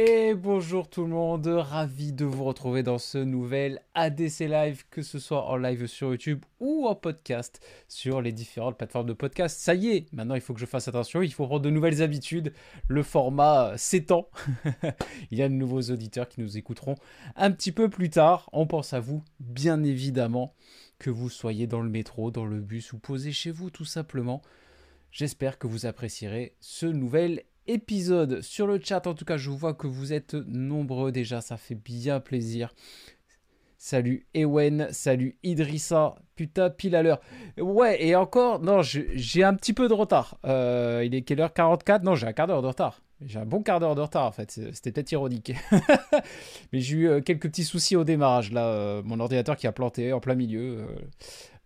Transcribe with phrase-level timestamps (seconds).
[0.00, 5.02] Et bonjour tout le monde, ravi de vous retrouver dans ce nouvel ADC Live, que
[5.02, 9.58] ce soit en live sur YouTube ou en podcast sur les différentes plateformes de podcast.
[9.58, 12.00] Ça y est, maintenant il faut que je fasse attention, il faut prendre de nouvelles
[12.00, 12.52] habitudes.
[12.86, 14.28] Le format s'étend.
[15.32, 16.94] il y a de nouveaux auditeurs qui nous écouteront
[17.34, 18.48] un petit peu plus tard.
[18.52, 20.54] On pense à vous, bien évidemment,
[21.00, 24.42] que vous soyez dans le métro, dans le bus ou posé chez vous tout simplement.
[25.10, 29.06] J'espère que vous apprécierez ce nouvel épisode sur le chat.
[29.06, 32.74] En tout cas, je vois que vous êtes nombreux déjà, ça fait bien plaisir.
[33.80, 37.20] Salut Ewen, salut Idrissa, putain pile à l'heure.
[37.58, 40.36] Ouais, et encore, non, j'ai un petit peu de retard.
[40.44, 41.52] Euh, il est quelle heure?
[41.52, 43.00] 44 Non, j'ai un quart d'heure de retard.
[43.20, 45.52] J'ai un bon quart d'heure de retard en fait, c'était peut-être ironique.
[46.72, 49.72] Mais j'ai eu euh, quelques petits soucis au démarrage là, euh, mon ordinateur qui a
[49.72, 50.84] planté en plein milieu.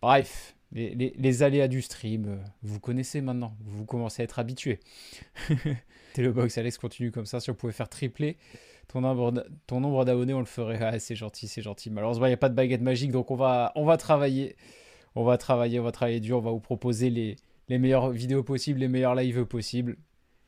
[0.02, 4.80] Bref, les, les, les, aléas du stream, vous connaissez maintenant, vous commencez à être habitué.
[6.14, 7.40] Télébox, Alex continue comme ça.
[7.40, 8.36] Si on pouvait faire tripler
[8.88, 10.78] ton nombre, ton d'abonnés, on le ferait.
[10.82, 11.90] Ah, c'est gentil, c'est gentil.
[11.90, 14.56] Malheureusement, il n'y a pas de baguette magique, donc on va, on va travailler.
[15.14, 16.38] On va travailler, on va travailler dur.
[16.38, 17.36] On va vous proposer les,
[17.68, 19.96] les meilleures vidéos possibles, les meilleurs lives possibles.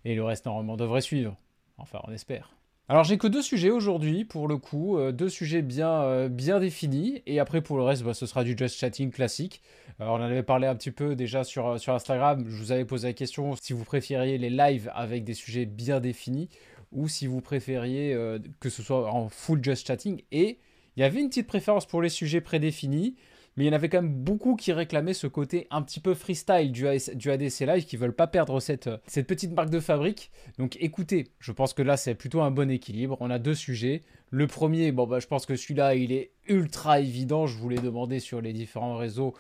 [0.05, 1.37] Et le reste, normalement, devrait suivre.
[1.79, 2.55] Enfin, on espère.
[2.87, 6.61] Alors j'ai que deux sujets aujourd'hui pour le coup, euh, deux sujets bien, euh, bien
[6.61, 9.63] définis et après pour le reste bah, ce sera du just chatting classique.
[10.01, 13.09] On en avait parlé un petit peu déjà sur, sur Instagram, je vous avais posé
[13.09, 16.51] la question si vous préfériez les lives avec des sujets bien définis
[16.93, 20.23] ou si vous préfériez euh, que ce soit en full just chatting.
[20.31, 20.59] Et
[20.97, 23.17] il y avait une petite préférence pour les sujets prédéfinis
[23.57, 26.15] mais il y en avait quand même beaucoup qui réclamaient ce côté un petit peu
[26.15, 30.33] freestyle du, ADC Live, qui veulent pas perdre cette, cette petite marque de fabrique.
[30.59, 33.17] Donc écoutez, je pense que là c'est plutôt un bon équilibre.
[33.21, 34.03] On a deux sujets.
[34.31, 37.47] Le premier, bon bah je pense que celui-là il est ultra évident.
[37.47, 39.35] Je vous l'ai demandé sur les différents réseaux.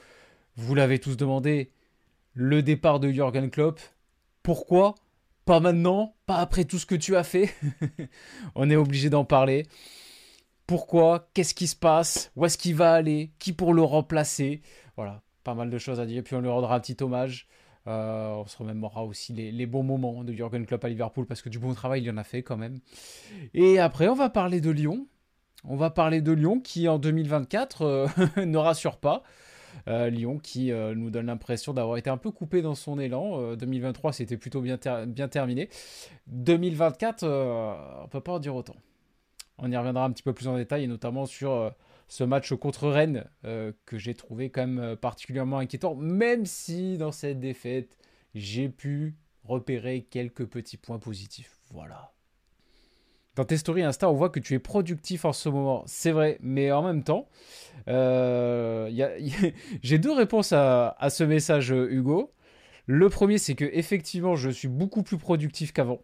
[0.56, 1.70] Vous l'avez tous demandé.
[2.34, 3.80] Le départ de Jürgen Klopp.
[4.44, 4.94] Pourquoi?
[5.44, 6.14] Pas maintenant?
[6.26, 7.52] Pas après tout ce que tu as fait?
[8.54, 9.66] On est obligé d'en parler.
[10.66, 14.62] Pourquoi Qu'est-ce qui se passe Où est-ce qu'il va aller Qui pour le remplacer
[14.96, 16.22] Voilà, pas mal de choses à dire.
[16.22, 17.48] Puis on lui rendra un petit hommage.
[17.86, 21.50] Euh, on se remémorera aussi les, bons moments de Jürgen Klopp à Liverpool parce que
[21.50, 22.78] du bon travail il en a fait quand même.
[23.52, 25.06] Et après on va parler de Lyon.
[25.64, 28.06] On va parler de Lyon qui en 2024 euh,
[28.44, 29.22] ne rassure pas.
[29.88, 33.54] Euh, Lyon qui nous donne l'impression d'avoir été un peu coupé dans son élan.
[33.54, 35.68] 2023 c'était plutôt bien, bien terminé.
[36.28, 38.76] 2024 on peut pas en dire autant.
[39.58, 41.70] On y reviendra un petit peu plus en détail, et notamment sur euh,
[42.08, 46.98] ce match contre Rennes euh, que j'ai trouvé quand même euh, particulièrement inquiétant, même si
[46.98, 47.96] dans cette défaite,
[48.34, 51.56] j'ai pu repérer quelques petits points positifs.
[51.70, 52.12] Voilà.
[53.36, 55.82] Dans tes stories Insta, on voit que tu es productif en ce moment.
[55.86, 57.28] C'est vrai, mais en même temps,
[59.82, 62.32] j'ai deux réponses à, à, ce message, Hugo.
[62.86, 66.00] Le premier, c'est que effectivement, je suis beaucoup plus productif qu'avant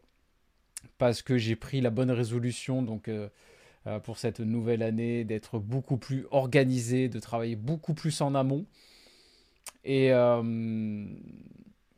[0.99, 3.29] parce que j'ai pris la bonne résolution donc euh,
[3.87, 8.67] euh, pour cette nouvelle année d'être beaucoup plus organisé, de travailler beaucoup plus en amont.
[9.85, 11.07] Et euh,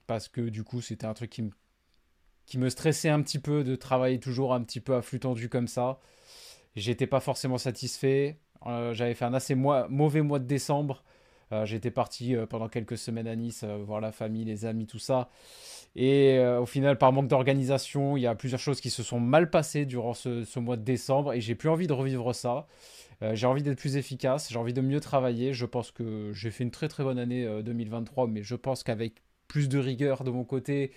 [0.06, 1.50] parce que du coup, c'était un truc qui me,
[2.46, 5.48] qui me stressait un petit peu de travailler toujours un petit peu à flux tendu
[5.48, 5.98] comme ça.
[6.76, 8.38] J'étais pas forcément satisfait.
[8.64, 11.02] J'avais fait un assez mauvais mois de décembre.
[11.64, 15.28] J'étais parti pendant quelques semaines à Nice, voir la famille, les amis, tout ça.
[15.96, 19.50] Et au final, par manque d'organisation, il y a plusieurs choses qui se sont mal
[19.50, 22.66] passées durant ce, ce mois de décembre et j'ai plus envie de revivre ça.
[23.34, 25.52] j'ai envie d'être plus efficace, j'ai envie de mieux travailler.
[25.52, 29.22] Je pense que j'ai fait une très très bonne année 2023, mais je pense qu'avec
[29.52, 30.92] plus de rigueur de mon côté,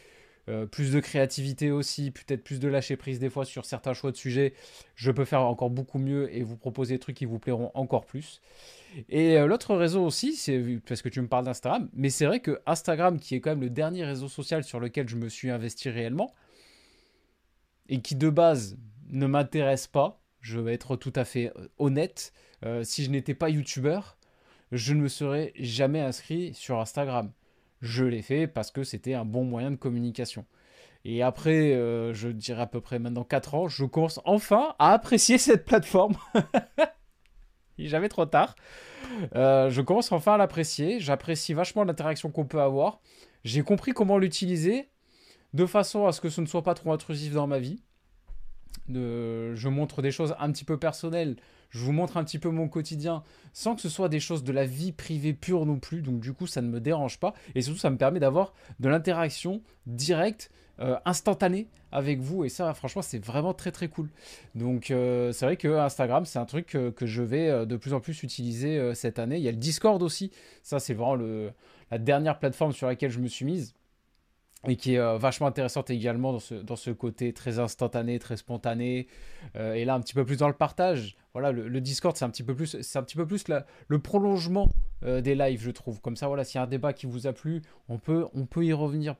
[0.48, 4.12] euh, plus de créativité aussi, peut-être plus de lâcher prise des fois sur certains choix
[4.12, 4.54] de sujets,
[4.94, 8.06] je peux faire encore beaucoup mieux et vous proposer des trucs qui vous plairont encore
[8.06, 8.42] plus.
[9.10, 12.42] Et euh, l'autre réseau aussi, c'est parce que tu me parles d'Instagram, mais c'est vrai
[12.42, 15.50] que Instagram, qui est quand même le dernier réseau social sur lequel je me suis
[15.50, 16.32] investi réellement,
[17.90, 18.78] et qui de base
[19.10, 22.34] ne m'intéresse pas, je vais être tout à fait euh, honnête,
[22.82, 24.18] si je n'étais pas youtubeur,
[24.72, 27.32] je ne me serais jamais inscrit sur Instagram
[27.82, 30.46] je l'ai fait parce que c'était un bon moyen de communication.
[31.04, 34.92] Et après, euh, je dirais à peu près maintenant 4 ans, je commence enfin à
[34.92, 36.16] apprécier cette plateforme.
[37.78, 38.56] Il jamais trop tard.
[39.36, 41.00] Euh, je commence enfin à l'apprécier.
[41.00, 43.02] J'apprécie vachement l'interaction qu'on peut avoir.
[43.44, 44.90] J'ai compris comment l'utiliser
[45.54, 47.84] de façon à ce que ce ne soit pas trop intrusif dans ma vie.
[48.88, 49.54] De...
[49.56, 51.36] Je montre des choses un petit peu personnelles
[51.70, 53.24] je vous montre un petit peu mon quotidien
[53.54, 56.02] sans que ce soit des choses de la vie privée pure non plus.
[56.02, 57.34] Donc du coup, ça ne me dérange pas.
[57.56, 62.44] Et surtout, ça me permet d'avoir de l'interaction directe, euh, instantanée avec vous.
[62.44, 64.10] Et ça, franchement, c'est vraiment très très cool.
[64.56, 67.94] Donc euh, c'est vrai que Instagram, c'est un truc euh, que je vais de plus
[67.94, 69.38] en plus utiliser cette année.
[69.38, 70.32] Il y a le Discord aussi.
[70.64, 71.24] Ça, c'est vraiment
[71.92, 73.74] la dernière plateforme sur laquelle je me suis mise
[74.68, 78.38] et qui est euh, vachement intéressante également dans ce, dans ce côté très instantané, très
[78.38, 79.08] spontané,
[79.56, 81.16] euh, et là un petit peu plus dans le partage.
[81.34, 83.46] Voilà, le, Discord c'est un petit peu plus, c'est un petit peu plus
[83.88, 84.70] le prolongement
[85.04, 86.00] euh, des lives, je trouve.
[86.00, 88.46] Comme ça, voilà, s'il y a un débat qui vous a plu, on peut, on
[88.46, 89.16] peut y revenir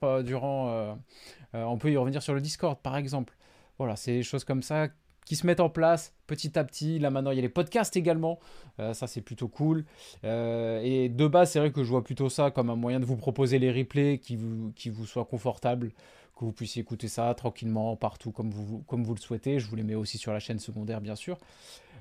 [1.54, 3.36] on peut y revenir sur le Discord, par exemple.
[3.78, 4.88] Voilà, c'est des choses comme ça
[5.26, 7.00] qui se mettent en place petit à petit.
[7.00, 8.40] Là maintenant, il y a les podcasts également.
[8.80, 9.86] Euh, ça, c'est plutôt cool.
[10.24, 13.06] Euh, et de base, c'est vrai que je vois plutôt ça comme un moyen de
[13.06, 15.92] vous proposer les replays qui vous, qui vous soient confortables,
[16.36, 19.60] que vous puissiez écouter ça tranquillement, partout, comme vous, comme vous le souhaitez.
[19.60, 21.38] Je vous les mets aussi sur la chaîne secondaire, bien sûr.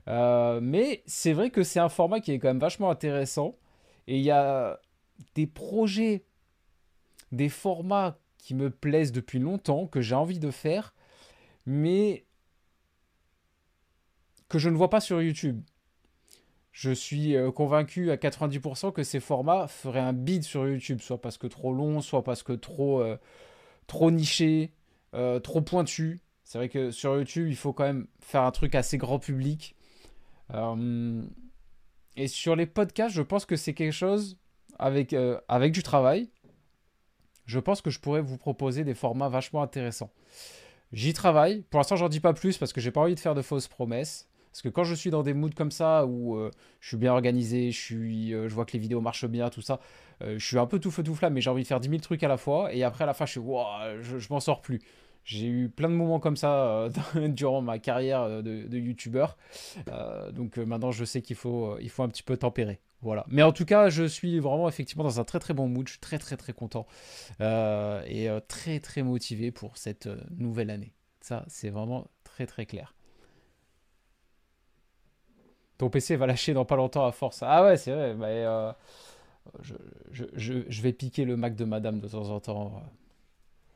[0.06, 3.56] Euh, mais c'est vrai que c'est un format qui est quand même vachement intéressant.
[4.06, 4.79] Et il y a
[5.35, 6.25] des projets,
[7.32, 10.94] des formats qui me plaisent depuis longtemps, que j'ai envie de faire.
[11.65, 12.24] Mais
[14.55, 15.62] que je ne vois pas sur YouTube.
[16.71, 21.21] Je suis euh, convaincu à 90% que ces formats feraient un bid sur YouTube, soit
[21.21, 23.17] parce que trop long, soit parce que trop, euh,
[23.89, 24.71] trop niché,
[25.12, 26.21] euh, trop pointu.
[26.45, 29.75] C'est vrai que sur YouTube, il faut quand même faire un truc assez grand public.
[32.17, 34.39] et sur les podcasts, je pense que c'est quelque chose
[34.79, 35.17] avec,
[35.49, 36.31] avec du travail.
[37.45, 40.12] Je pense que je pourrais vous proposer des formats vachement intéressants.
[40.93, 41.62] J'y travaille.
[41.71, 43.67] Pour l'instant, j'en dis pas plus parce que j'ai pas envie de faire de fausses
[43.67, 44.29] promesses.
[44.55, 47.12] Parce que quand je suis dans des moods comme ça, où euh, je suis bien
[47.12, 49.81] organisé, euh, je vois que les vidéos marchent bien, tout ça,
[50.23, 51.89] euh, je suis un peu tout feu tout flamme, mais j'ai envie de faire 10
[51.89, 52.73] 000 trucs à la fois.
[52.73, 53.65] Et après, à la fin, je suis, wow,
[54.01, 54.81] je, m'en sors plus.
[55.25, 56.87] J'ai eu plein de moments comme ça
[57.17, 59.37] durant ma carrière de, youtubeur.
[60.33, 62.79] donc maintenant, je sais qu'il faut, faut un petit peu tempérer.
[63.03, 63.27] Voilà.
[63.27, 65.89] Mais en tout cas, je suis vraiment effectivement dans un très très bon mood.
[65.89, 66.87] Je suis très très très content
[67.41, 70.09] et très très motivé pour cette
[70.39, 70.95] nouvelle année.
[71.21, 72.94] Ça, c'est vraiment très très clair.
[75.79, 77.43] Ton PC va lâcher dans pas longtemps à force.
[77.43, 78.15] Ah ouais, c'est vrai.
[78.15, 78.73] Mais, euh,
[79.61, 79.75] je,
[80.12, 82.82] je, je, vais piquer le Mac de madame de temps en temps.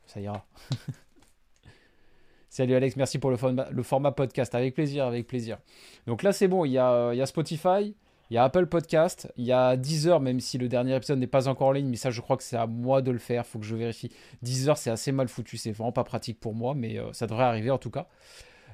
[0.05, 0.45] Ça ira.
[2.49, 3.37] Salut Alex, merci pour le
[3.69, 4.55] le format, podcast.
[4.55, 5.59] Avec plaisir, avec plaisir.
[6.07, 6.65] Donc là, c'est bon.
[6.65, 7.93] Il y, a, il y a Spotify,
[8.29, 11.27] il y a Apple Podcast, il y a Deezer, même si le dernier épisode n'est
[11.27, 11.87] pas encore en ligne.
[11.87, 13.45] Mais ça, je crois que c'est à moi de le faire.
[13.45, 14.11] faut que je vérifie.
[14.41, 15.57] Deezer, c'est assez mal foutu.
[15.57, 18.07] C'est vraiment pas pratique pour moi, mais euh, ça devrait arriver en tout cas.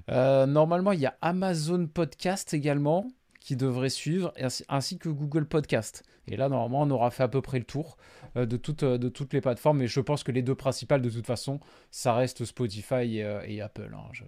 [0.09, 3.07] Euh, normalement, il y a Amazon Podcast également
[3.39, 4.33] qui devrait suivre,
[4.69, 6.03] ainsi, que Google Podcast.
[6.27, 7.97] Et là, normalement, on aura fait à peu près le tour
[8.37, 9.77] euh, de, toutes, euh, de toutes les plateformes.
[9.77, 11.59] Mais je pense que les deux principales, de toute façon,
[11.91, 13.95] ça reste Spotify et, Apple.
[13.95, 14.25] Hein,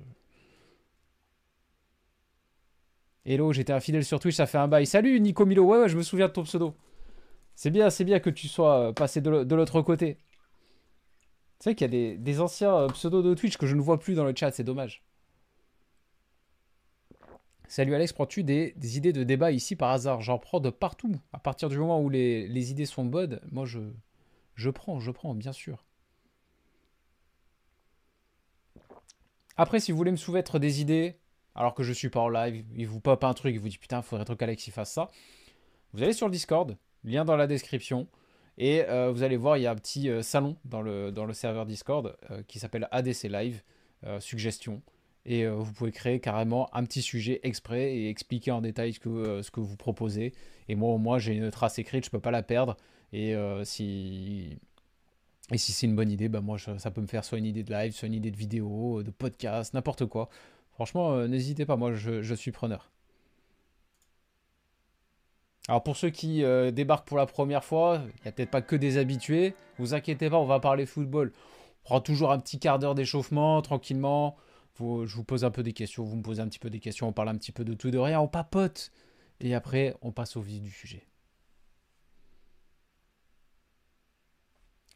[3.26, 4.86] Hello, j'étais un fidèle sur Twitch, ça fait un bail.
[4.86, 6.76] Salut Nico Milo, ouais, ouais, je me souviens de ton pseudo.
[7.56, 10.18] C'est bien, c'est bien que tu sois passé de l'autre côté.
[11.60, 14.14] C'est vrai qu'il y a des anciens pseudos de Twitch que je ne vois plus
[14.14, 15.07] dans le chat, c'est dommage.
[17.70, 20.22] Salut Alex, prends-tu des, idées de débat ici par hasard?
[20.22, 21.20] J'en prends de partout.
[21.34, 25.52] À partir du moment où les, idées sont bonnes, moi je, prends, je prends, bien
[25.52, 25.84] sûr.
[29.58, 31.18] Après, si vous voulez me soumettre des idées,
[31.56, 33.78] alors que je suis pas en live, il vous pop un truc, il vous dit
[33.78, 35.10] putain, il faudrait trop qu'Alex fasse ça.
[35.92, 38.08] Vous allez sur le Discord, lien dans la description,
[38.58, 41.66] et euh, vous allez voir, il y a un petit euh, salon dans le, serveur
[41.66, 43.62] Discord euh, qui s'appelle ADC Live,
[44.20, 44.82] suggestion.
[45.28, 49.42] Et vous pouvez créer carrément un petit sujet exprès et expliquer en détail ce que,
[49.42, 50.34] ce que vous proposez.
[50.70, 52.78] Et moi, au moins, j'ai une trace écrite, je ne peux pas la perdre.
[53.14, 54.58] Et si,
[55.52, 57.64] et si c'est une bonne idée, bah moi, ça peut me faire soit une idée
[57.64, 60.30] de live, soit une idée de vidéo, de podcast, n'importe quoi.
[60.72, 62.90] Franchement, n'hésitez pas, moi, je suis preneur.
[65.68, 68.62] Alors pour ceux qui euh, débarquent pour la première fois, il n'y a peut-être pas
[68.62, 69.54] que des habitués.
[69.78, 71.34] Vous inquiétez pas, on va parler football.
[71.36, 74.38] On prend toujours un petit quart d'heure d'échauffement, tranquillement.
[74.80, 77.08] Je vous pose un peu des questions, vous me posez un petit peu des questions,
[77.08, 78.92] on parle un petit peu de tout, de rien, on papote.
[79.40, 81.08] Et après, on passe au vif du sujet.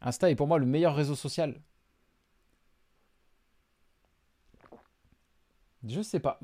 [0.00, 1.60] Insta est pour moi le meilleur réseau social.
[5.86, 6.40] Je sais pas.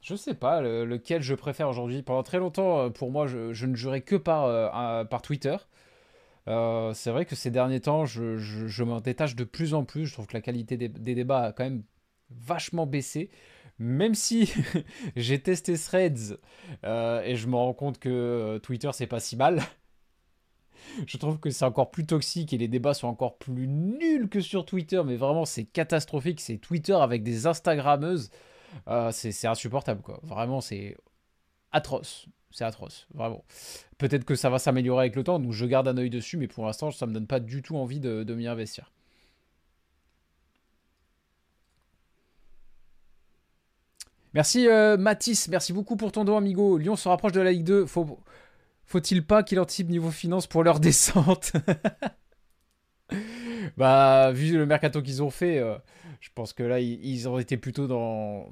[0.00, 2.02] Je sais pas lequel je préfère aujourd'hui.
[2.02, 5.56] Pendant très longtemps, euh, pour moi, je, ne jurais que par, euh, par Twitter.
[6.48, 10.06] Euh, c'est vrai que ces derniers temps, je, m'en détache de plus en plus.
[10.06, 11.84] Je trouve que la qualité des, débats a quand même
[12.40, 13.30] vachement baissé.
[13.78, 14.52] Même si
[15.16, 16.38] j'ai testé Threads
[16.84, 19.62] et je me rends compte que Twitter c'est pas si mal.
[21.06, 24.40] je trouve que c'est encore plus toxique et les débats sont encore plus nuls que
[24.40, 25.02] sur Twitter.
[25.04, 26.40] Mais vraiment, c'est catastrophique.
[26.40, 28.30] C'est Twitter avec des Instagrammeuses.
[28.88, 30.20] Euh, c'est insupportable, quoi.
[30.22, 30.96] Vraiment, c'est
[31.72, 32.26] atroce.
[32.50, 33.44] C'est atroce, vraiment.
[33.96, 36.48] Peut-être que ça va s'améliorer avec le temps, donc je garde un œil dessus, mais
[36.48, 38.92] pour l'instant, ça me donne pas du tout envie de, m'y investir.
[44.34, 46.78] Merci euh, Mathis, merci beaucoup pour ton don amigo.
[46.78, 47.86] Lyon se rapproche de la Ligue 2.
[47.86, 48.18] Faut,
[48.84, 51.52] faut-il pas qu'il anticipe niveau finance pour leur descente?
[53.76, 55.76] Bah, vu le mercato qu'ils ont fait, euh,
[56.20, 58.48] je pense que là, ils, ont été plutôt dans,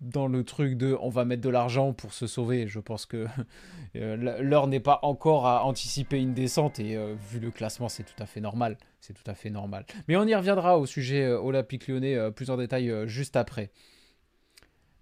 [0.00, 2.66] dans le truc de on va mettre de l'argent pour se sauver.
[2.66, 3.26] Je pense que
[3.96, 8.04] euh, l'heure n'est pas encore à anticiper une descente et euh, vu le classement, c'est
[8.04, 8.76] tout à fait normal.
[9.00, 9.86] C'est tout à fait normal.
[10.08, 13.70] Mais on y reviendra au sujet olympique lyonnais plus en détail juste après.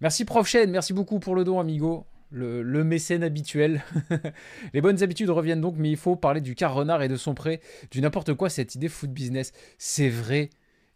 [0.01, 2.05] Merci Prof Chen, merci beaucoup pour le don, amigo.
[2.31, 3.81] Le, mécène habituel.
[4.73, 7.33] Les bonnes habitudes reviennent donc, mais il faut parler du car renard et de son
[7.33, 7.61] prêt,
[7.91, 9.53] du n'importe quoi cette idée foot business.
[9.77, 10.49] C'est vrai,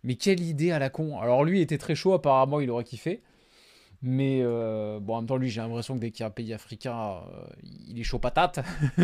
[0.04, 1.18] mais quelle idée à la con.
[1.18, 3.22] Alors lui était très chaud, apparemment il aurait kiffé.
[4.02, 6.32] Mais euh, bon, en même temps, lui, j'ai l'impression que dès qu'il y a un
[6.32, 7.46] pays africain, euh,
[7.88, 8.60] il est chaud patate.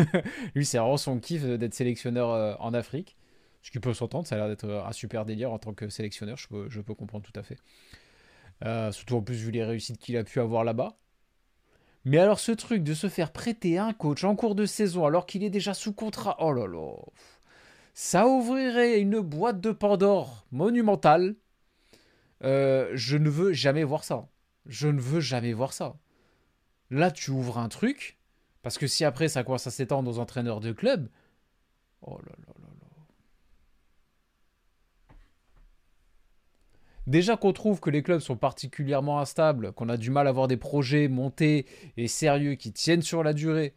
[0.54, 3.16] lui, c'est vraiment son kiff d'être sélectionneur euh, en Afrique.
[3.62, 6.36] Ce qui peut s'entendre, ça a l'air d'être un super délire en tant que sélectionneur,
[6.38, 7.58] je peux comprendre tout à fait.
[8.62, 10.98] Surtout en plus, vu les réussites qu'il a pu avoir là-bas.
[12.04, 15.26] Mais alors, ce truc de se faire prêter un coach en cours de saison alors
[15.26, 16.92] qu'il est déjà sous contrat, oh là là
[17.96, 21.34] ça ouvrirait une boîte de Pandore monumentale.
[22.44, 24.28] Euh, je ne veux jamais voir ça.
[24.66, 25.96] Je ne veux jamais voir ça.
[26.90, 28.18] Là, tu ouvres un truc,
[28.60, 31.08] parce que si après ça commence à s'étendre aux entraîneurs de club,
[32.02, 32.86] oh là là là là.
[37.06, 40.48] Déjà qu'on trouve que les clubs sont particulièrement instables, qu'on a du mal à avoir
[40.48, 43.74] des projets montés et sérieux qui tiennent sur la durée,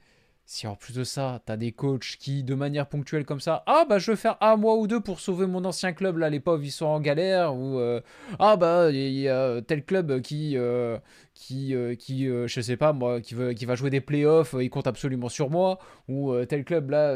[0.50, 3.86] si en plus de ça, t'as des coachs qui, de manière ponctuelle comme ça, ah
[3.88, 6.40] bah je veux faire un mois ou deux pour sauver mon ancien club, là les
[6.40, 8.02] pauvres ils sont en galère, ou euh,
[8.40, 10.98] ah bah il y a tel club qui, euh,
[11.36, 14.72] qui, euh, qui je sais pas moi, qui, veut, qui va jouer des playoffs, il
[14.72, 17.16] compte absolument sur moi, ou tel club là,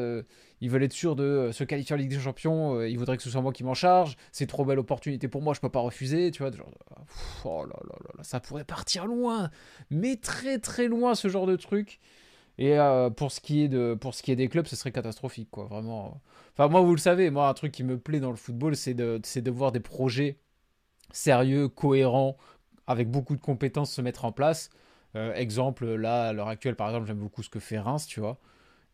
[0.64, 3.30] ils veulent être sûrs de se qualifier en Ligue des Champions, il voudrait que ce
[3.30, 6.32] soit moi qui m'en charge, c'est trop belle opportunité pour moi, je peux pas refuser,
[6.32, 6.72] tu vois, genre,
[7.44, 9.52] oh là là là ça pourrait partir loin,
[9.90, 12.00] mais très très loin ce genre de truc.
[12.58, 16.22] Et euh, pour, ce qui est des clubs, ce serait catastrophique, quoi, vraiment.
[16.54, 18.94] Enfin, moi, vous le savez, moi, un truc qui me plaît dans le football, c'est
[18.94, 20.38] de, de voir des projets
[21.12, 22.38] sérieux, cohérents,
[22.88, 24.70] avec beaucoup de compétences se mettre en place.
[25.16, 28.20] Euh, exemple, là, à l'heure actuelle, par exemple, j'aime beaucoup ce que fait Reims, tu
[28.20, 28.40] vois.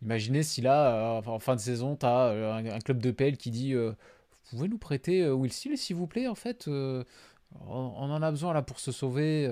[0.01, 3.51] Imaginez si là, euh, en fin de saison, tu as un, club de PL qui
[3.51, 3.93] dit Vous
[4.49, 7.05] pouvez nous prêter Will Steele, s'il vous plaît, en fait on,
[7.65, 9.51] en a besoin là pour se sauver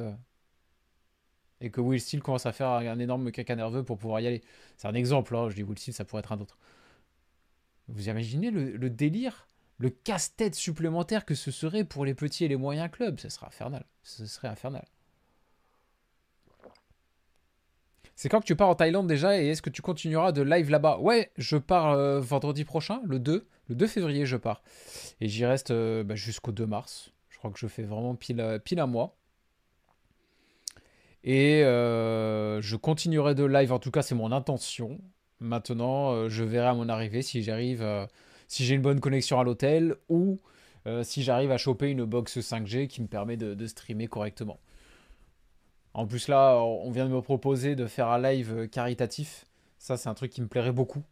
[1.61, 4.43] et que Will Steele commence à faire un énorme caca nerveux pour pouvoir y aller.
[4.77, 6.57] C'est un exemple, hein, je dis Will Steele, ça pourrait être un autre.
[7.87, 12.57] Vous imaginez le, délire, le casse-tête supplémentaire que ce serait pour les petits et les
[12.57, 13.85] moyens clubs Ce serait infernal.
[14.03, 14.85] Ce serait infernal.
[18.17, 20.71] C'est quand que tu pars en Thaïlande déjà et est-ce que tu continueras de live
[20.71, 20.97] là-bas?
[20.97, 23.47] Ouais, je pars euh, vendredi prochain, le 2.
[23.67, 24.63] Le 2 février, je pars.
[25.21, 27.11] Et j'y reste euh, bah, jusqu'au 2 mars.
[27.29, 29.15] Je crois que je fais vraiment pile, euh, pile un mois.
[31.23, 34.99] Et je continuerai de live, en tout cas c'est mon intention.
[35.39, 37.85] Maintenant, je verrai à mon arrivée si j'arrive,
[38.47, 40.39] si j'ai une bonne connexion à l'hôtel ou
[41.03, 44.57] si j'arrive à choper une box 5G qui me permet de, streamer correctement.
[45.97, 49.47] En plus là, on vient de me proposer de faire un live caritatif.
[49.79, 51.03] Ça, c'est un truc qui me plairait beaucoup.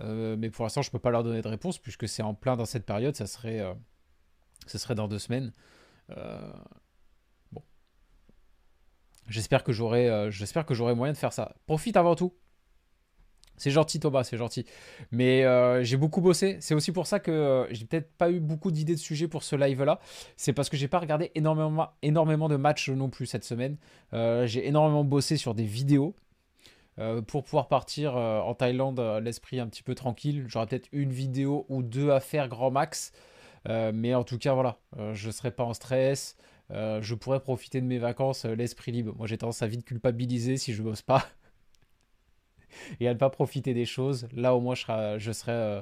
[0.00, 2.56] mais pour l'instant, je ne peux pas leur donner de réponse puisque c'est en plein
[2.56, 3.14] dans cette période.
[3.14, 3.62] Ça serait,
[4.66, 5.52] ce serait dans deux semaines.
[9.68, 11.54] j'aurai j'espère que j'aurai moyen de faire ça.
[11.66, 12.32] Profite avant tout.
[13.56, 14.66] C'est gentil Thomas, c'est gentil.
[15.10, 16.58] Mais euh, j'ai beaucoup bossé.
[16.60, 19.42] C'est aussi pour ça que euh, j'ai peut-être pas eu beaucoup d'idées de sujets pour
[19.42, 20.00] ce live-là.
[20.36, 23.76] C'est parce que j'ai pas regardé énormément, de matchs non plus cette semaine.
[24.12, 26.14] Euh, j'ai énormément bossé sur des vidéos.
[27.26, 30.44] pour pouvoir partir en Thaïlande l'esprit un petit peu tranquille.
[30.48, 33.12] J'aurai peut-être une vidéo ou deux à faire grand max.
[33.68, 34.78] mais en tout cas, voilà,
[35.12, 36.36] je ne serai pas en stress.
[36.70, 39.14] je pourrais profiter de mes vacances l'esprit libre.
[39.16, 41.26] Moi, j'ai tendance à vite culpabiliser si je bosse pas.
[43.00, 44.28] et à ne pas profiter des choses.
[44.32, 45.80] Là, au moins, je serai, je serai euh,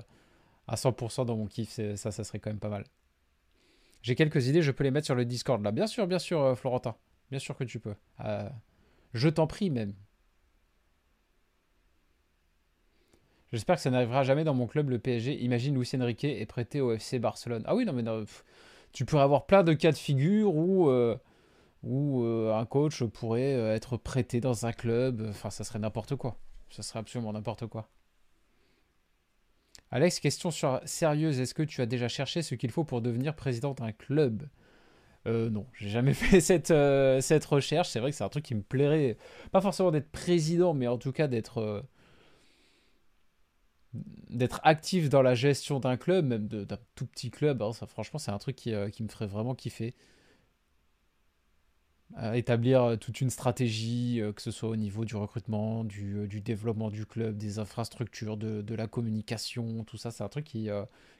[0.68, 1.70] à 100% dans mon kiff.
[1.96, 2.84] Ça, ça serait quand même pas mal.
[4.02, 5.72] J'ai quelques idées, je peux les mettre sur le Discord là.
[5.72, 6.94] Bien sûr, bien sûr, euh, Florentin.
[7.30, 7.94] Bien sûr que tu peux.
[8.20, 8.48] Euh,
[9.14, 9.94] je t'en prie même.
[13.52, 15.40] J'espère que ça n'arrivera jamais dans mon club, le PSG.
[15.42, 17.62] Imagine Luis Enrique est prêté au FC Barcelone.
[17.66, 18.24] Ah oui, non, mais non,
[18.92, 20.90] tu pourrais avoir plein de cas de figure où,
[21.84, 25.24] où un coach pourrait être prêté dans un club.
[25.30, 26.36] Enfin, ça serait n'importe quoi.
[26.70, 27.88] Ça serait absolument n'importe quoi.
[29.90, 31.38] Alex, question sur, sérieuse.
[31.38, 34.48] Est-ce que tu as déjà cherché ce qu'il faut pour devenir président d'un club?
[35.26, 37.88] Euh, non, j'ai jamais fait cette, euh, cette recherche.
[37.88, 39.16] C'est vrai que c'est un truc qui me plairait.
[39.52, 41.82] Pas forcément d'être président, mais en tout cas d'être euh,
[44.62, 47.62] actif dans la gestion d'un club, même d'un tout petit club.
[47.62, 47.70] Hein.
[47.86, 49.94] franchement, c'est un truc qui, qui, me ferait vraiment kiffer
[52.34, 56.40] établir euh, toute une stratégie, euh, que ce soit au niveau du recrutement, du, euh,
[56.40, 60.68] développement du club, des infrastructures, de, la communication, tout ça, c'est un truc qui,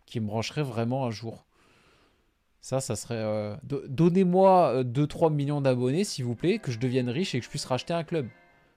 [0.07, 1.47] qui me brancherait vraiment un jour.
[2.61, 3.57] Ça, ça serait...
[3.63, 7.65] Donnez-moi 2-3 millions d'abonnés, s'il vous plaît, que je devienne riche et que je puisse
[7.65, 8.27] racheter un club.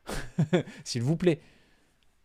[0.84, 1.40] s'il vous plaît.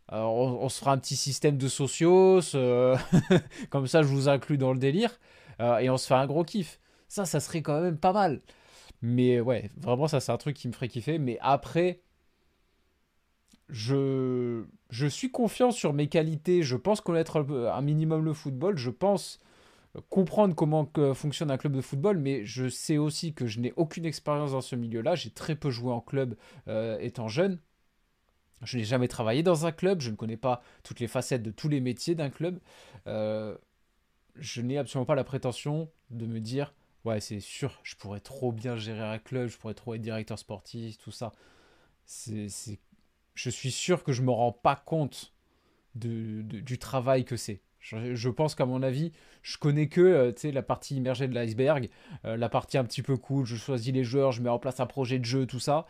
[0.08, 2.40] On, se fera un petit système de socios,
[3.70, 5.18] comme ça je vous inclus dans le délire,
[5.80, 6.78] et on se fait un gros kiff.
[7.08, 8.42] Ça, ça serait quand même pas mal.
[9.02, 11.18] Mais ouais, vraiment, ça, c'est un truc qui me ferait kiffer.
[11.18, 12.00] Mais après,
[13.68, 16.62] je, je suis confiant sur mes qualités.
[16.62, 18.76] Je pense connaître un minimum le football.
[18.78, 19.40] Je pense
[20.08, 24.06] comprendre comment fonctionne un club de football, mais je sais aussi que je n'ai aucune
[24.06, 25.14] expérience dans ce milieu-là.
[25.14, 26.36] J'ai très peu joué en club
[26.68, 27.58] euh, étant jeune.
[28.62, 30.00] Je n'ai jamais travaillé dans un club.
[30.00, 32.60] Je ne connais pas toutes les facettes de tous les métiers d'un club.
[33.06, 33.56] Euh,
[34.36, 36.72] je n'ai absolument pas la prétention de me dire
[37.04, 40.38] ouais, c'est sûr, je pourrais trop bien gérer un club, je pourrais trop être directeur
[40.38, 41.32] sportif, tout ça.
[42.06, 45.32] Je suis sûr que je me rends pas compte
[45.94, 47.60] de, du travail que c'est.
[47.82, 49.10] Je, pense qu'à mon avis,
[49.42, 51.90] je connais que euh, la partie immergée de l'iceberg,
[52.24, 54.78] euh, la partie un petit peu cool, je choisis les joueurs, je mets en place
[54.78, 55.86] un projet de jeu, tout ça.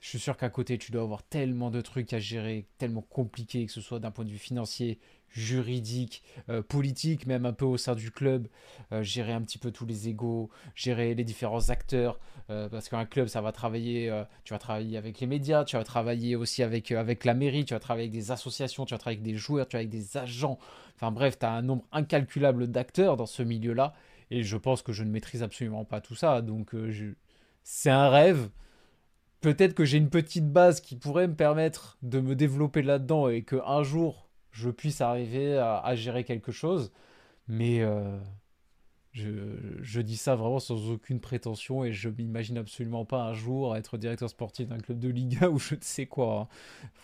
[0.00, 3.66] Je suis sûr qu'à côté, tu dois avoir tellement de trucs à gérer, tellement compliqué,
[3.66, 4.98] que ce soit d'un point de vue financier,
[5.30, 8.48] juridique, euh, politique, même un peu au sein du club,
[8.92, 12.18] euh, gérer un petit peu tous les égaux, gérer les différents acteurs,
[12.50, 14.12] euh, parce qu'un club, ça va travailler,
[14.44, 17.74] tu vas travailler avec les médias, tu vas travailler aussi avec, avec la mairie, tu
[17.74, 20.16] vas travailler avec des associations, tu vas travailler avec des joueurs, tu vas avec des
[20.16, 20.58] agents,
[20.96, 23.94] enfin bref, tu as un nombre incalculable d'acteurs dans ce milieu-là,
[24.30, 26.74] et je pense que je ne maîtrise absolument pas tout ça, donc
[27.62, 28.50] c'est un rêve.
[29.40, 33.42] Peut-être que j'ai une petite base qui pourrait me permettre de me développer là-dedans et
[33.42, 36.92] que un jour je puisse arriver à, gérer quelque chose.
[37.48, 38.18] Mais euh,
[39.12, 43.98] je, dis ça vraiment sans aucune prétention et je m'imagine absolument pas un jour être
[43.98, 46.48] directeur sportif d'un club de Liga ou je ne sais quoi.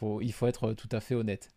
[0.03, 0.19] Hein.
[0.23, 1.56] il faut être tout à fait honnête.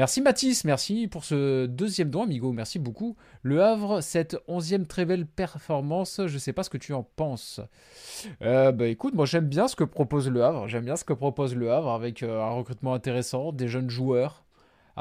[0.00, 3.18] Merci Mathis, merci pour ce deuxième don, amigo, merci beaucoup.
[3.42, 7.02] Le Havre, cette onzième très belle performance, je ne sais pas ce que tu en
[7.02, 7.60] penses.
[8.40, 11.12] Euh, bah écoute, moi j'aime bien ce que propose le Havre, j'aime bien ce que
[11.12, 14.42] propose le Havre avec euh, un recrutement intéressant, des jeunes joueurs,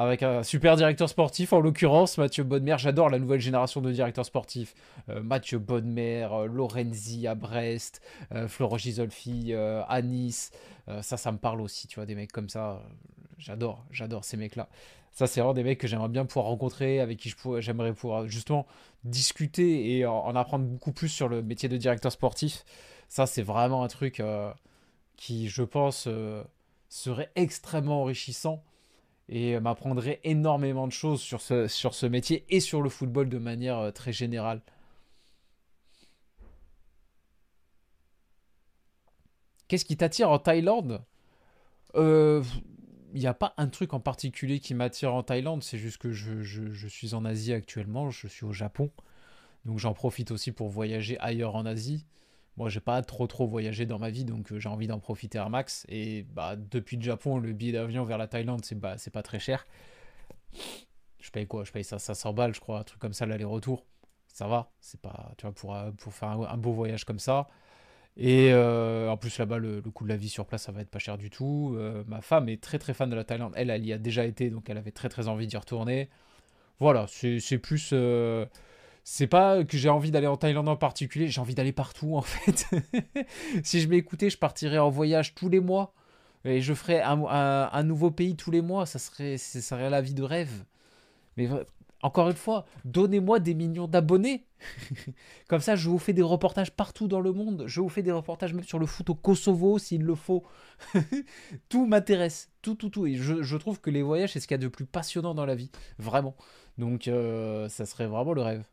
[0.02, 2.78] avec un super directeur sportif, en l'occurrence Mathieu Bonnemer.
[2.78, 4.74] J'adore la nouvelle génération de directeurs sportifs.
[5.10, 8.02] Euh, Mathieu Bonnemer, Lorenzi à Brest,
[8.48, 10.52] Florent Gisolfi à Nice.
[11.02, 12.82] ça, ça me parle aussi, tu vois, des mecs comme ça
[13.40, 14.70] j'adore, j'adore ces mecs-là.
[15.12, 18.68] Ça, c'est vraiment des mecs que j'aimerais bien pouvoir rencontrer, avec qui j'aimerais pouvoir justement
[19.04, 22.64] discuter et en, apprendre beaucoup plus sur le métier de directeur sportif.
[23.08, 24.54] Ça, c'est vraiment un truc euh,
[25.16, 26.44] qui, je pense, euh,
[26.90, 28.64] serait extrêmement enrichissant
[29.30, 33.38] et m'apprendrait énormément de choses sur ce, sur ce métier et sur le football de
[33.38, 34.62] manière euh, très générale.
[39.68, 41.04] Qu'est-ce qui t'attire en Thaïlande?
[41.96, 42.44] Euh,
[43.14, 46.12] il n'y a pas un truc en particulier qui m'attire en Thaïlande, c'est juste que
[46.12, 48.92] je, suis en Asie actuellement, je suis au Japon,
[49.66, 52.06] donc j'en profite aussi pour voyager ailleurs en Asie.
[52.60, 55.38] Moi, j'ai pas trop trop voyagé dans ma vie, donc euh, j'ai envie d'en profiter
[55.40, 55.86] un max.
[55.88, 59.40] Et bah, depuis le Japon, le billet d'avion vers la Thaïlande, c'est bah, pas très
[59.40, 59.66] cher.
[61.22, 61.64] Je paye quoi?
[61.64, 63.86] Je paye ça 500 balles, je crois, un truc comme ça, l'aller-retour.
[64.28, 64.72] ça va.
[64.82, 67.48] C'est pas, tu vois, pour, pour faire un, beau voyage comme ça.
[68.18, 71.00] Et en plus, là-bas, le, coût de la vie sur place, ça va être pas
[71.00, 71.78] cher du tout.
[72.08, 73.54] ma femme est très très fan de la Thaïlande.
[73.56, 76.10] Elle, elle y a déjà été, donc elle avait très très envie d'y retourner.
[76.80, 77.94] Voilà, c'est plus
[79.12, 82.22] c'est pas que j'ai envie d'aller en Thaïlande en particulier, j'ai envie d'aller partout en
[82.22, 82.68] fait.
[83.64, 85.96] si je m'écoutais, je partirais en voyage tous les mois
[86.46, 90.14] et je ferais un, nouveau pays tous les mois, ça serait, ça serait la vie
[90.14, 90.64] de rêve.
[91.38, 91.50] Mais
[92.04, 94.46] encore une fois, donnez-moi des millions d'abonnés.
[95.50, 97.64] Comme ça, je vous fais des reportages partout dans le monde.
[97.66, 100.44] Je vous fais des reportages même sur le foot au Kosovo s'il le faut.
[101.70, 102.52] tout m'intéresse.
[102.62, 103.08] Tout, tout, tout.
[103.08, 105.48] Et je, trouve que les voyages, c'est ce qu'il y a de plus passionnant dans
[105.48, 105.72] la vie.
[105.98, 106.36] Vraiment.
[106.78, 108.64] Donc, euh, ça serait vraiment le rêve.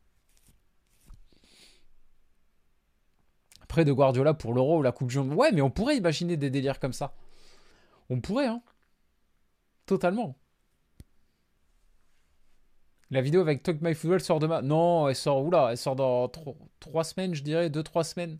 [3.84, 5.32] De Guardiola pour l'Euro ou la Coupe du Monde.
[5.32, 7.14] Ouais, mais on pourrait imaginer des délires comme ça.
[8.10, 8.62] On pourrait, hein.
[9.86, 10.36] Totalement.
[13.10, 14.62] La vidéo avec Talk My Football sort demain.
[14.62, 16.28] Non, elle sort, oula, elle sort dans
[16.80, 18.38] trois semaines, je dirais, deux, trois semaines.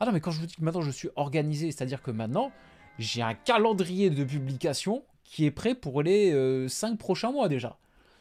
[0.00, 2.50] Ah non, mais quand je vous dis que maintenant je suis organisé, c'est-à-dire que maintenant,
[2.98, 7.78] j'ai un calendrier de publication qui est prêt pour les euh, cinq prochains mois déjà.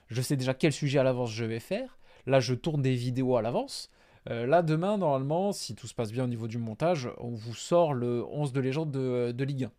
[0.08, 1.98] Je sais déjà quel sujet à l'avance je vais faire.
[2.28, 3.90] Là, je tourne des vidéos à l'avance.
[4.30, 7.56] Euh, là, demain, normalement, si tout se passe bien au niveau du montage, on vous
[7.56, 9.72] sort le 11 de légende de, Ligue 1.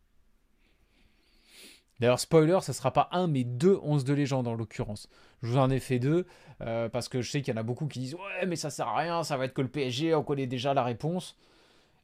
[2.00, 5.08] D'ailleurs, spoiler, ça sera pas un, mais deux 11 de légende en l'occurrence.
[5.42, 6.26] Je vous en ai fait deux,
[6.60, 8.68] euh, parce que je sais qu'il y en a beaucoup qui disent Ouais, mais ça
[8.70, 11.36] sert à rien, ça va être que le PSG, on connaît déjà la réponse.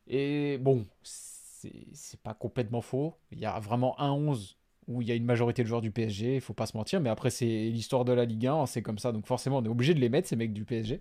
[0.09, 3.17] Et bon, c'est pas complètement faux.
[3.33, 4.57] Il y a vraiment un 11
[4.89, 7.01] où il y a une majorité de joueurs du PSG, il faut pas se mentir,
[7.01, 9.69] mais après, c'est l'histoire de la Ligue 1, c'est comme ça, donc forcément, on est
[9.69, 11.01] obligé de les mettre, ces mecs du PSG.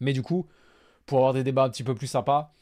[0.00, 0.46] Mais du coup,
[1.06, 2.52] pour avoir des débats un petit peu plus sympas,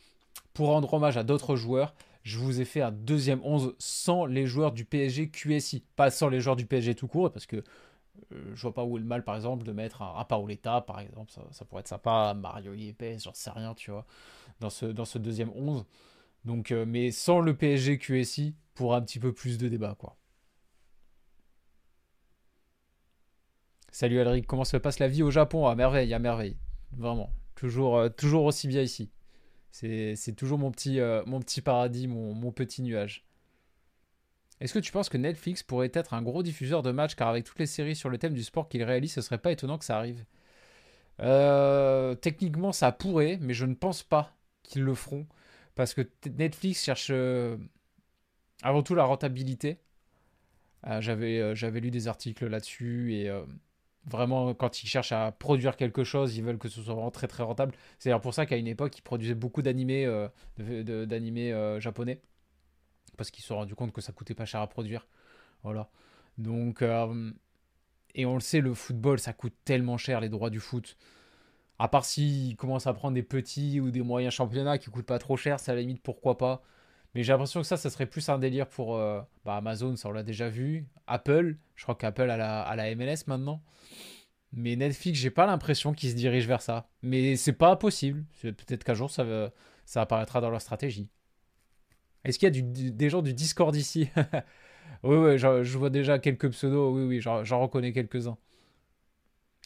[0.52, 4.46] pour rendre hommage à d'autres joueurs, je vous ai fait un deuxième 11 sans les
[4.46, 5.84] joueurs du PSG QSI.
[5.96, 7.56] Pas sans les joueurs du PSG tout court, parce que
[8.32, 11.00] euh, je vois pas où est le mal, par exemple, de mettre un Rapaoleta, par
[11.00, 11.32] exemple.
[11.50, 12.34] Ça, pourrait être sympa.
[12.34, 14.06] Mario Yepes, j'en sais rien, tu vois,
[14.60, 15.84] dans ce, deuxième 11.
[16.44, 20.16] Donc, euh, mais sans le PSG QSI, pour un petit peu plus de débat, quoi.
[23.90, 25.66] Salut Alric, comment se passe la vie au Japon?
[25.68, 26.56] À merveille, à merveille.
[26.96, 27.30] Vraiment.
[27.54, 29.10] Toujours, euh, toujours aussi bien ici.
[29.70, 33.24] C'est toujours mon petit, euh, mon petit paradis, mon, petit nuage.
[34.60, 37.16] Est-ce que tu penses que Netflix pourrait être un gros diffuseur de matchs?
[37.16, 39.50] Car avec toutes les séries sur le thème du sport qu'il réalise, ce serait pas
[39.50, 40.24] étonnant que ça arrive
[41.20, 45.26] euh, Techniquement, ça pourrait, mais je ne pense pas qu'ils le feront
[45.74, 46.02] parce que
[46.38, 47.10] Netflix cherche
[48.62, 49.78] avant tout la rentabilité.
[51.00, 53.28] J'avais lu des articles là-dessus et
[54.06, 57.26] Vraiment, quand ils cherchent à produire quelque chose, ils veulent que ce soit vraiment très
[57.26, 57.74] très rentable.
[57.98, 60.28] C'est d'ailleurs pour ça qu'à une époque, ils produisaient beaucoup d'animés euh,
[60.60, 62.20] euh, japonais.
[63.16, 65.06] Parce qu'ils se sont rendus compte que ça coûtait pas cher à produire.
[65.62, 65.88] Voilà.
[66.36, 67.32] Donc, euh,
[68.14, 70.96] et on le sait, le football, ça coûte tellement cher, les droits du foot.
[71.78, 75.18] À part s'ils commencent à prendre des petits ou des moyens championnats qui coûtent pas
[75.18, 76.62] trop cher, ça à la limite, pourquoi pas.
[77.14, 80.08] Mais j'ai l'impression que ça, ça serait plus un délire pour euh, bah, Amazon, ça
[80.08, 80.86] on l'a déjà vu.
[81.06, 83.62] Apple, je crois qu'Apple a la, MLS maintenant.
[84.52, 86.88] Mais Netflix, j'ai pas l'impression qu'ils se dirigent vers ça.
[87.02, 88.24] Mais c'est pas possible.
[88.42, 89.24] Peut-être qu'un jour ça,
[89.84, 91.08] ça apparaîtra dans leur stratégie.
[92.24, 94.08] Est-ce qu'il y a des gens du Discord ici?
[95.02, 96.94] Oui, oui, je, vois déjà quelques pseudos.
[96.94, 98.38] Oui, oui, j'en reconnais quelques-uns.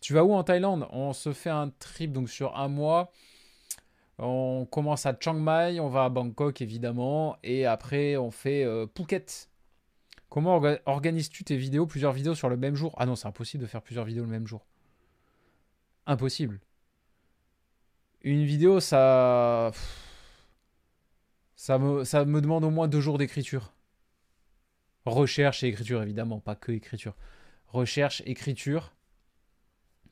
[0.01, 0.89] Tu vas où en Thaïlande?
[0.91, 3.13] On se fait un trip donc sur un mois.
[4.19, 8.87] On commence à Chiang Mai, on va à Bangkok évidemment, et après on fait euh,
[8.97, 9.49] Phuket.
[10.29, 12.95] Comment organises-tu tes vidéos, plusieurs vidéos sur le même jour?
[12.99, 14.67] Ah non, c'est impossible de faire plusieurs vidéos le même jour.
[16.07, 16.61] Impossible.
[18.23, 19.71] Une vidéo, ça...
[21.57, 23.73] Ça me, demande au moins deux jours d'écriture.
[25.05, 27.15] Recherche et écriture, évidemment, pas que écriture.
[27.67, 28.95] Recherche, écriture,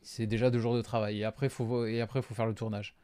[0.02, 1.20] c'est déjà deux jours de travail.
[1.20, 2.96] Et après, il faut, faut faire le tournage.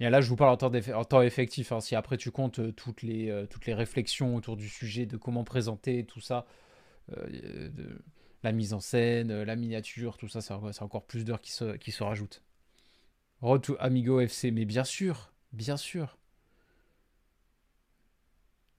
[0.00, 1.72] Et là, je vous parle en temps, effectif.
[1.72, 1.80] Hein.
[1.80, 5.16] Si après tu comptes euh, toutes, les, euh, toutes les réflexions autour du sujet, de
[5.16, 6.46] comment présenter tout ça,
[7.16, 7.68] euh,
[8.44, 11.90] la mise en scène, la miniature, tout ça, c'est encore plus d'heures qui se, qui
[11.90, 12.44] se rajoutent.
[13.40, 16.16] Road Amigo FC, mais bien sûr, bien sûr.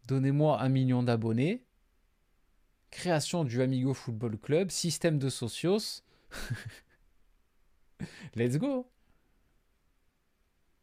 [0.05, 1.65] Donnez-moi un million d'abonnés.
[2.91, 6.01] Création du Amigo Football Club, système de socios.
[8.35, 8.89] Let's go!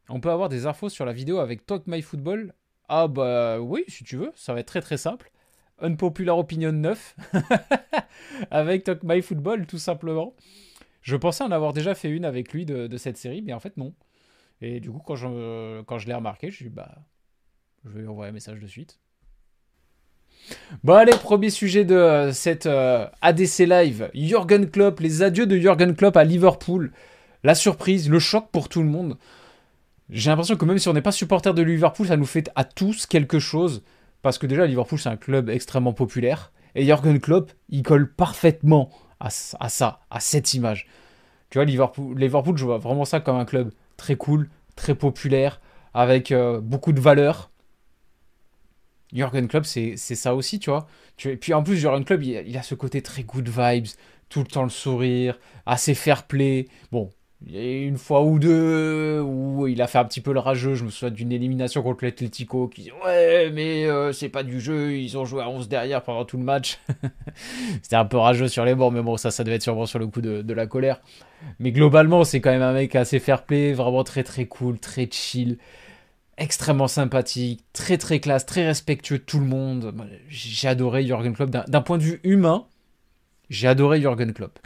[0.08, 2.54] On peut avoir des infos sur la vidéo avec Talk My Football
[2.88, 5.30] Ah bah oui, si tu veux, ça va être très très simple.
[5.80, 7.16] Unpopular Opinion 9
[8.50, 10.34] avec Talk My Football tout simplement.
[11.02, 13.76] Je pensais en avoir déjà fait une avec lui de, cette série, mais en fait
[13.76, 13.94] non.
[14.60, 16.96] Et du coup, quand je, l'ai remarqué, je suis bah,
[17.84, 18.98] je vais lui envoyer un message de suite.
[20.84, 24.10] Bon allez, premier sujet de euh, cette euh, ADC Live.
[24.14, 26.92] Jürgen Klopp, les adieux de Jürgen Klopp à Liverpool.
[27.42, 29.18] La surprise, le choc pour tout le monde.
[30.08, 32.64] J'ai l'impression que même si on n'est pas supporter de Liverpool, ça nous fait à
[32.64, 33.82] tous quelque chose.
[34.22, 36.52] Parce que déjà, Liverpool, c'est un club extrêmement populaire.
[36.74, 38.90] Et Jürgen Klopp, il colle parfaitement
[39.20, 39.28] à,
[39.60, 40.86] à ça, à cette image.
[41.50, 45.60] Tu vois, Liverpool, Liverpool, je vois vraiment ça comme un club très cool, très populaire,
[45.94, 47.50] avec euh, beaucoup de valeurs.
[49.12, 50.86] Jurgen Klopp, c'est ça aussi, tu vois.
[51.24, 53.86] Et puis en plus, Jurgen Klopp, il, a ce côté très good vibes,
[54.28, 56.66] tout le temps le sourire, assez fair play.
[56.92, 57.10] Bon,
[57.44, 60.40] il y a une fois ou deux où il a fait un petit peu le
[60.40, 60.74] rageux.
[60.74, 64.60] Je me souviens d'une élimination contre l'Atletico qui dit Ouais, mais euh, c'est pas du
[64.60, 66.78] jeu, ils ont joué à 11 derrière pendant tout le match.
[67.82, 69.98] C'était un peu rageux sur les bords, mais bon, ça, ça devait être sûrement sur
[69.98, 71.00] le coup de, de la colère.
[71.58, 75.08] Mais globalement, c'est quand même un mec assez fair play, vraiment très très cool, très
[75.10, 75.58] chill
[76.38, 79.94] extrêmement sympathique, très très classe, très respectueux de tout le monde.
[80.28, 81.50] J'ai adoré Jürgen Klopp.
[81.50, 82.66] D'un point de vue humain,
[83.48, 84.58] j'ai adoré Jürgen Klopp.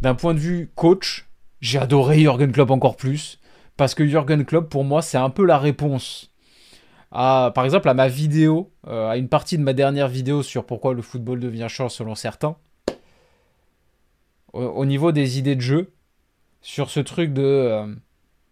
[0.00, 1.26] D'un point de vue coach,
[1.62, 3.38] j'ai adoré Jürgen Klopp encore plus.
[3.78, 6.30] Parce que Jürgen Klopp, pour moi, c'est un peu la réponse
[7.10, 10.66] à, par exemple, à ma vidéo, euh, à une partie de ma dernière vidéo sur
[10.66, 12.56] pourquoi le football devient chiant selon certains.
[14.52, 15.92] Au, niveau des idées de jeu,
[16.60, 17.42] sur ce truc de.
[17.42, 17.94] Euh,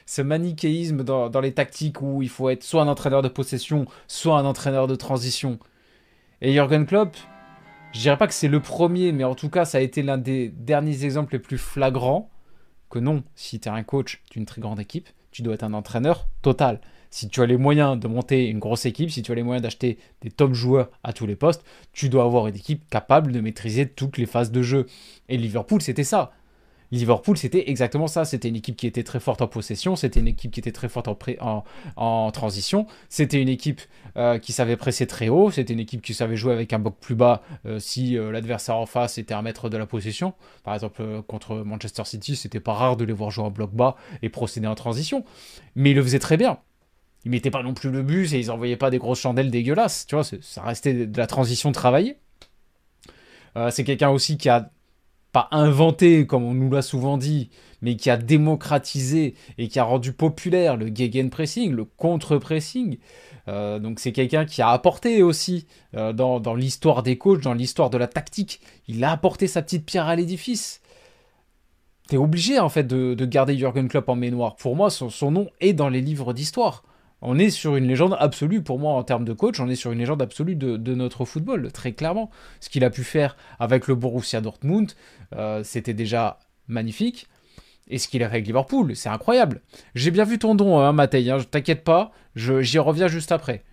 [0.07, 4.38] ce manichéisme dans, les tactiques où il faut être soit un entraîneur de possession, soit
[4.38, 5.59] un entraîneur de transition.
[6.40, 7.16] Et Jürgen Klopp,
[7.92, 10.18] je dirais pas que c'est le premier, mais en tout cas, ça a été l'un
[10.18, 12.29] des derniers exemples les plus flagrants
[12.90, 15.74] que non, si tu es un coach d'une très grande équipe, tu dois être un
[15.74, 16.81] entraîneur total.
[17.12, 19.62] Si tu as les moyens de monter une grosse équipe, si tu as les moyens
[19.62, 23.40] d'acheter des top joueurs à tous les postes, tu dois avoir une équipe capable de
[23.40, 24.87] maîtriser toutes les phases de jeu.
[25.29, 26.33] Et Liverpool, c'était ça.
[26.92, 28.24] Liverpool, c'était exactement ça.
[28.24, 30.88] C'était une équipe qui était très forte en possession, c'était une équipe qui était très
[30.88, 31.09] forte
[31.96, 33.81] en, transition, c'était une équipe
[34.16, 36.96] euh, qui savait presser très haut, c'était une équipe qui savait jouer avec un bloc
[37.00, 40.35] plus bas euh, si euh, l'adversaire en face était un maître de la possession.
[40.64, 43.96] Par exemple, contre Manchester City, c'était pas rare de les voir jouer en bloc bas
[44.22, 45.24] et procéder en transition.
[45.76, 46.59] Mais ils le faisaient très bien.
[47.24, 50.07] Ils mettaient pas non plus le bus et ils envoyaient pas des grosses chandelles dégueulasses.
[50.07, 52.16] Tu vois, ça restait de la transition travaillée.
[53.70, 54.70] c'est quelqu'un aussi qui a
[55.33, 57.51] pas inventé comme on nous l'a souvent dit,
[57.83, 62.99] mais qui a démocratisé et qui a rendu populaire le gegenpressing, le contre-pressing.
[63.49, 67.90] Euh, donc c'est quelqu'un qui a apporté aussi euh, dans, l'histoire des coachs, dans l'histoire
[67.90, 68.61] de la tactique.
[68.88, 70.81] Il a apporté sa petite pierre à l'édifice.
[72.09, 74.57] T'es obligé en fait de, garder Jürgen Klopp en mémoire.
[74.57, 76.83] Pour moi, son nom est dans les livres d'histoire
[77.22, 79.92] on est sur une légende absolue pour moi en termes de coach, on est sur
[79.92, 82.30] une légende absolue de, notre football, très clairement.
[82.61, 84.92] Ce qu'il a pu faire avec le Borussia Dortmund,
[85.35, 87.26] euh, c'était déjà magnifique.
[87.88, 89.61] Et ce qu'il a fait avec Liverpool, c'est incroyable.
[89.94, 93.64] J'ai bien vu ton don, hein, Matej, hein, t'inquiète pas, j'y reviens juste après.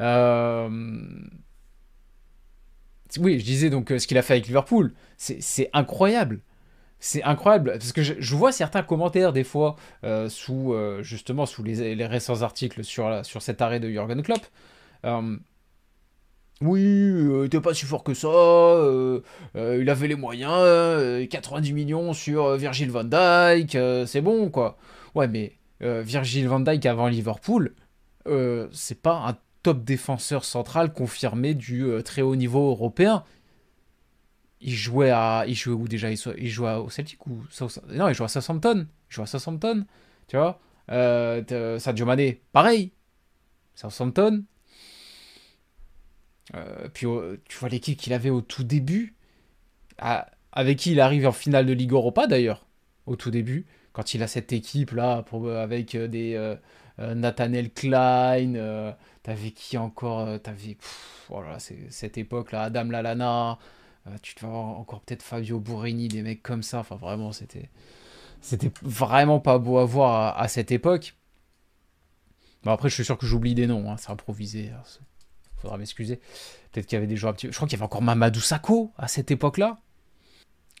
[0.00, 0.70] Euh,
[3.18, 6.40] oui, je disais donc euh, ce qu'il a fait avec Liverpool, c'est incroyable
[7.02, 11.64] c'est incroyable parce que je, vois certains commentaires des fois euh, sous euh, justement sous
[11.64, 14.40] les, récents articles sur, sur cet arrêt de Jürgen Klopp.
[15.04, 15.36] Euh,
[16.60, 18.28] oui, il était pas si fort que ça,
[19.56, 24.78] il avait les moyens, 90 millions sur Virgil van Dijk, c'est bon quoi.
[25.16, 27.74] Ouais, mais Virgil van Dijk avant Liverpool,
[28.70, 33.24] c'est pas un top défenseur central confirmé du très haut niveau européen
[34.62, 36.10] il jouait à il jouait où déjà?
[36.10, 37.42] Il, jouait au Celtic ou
[37.88, 38.86] non il jouait à Southampton.
[39.10, 39.84] Il jouait à Southampton
[40.28, 40.60] tu vois?
[40.90, 42.92] Euh, Sadio Mané pareil.
[43.74, 44.44] Southampton.
[46.54, 47.06] Euh, puis
[47.48, 49.14] tu vois l'équipe qu'il avait au tout début
[49.98, 52.66] avec qui il arrive en finale de Ligue Europa d'ailleurs
[53.06, 57.70] au tout début quand il a cette équipe là pour, avec euh, des euh, Nathaniel
[57.70, 60.76] Klein t'avais qui encore t'avais
[61.28, 63.54] voilà cette époque là Adam Lalana euh,
[64.22, 66.80] tu te vas encore peut-être Fabio Bourrini, des mecs comme ça.
[66.80, 67.70] Enfin, vraiment, c'était,
[68.40, 71.14] c'était vraiment pas beau à voir à, cette époque.
[72.64, 73.90] Bon, après, je suis sûr que j'oublie des noms.
[73.90, 74.70] Hein, c'est improvisé.
[74.70, 76.16] Il faudra m'excuser.
[76.70, 77.34] Peut-être qu'il y avait des joueurs.
[77.38, 79.78] Je crois qu'il y avait encore Mamadou Sakho à cette époque-là.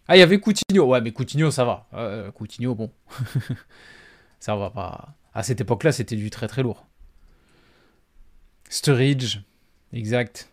[0.08, 0.86] Ah, il y avait Coutinho.
[0.86, 1.86] Ouais, mais Coutinho, ça va.
[1.94, 2.92] Euh, Coutinho, bon.
[4.40, 5.14] ça va pas.
[5.34, 6.86] À cette époque-là, c'était du très très lourd.
[8.68, 9.38] Sturridge,
[9.92, 10.51] exact.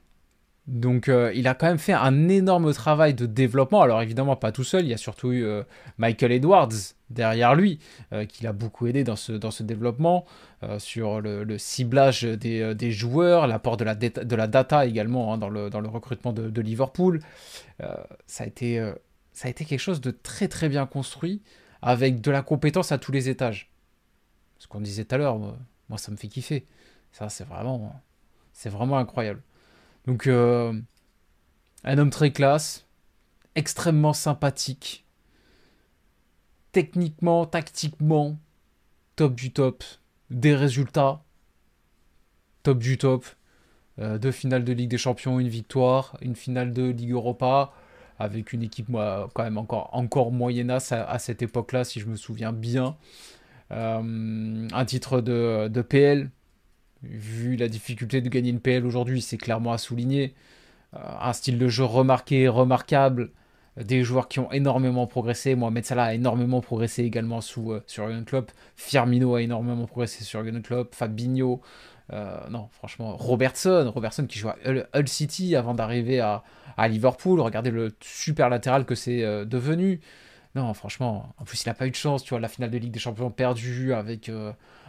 [0.70, 3.82] Donc euh, il a quand même fait un énorme travail de développement.
[3.82, 5.64] Alors évidemment pas tout seul, il y a surtout eu euh,
[5.98, 6.70] Michael Edwards
[7.10, 7.80] derrière lui
[8.14, 10.26] euh, qui l'a beaucoup aidé dans ce, développement,
[10.78, 16.62] sur le, ciblage des, joueurs, l'apport de la, data également hein, dans, le, recrutement de,
[16.62, 17.20] Liverpool.
[18.28, 18.94] ça, a été,
[19.66, 21.42] quelque chose de très très bien construit
[21.82, 23.72] avec de la compétence à tous les étages.
[24.60, 26.68] Ce qu'on disait tout à l'heure, moi ça me fait kiffer.
[27.12, 29.42] Ça, c'est vraiment incroyable.
[30.10, 30.74] Donc, euh,
[31.84, 32.88] un homme très classe,
[33.54, 35.06] extrêmement sympathique,
[36.72, 38.40] techniquement, tactiquement,
[39.16, 39.84] top du top,
[40.32, 41.22] des résultats,
[42.64, 43.24] top du top.
[44.00, 47.72] Euh, deux finales de Ligue des Champions, une victoire, une finale de Ligue Europa,
[48.18, 52.16] avec une équipe moi, quand même encore, encore moyennasse à, cette époque-là, si je me
[52.16, 52.98] souviens bien.
[53.70, 56.32] Euh, un titre de, de, PL,
[57.04, 60.34] vu la difficulté de gagner une PL aujourd'hui, c'est clairement à souligner.
[60.96, 63.32] Euh, un style de jeu remarqué, remarquable,
[63.78, 65.56] des joueurs qui ont énormément progressé.
[65.56, 68.26] Mohamed Salah a énormément progressé également euh, sur Jurgen.
[68.76, 70.96] Firmino a énormément progressé sur Jurgen Klopp.
[70.96, 71.62] Fabinho,
[72.12, 76.44] euh, non, franchement, Robertson, Robertson qui joue à Hull, City avant d'arriver à,
[76.88, 77.42] Liverpool.
[77.42, 80.00] Regardez le super latéral que c'est devenu.
[80.56, 82.24] Non, franchement, en plus il n'a pas eu de chance.
[82.24, 84.32] Tu vois, la finale de Ligue des Champions perdue avec,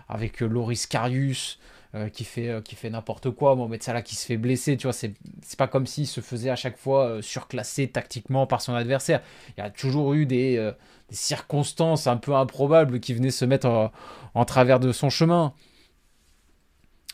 [0.09, 1.59] avec Loris Karius.
[1.97, 4.93] Euh, qui fait, euh, fait n'importe quoi, Mohamed Salah qui se fait blesser, tu vois,
[4.93, 5.13] c'est,
[5.59, 9.21] pas comme s'il se faisait à chaque fois euh, surclasser tactiquement par son adversaire.
[9.49, 10.71] Il y a toujours eu des,
[11.11, 13.91] circonstances un peu improbables qui venaient se mettre
[14.35, 15.53] en, travers de son chemin.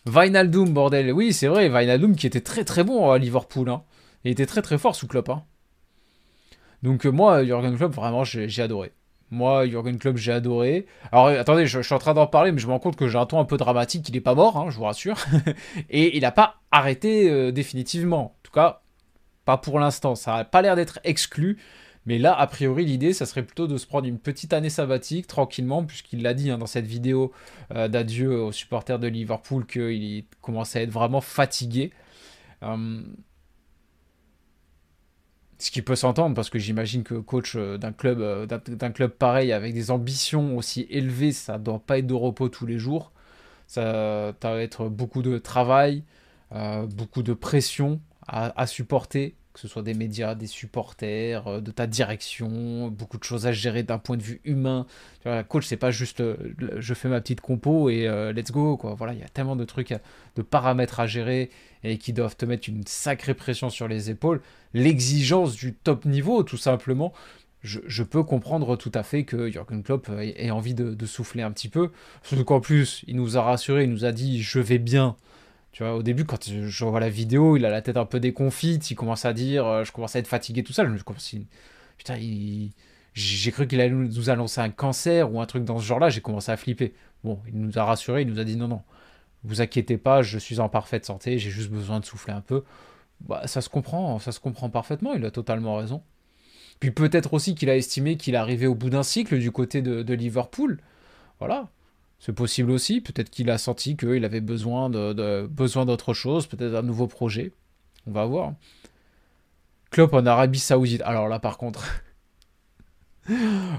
[0.05, 3.83] Vinaldoom, bordel, oui, c'est vrai, Vinaldoom qui était très très bon à Liverpool, hein.
[4.25, 5.31] il était très très fort sous Klopp.
[5.31, 5.43] Hein.
[6.83, 8.93] Donc moi, Jurgen Klopp, vraiment, j'ai adoré.
[9.31, 10.87] Moi, Jurgen Klopp, j'ai adoré.
[11.11, 13.19] Alors, attendez, je, suis en train d'en parler, mais je me rends compte que j'ai
[13.19, 14.09] un ton un peu dramatique.
[14.09, 15.17] Il n'est pas mort, hein, je vous rassure.
[15.91, 18.25] Et il n'a pas arrêté euh, définitivement.
[18.27, 18.83] En tout cas,
[19.45, 20.15] pas pour l'instant.
[20.15, 21.59] Ça n'a pas l'air d'être exclu.
[22.07, 25.27] Mais là, a priori, l'idée, ça serait plutôt de se prendre une petite année sabbatique,
[25.27, 27.33] tranquillement, puisqu'il l'a dit hein, dans cette vidéo
[27.75, 31.93] euh, d'adieu aux supporters de Liverpool qu'il commençait à être vraiment fatigué.
[32.62, 33.01] Euh,
[35.59, 39.11] ce qui peut s'entendre parce que j'imagine que coach euh, d'un club, euh, d'un club
[39.12, 43.12] pareil avec des ambitions aussi élevées, ça doit pas être de repos tous les jours.
[43.66, 46.05] Ça, va être beaucoup de travail,
[46.53, 51.71] euh, beaucoup de pression à supporter que ce soit des médias, des supporters, euh, de
[51.71, 54.85] ta direction, beaucoup de choses à gérer d'un point de vue humain.
[55.23, 56.23] Tu vois, coach, c'est pas juste
[56.77, 58.95] je fais ma petite compo et euh, let's go, quoi.
[58.95, 59.95] Voilà, il y a tellement de trucs,
[60.37, 61.49] de paramètres à gérer
[61.85, 64.42] et qui doivent te mettre une sacrée pression sur les épaules.
[64.75, 67.14] L'exigence du top niveau, tout simplement.
[67.62, 71.51] Je, peux comprendre tout à fait que Jürgen Klopp ait envie de, de souffler un
[71.51, 71.90] petit peu.
[72.23, 75.16] Surtout qu'en plus, il nous a rassuré, il nous a dit je vais bien.
[75.77, 78.19] Tu vois, au début, quand je vois la vidéo, il a la tête un peu
[78.19, 80.85] déconfite, il commence à dire, euh, je commence à être fatigué, tout ça.
[80.87, 81.47] Je me dis,
[81.99, 82.17] putain,
[83.12, 86.23] j'ai cru qu'il allait nous annoncer un cancer ou un truc dans ce genre-là, j'ai
[86.23, 86.95] commencé à flipper.
[87.25, 88.81] Bon, il nous a rassuré, il nous a dit, non, non,
[89.45, 92.65] vous inquiétez pas, je suis en parfaite santé, j'ai juste besoin de souffler un peu.
[93.21, 96.03] Bah, ça se comprend, ça se comprend parfaitement, il a totalement raison.
[96.81, 100.15] Puis peut-être aussi qu'il a estimé qu'il arrivait au bout d'un cycle du côté de
[100.15, 100.81] Liverpool.
[101.39, 101.69] Voilà,
[102.19, 103.01] c'est possible aussi.
[103.01, 107.53] Peut-être qu'il a senti qu'il avait besoin de, besoin d'autre chose, peut-être un nouveau projet.
[108.07, 108.55] On va voir.
[109.91, 111.03] Klopp en Arabie Saoudite.
[111.03, 111.85] Alors là, par contre.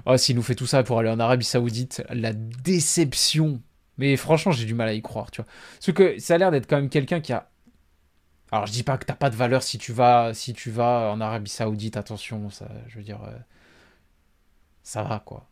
[0.05, 3.61] oh, s'il nous fait tout ça pour aller en Arabie Saoudite, la déception.
[3.97, 5.51] Mais franchement, j'ai du mal à y croire, tu vois.
[5.79, 7.49] Parce que ça a l'air d'être quand même quelqu'un qui a.
[8.51, 11.11] Alors, je dis pas que t'as pas de valeur si tu vas, si tu vas
[11.11, 11.97] en Arabie Saoudite.
[11.97, 13.37] Attention, ça, je veux dire, euh,
[14.83, 15.49] ça va quoi.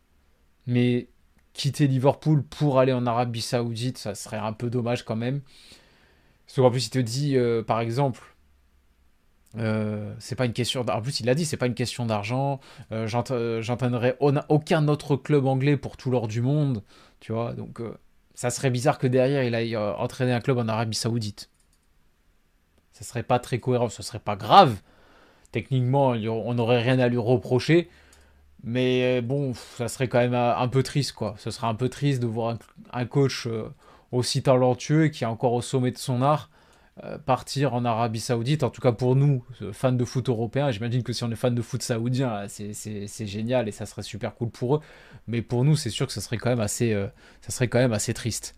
[0.66, 1.08] Mais
[1.56, 5.40] quitter Liverpool pour aller en Arabie Saoudite, ça serait un peu dommage quand même.
[6.46, 8.22] Parce qu'en plus, il te dit, euh, par exemple,
[9.56, 10.82] euh, c'est pas une question.
[10.82, 12.60] En plus, il l'a dit, c'est pas une question d'argent.
[12.92, 16.82] Euh, J'entraînerai aucun autre club anglais pour tout l'or du monde,
[17.20, 17.54] tu vois.
[17.54, 17.80] Donc,
[18.34, 21.50] ça serait bizarre que derrière, il aille entraîner un club en Arabie Saoudite.
[22.92, 24.76] Ça serait pas très cohérent, ce serait pas grave.
[25.52, 27.88] Techniquement, on n'aurait rien à lui reprocher.
[28.64, 31.34] Mais euh, bon, ça serait quand même euh, un peu triste, quoi.
[31.38, 32.58] Ce serait un peu triste de voir
[32.92, 33.68] un, coach euh,
[34.12, 36.50] aussi talentueux qui est encore au sommet de son art
[37.26, 38.62] partir en Arabie Saoudite.
[38.62, 41.54] En tout cas pour nous, fans de foot européens, j'imagine que si on est fan
[41.54, 44.80] de foot saoudien, c'est génial et ça serait super cool pour eux.
[45.26, 46.94] Mais pour nous, c'est sûr que ça serait quand même assez,
[47.42, 48.56] ça serait quand même assez triste.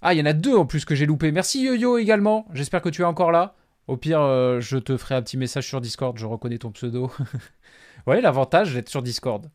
[0.00, 1.32] Ah, il y en a deux en plus que j'ai loupé.
[1.32, 2.46] Merci Yo-Yo également.
[2.54, 3.54] J'espère que tu es encore là.
[3.86, 7.10] Au pire, euh, je te ferai un petit message sur Discord, je reconnais ton pseudo.
[8.06, 9.50] ouais, l'avantage d'être sur Discord,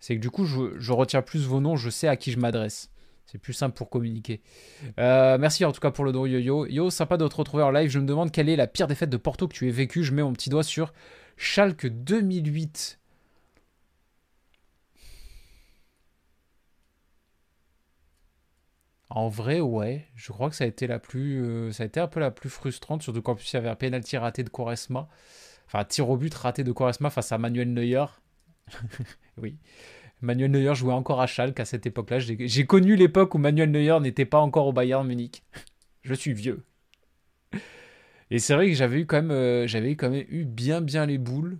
[0.00, 2.90] c'est que du coup, je, retiens plus vos noms, je sais à qui je m'adresse.
[3.26, 4.42] C'est plus simple pour communiquer.
[4.98, 6.66] Euh, merci en tout cas pour le don yo-yo.
[6.66, 7.88] Yo, sympa de te retrouver en live.
[7.88, 10.04] Je me demande quelle est la pire défaite de Porto que tu aies vécue.
[10.04, 10.92] Je mets mon petit doigt sur
[11.38, 12.98] Schalke 2008.
[19.14, 20.06] En vrai, ouais.
[20.16, 23.20] Je crois que ça a été la plus, euh, un peu la plus frustrante, surtout
[23.20, 25.06] plus il y avait un penalty raté de Quaresma,
[25.66, 28.06] enfin tir au but raté de Quaresma face à Manuel Neuer.
[29.36, 29.58] oui.
[30.22, 32.20] Manuel Neuer jouait encore à Schalke à cette époque-là.
[32.20, 35.42] J'ai connu l'époque où Manuel Neuer n'était pas encore au Bayern Munich.
[36.02, 36.64] Je suis vieux.
[38.30, 41.18] Et c'est vrai que j'avais eu quand même, euh, j'avais quand eu bien bien les
[41.18, 41.58] boules.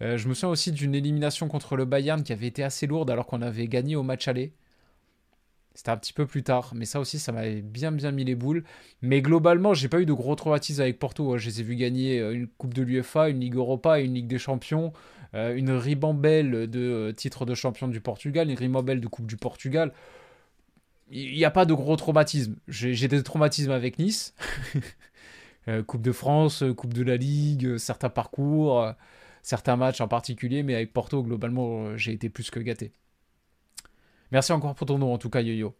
[0.00, 3.10] Euh, je me souviens aussi d'une élimination contre le Bayern qui avait été assez lourde
[3.10, 4.54] alors qu'on avait gagné au match aller.
[5.74, 8.34] C'était un petit peu plus tard, mais ça aussi, ça m'avait bien bien mis les
[8.34, 8.64] boules.
[9.02, 11.38] Mais globalement, j'ai pas eu de gros traumatismes avec Porto.
[11.38, 14.26] Je les ai vus gagner euh, une Coupe de l'UEFA, une Ligue Europa, une Ligue
[14.26, 14.92] des Champions,
[15.32, 19.92] une ribambelle de titres de champion du Portugal, une ribambelle de Coupe du Portugal.
[21.10, 22.56] Il n'y a pas de gros traumatismes.
[22.68, 24.34] J'ai des traumatismes avec Nice.
[25.68, 28.86] Euh, coupe de France, euh, Coupe de la Ligue, euh, certains parcours,
[29.42, 32.92] certains matchs en particulier, mais avec Porto, globalement, j'ai été plus que gâté.
[34.32, 35.74] Merci encore pour ton nom, en tout cas, Yo-Yo.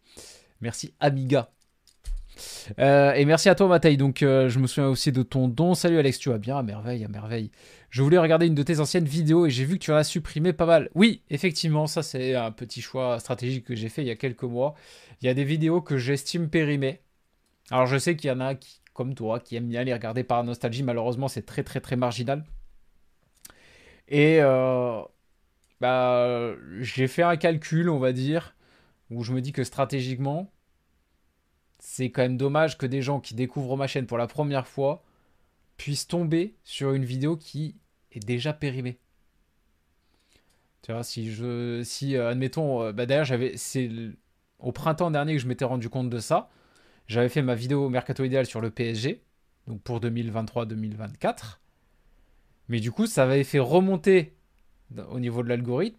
[0.61, 1.49] Merci, Amiga.
[2.77, 3.97] et merci à toi, Mathaï.
[3.97, 5.73] Donc, je me souviens aussi de ton don.
[5.73, 6.57] Salut, Alex, tu vas bien?
[6.57, 7.51] À merveille, à merveille.
[7.89, 10.03] Je voulais regarder une de tes anciennes vidéos et j'ai vu que tu en as
[10.03, 10.89] supprimé pas mal.
[10.95, 14.43] Oui, effectivement, ça, c'est un petit choix stratégique que j'ai fait il y a quelques
[14.43, 14.75] mois.
[15.21, 17.01] Il y a des vidéos que j'estime périmées.
[17.69, 20.23] Alors, je sais qu'il y en a qui, comme toi, qui aime bien les regarder
[20.23, 20.83] par nostalgie.
[20.83, 22.43] Malheureusement, c'est très très très marginal.
[24.07, 25.01] Et euh,
[25.81, 28.55] bah, j'ai fait un calcul, on va dire,
[29.09, 30.53] où je me dis que stratégiquement,
[31.79, 35.03] c'est quand même dommage que des gens qui découvrent ma chaîne pour la première fois
[35.77, 37.75] puissent tomber sur une vidéo qui
[38.11, 38.99] est déjà périmée.
[40.83, 43.89] Tu vois, si je, si euh, admettons, euh, bah d'ailleurs j'avais, c'est
[44.59, 46.49] au printemps dernier que je m'étais rendu compte de ça.
[47.07, 49.23] J'avais fait ma vidéo Mercato idéal sur le PSG,
[49.67, 51.59] donc pour 2023-2024.
[52.69, 54.35] Mais du coup, ça avait fait remonter
[55.09, 55.97] au niveau de l'algorithme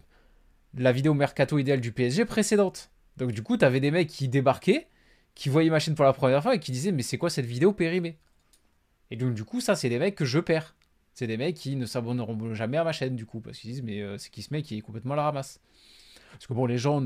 [0.77, 2.89] la vidéo Mercato idéal du PSG précédente.
[3.17, 4.87] Donc du coup, tu avais des mecs qui débarquaient,
[5.35, 7.45] qui voyaient ma chaîne pour la première fois et qui disaient mais c'est quoi cette
[7.45, 8.17] vidéo périmée?
[9.11, 10.75] Et donc du coup, ça c'est des mecs que je perds.
[11.13, 13.83] C'est des mecs qui ne s'abonneront jamais à ma chaîne du coup parce qu'ils disent
[13.83, 15.59] mais euh, c'est qui ce mec qui est complètement la ramasse?
[16.31, 16.99] Parce que bon, les gens,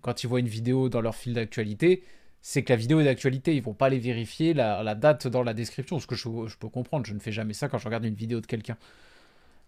[0.00, 2.02] quand ils voient une vidéo dans leur fil d'actualité,
[2.40, 3.54] c'est que la vidéo est d'actualité.
[3.54, 7.04] Ils vont pas aller vérifier la, date dans la description, ce que je, peux comprendre.
[7.04, 8.78] Je ne fais jamais ça quand je regarde une vidéo de quelqu'un.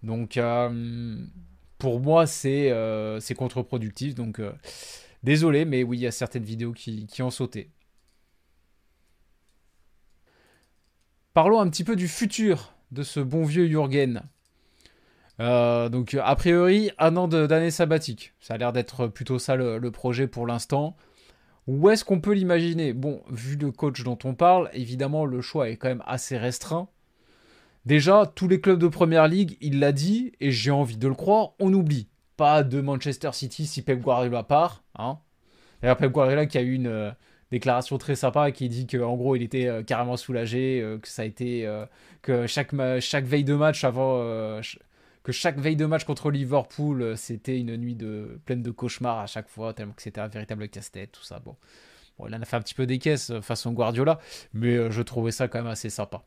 [0.02, 1.16] Donc, euh,
[1.78, 4.14] pour moi, euh, c'est contre-productif.
[4.14, 4.52] Donc, euh,
[5.22, 7.70] désolé, mais oui, il y a certaines vidéos qui, qui ont sauté.
[11.34, 14.22] Parlons un petit peu du futur de ce bon vieux Jürgen.
[15.38, 18.34] donc, a priori, un an d'année sabbatique.
[18.40, 20.96] Ça a l'air d'être plutôt ça le projet pour l'instant.
[21.68, 22.94] Où est-ce qu'on peut l'imaginer?
[22.94, 26.88] Bon, vu le coach dont on parle, évidemment, le choix est quand même assez restreint.
[27.88, 31.14] Déjà, tous les clubs de première ligue, il l'a dit, et j'ai envie de le
[31.14, 32.06] croire, on oublie.
[32.36, 34.84] Pas de Manchester City si Pep Guardiola part.
[34.98, 35.20] Hein.
[35.80, 37.10] D'ailleurs, Pep Guardiola qui a eu une euh,
[37.50, 41.22] déclaration très sympa qui dit qu'en gros, il était euh, carrément soulagé, euh, que ça
[41.22, 41.66] a été.
[42.20, 44.20] que chaque, chaque veille de match avant
[45.22, 49.26] que chaque veille de match contre Liverpool, c'était une nuit de, pleine de cauchemars à
[49.26, 51.38] chaque fois, tellement que c'était un véritable casse-tête, tout ça.
[51.38, 51.56] Bon.
[52.18, 54.18] bon, il en a fait un petit peu des caisses façon Guardiola,
[54.52, 56.22] mais je trouvais ça quand même assez sympa.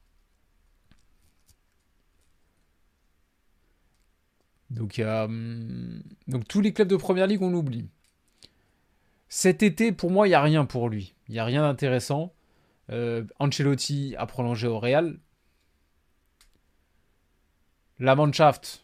[4.71, 5.01] Donc,
[6.27, 7.89] donc tous les clubs de première ligue, on oublie.
[9.27, 11.13] Cet été, pour moi, il n'y a rien pour lui.
[11.27, 12.33] Il n'y a rien d'intéressant.
[13.39, 15.19] Ancelotti a prolongé au Real.
[17.99, 18.83] La Mannschaft,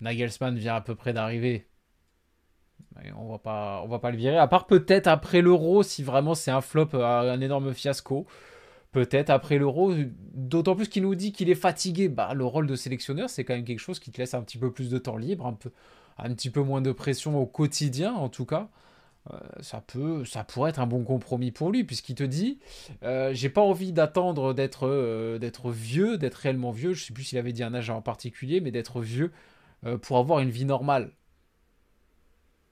[0.00, 1.66] Nagelsmann vient à peu près d'arriver.
[3.16, 4.38] On va pas, on va pas le virer.
[4.38, 8.26] À part peut-être après l'Euro, si vraiment c'est un flop, euh, un énorme fiasco.
[8.98, 9.92] Peut-être après l'Euro,
[10.34, 12.08] d'autant plus qu'il nous dit qu'il est fatigué.
[12.08, 14.58] Bah, le rôle de sélectionneur, c'est quand même quelque chose qui te laisse un petit
[14.58, 15.70] peu plus de temps libre, un, peu,
[16.18, 18.68] un petit peu moins de pression au quotidien, en tout cas.
[19.32, 22.58] Euh, ça peut, ça pourrait être un bon compromis pour lui, puisqu'il te dit,
[23.04, 26.92] euh, j'ai pas envie d'attendre d'être, d'être vieux, d'être réellement vieux.
[26.92, 29.30] Je sais plus s'il avait dit un âge en particulier, mais d'être vieux
[29.86, 31.12] euh, pour avoir une vie normale.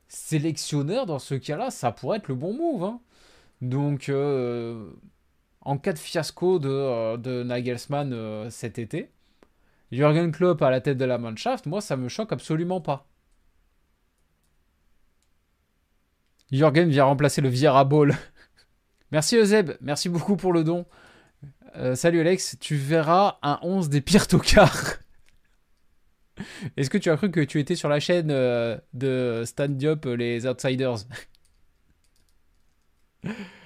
[0.08, 2.82] Sélectionneur, dans ce cas-là, ça pourrait être le bon move.
[2.82, 3.00] Hein.
[3.62, 4.90] Donc, euh,
[5.66, 9.10] en cas de fiasco de, euh, de Nagelsmann cet été,
[9.92, 13.06] Jürgen Klopp à la tête de la Mannschaft, moi, ça me choque absolument pas.
[16.50, 18.14] Jürgen vient remplacer le Vieira Ball.
[19.10, 20.86] merci Euseb, merci beaucoup pour le don.
[21.94, 24.98] salut Alex, tu verras un 11 des pires tocards.
[26.76, 30.06] Est-ce que tu as cru que tu étais sur la chaîne euh, de Stand Up,
[30.06, 31.06] euh, les Outsiders?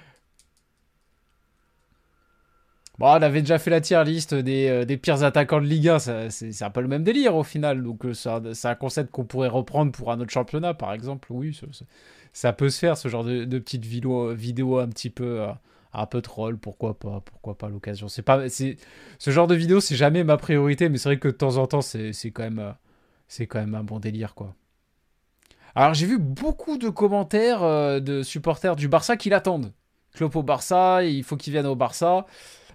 [3.01, 5.89] Bon, on avait déjà fait la tier liste des, euh, des pires attaquants de Ligue
[5.89, 7.83] 1, c'est un peu le même délire au final.
[7.83, 11.27] Donc c'est un concept qu'on pourrait reprendre pour un autre championnat, par exemple.
[11.31, 11.59] Oui,
[12.31, 15.45] ça, peut se faire, ce genre de, de petites vidéos, vidéos un petit peu
[15.93, 18.07] un peu troll, pourquoi pas, pourquoi pas l'occasion.
[18.07, 18.77] C'est pas, c'est
[19.19, 21.67] ce genre de vidéo, c'est jamais ma priorité, mais c'est vrai que de temps en
[21.67, 22.71] temps, c'est quand même, euh,
[23.27, 24.55] c'est quand même un bon délire quoi.
[25.75, 29.71] Alors j'ai vu beaucoup de commentaires euh, de supporters du Barça qui l'attendent.
[30.13, 32.25] Klopp au Barça, il faut qu'il vienne au Barça.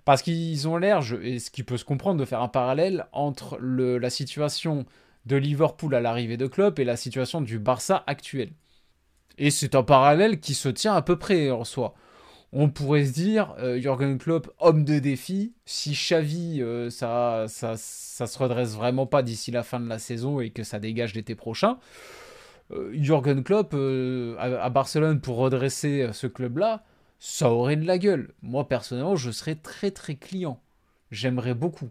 [0.07, 3.59] Parce qu'ils ont l'air, et ce qui peut se comprendre, de faire un parallèle entre
[3.61, 4.87] la situation
[5.27, 8.51] de Liverpool à l'arrivée de Klopp et la situation du Barça actuel.
[9.37, 11.95] Et c'est un parallèle qui se tient à peu près en soi.
[12.53, 17.75] On pourrait se dire, euh, Jürgen Klopp, homme de défi, si Xavi, euh, ça, ça,
[17.77, 21.15] ça se redresse vraiment pas d'ici la fin de la saison et que ça dégage
[21.15, 21.79] l'été prochain,
[22.71, 23.75] euh, Jürgen Klopp
[24.39, 26.85] à, Barcelone pour redresser ce club-là,
[27.19, 28.33] ça aurait de la gueule.
[28.43, 30.61] Moi, personnellement, je serais très très client.
[31.11, 31.91] J'aimerais beaucoup.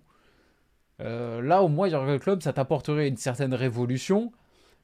[0.99, 4.32] là, au moins, Jürgen Klopp, ça t'apporterait une certaine révolution.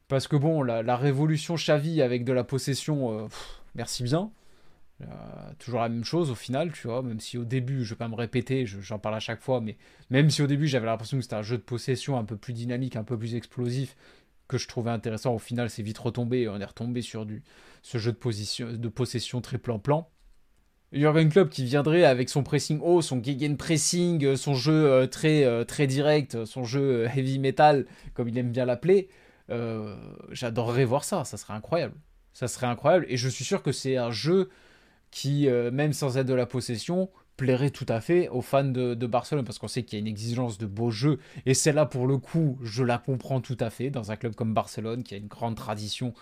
[0.08, 3.30] Parce que bon, la, révolution Xavi avec de la possession,
[3.76, 4.32] merci bien.
[5.02, 7.98] Euh, toujours la même chose au final, tu vois, même si au début, je vais
[7.98, 9.78] pas me répéter, j'en parle à chaque fois, mais
[10.10, 12.54] même si au début j'avais l'impression que c'était un jeu de possession un peu plus
[12.54, 13.96] dynamique, un peu plus explosif,
[14.48, 17.44] que je trouvais intéressant, au final c'est vite retombé, on est retombé sur du,
[17.82, 20.10] ce jeu de, position, de possession très plan-plan.
[20.92, 25.46] Jurgen Klopp qui viendrait avec son pressing haut, son gegen pressing, son jeu euh, très,
[25.46, 29.10] euh, très direct, son jeu heavy metal, comme il aime bien l'appeler,
[30.32, 31.96] j'adorerais voir ça, ça serait incroyable.
[32.34, 34.50] Ça serait incroyable, et je suis sûr que c'est un jeu
[35.12, 39.06] qui, euh, même sans être de la possession, plairait tout à fait aux fans de,
[39.06, 42.08] Barcelone, parce qu'on sait qu'il y a une exigence de beau jeu, et celle-là, pour
[42.08, 45.18] le coup, je la comprends tout à fait, dans un club comme Barcelone, qui a
[45.18, 46.14] une grande tradition,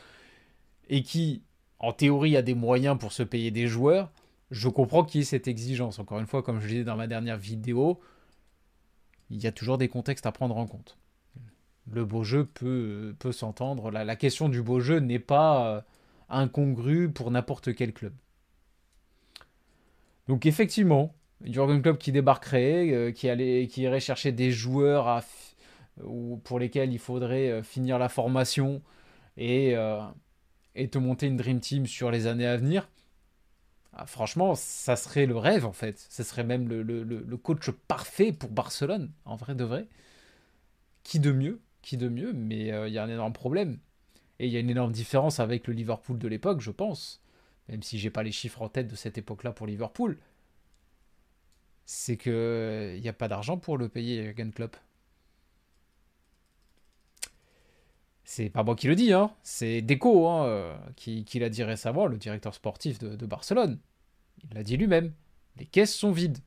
[0.90, 1.44] et qui,
[1.78, 4.12] en théorie, a des moyens pour se payer des joueurs,
[4.52, 6.00] je comprends qu'il y ait cette exigence.
[6.00, 8.00] Encore une fois, comme je disais dans ma dernière vidéo,
[9.30, 10.98] il y a toujours des contextes à prendre en compte.
[11.92, 13.92] Le beau jeu peut, s'entendre.
[13.92, 15.82] La, question du beau jeu n'est pas euh,
[16.30, 18.14] incongrue pour n'importe quel club.
[20.28, 25.22] Donc effectivement, Jurgen Klopp qui débarquerait, euh, qui, allait, qui irait chercher des joueurs à,
[26.44, 28.82] pour lesquels il faudrait euh, finir la formation
[29.40, 30.02] euh,
[30.76, 32.90] et te monter une Dream Team sur les années à venir.
[33.94, 36.06] Ah, franchement, ça serait le rêve en fait.
[36.10, 39.88] Ce serait même le, coach parfait pour Barcelone, en vrai de vrai.
[41.04, 43.80] Qui de mieux Qui de mieux Mais il y a un énorme problème.
[44.40, 47.22] Et il y a une énorme différence avec le Liverpool de l'époque, je pense
[47.70, 50.18] même si j'ai pas les chiffres en tête de cette époque-là pour Liverpool,
[51.86, 54.76] c'est que il n'y a pas d'argent pour le payer Jürgen Klopp.
[58.32, 59.32] C'est pas moi qui le dis, hein.
[59.42, 63.80] c'est Deco hein, euh, qui, l'a dit récemment, le directeur sportif de, Barcelone.
[64.44, 65.14] Il l'a dit lui-même.
[65.58, 66.38] Les caisses sont vides.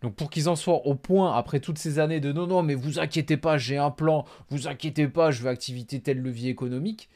[0.00, 2.74] Donc pour qu'ils en soient au point après toutes ces années de non non mais
[2.74, 7.08] vous inquiétez pas j'ai un plan, vous inquiétez pas je veux activité tel levier économique,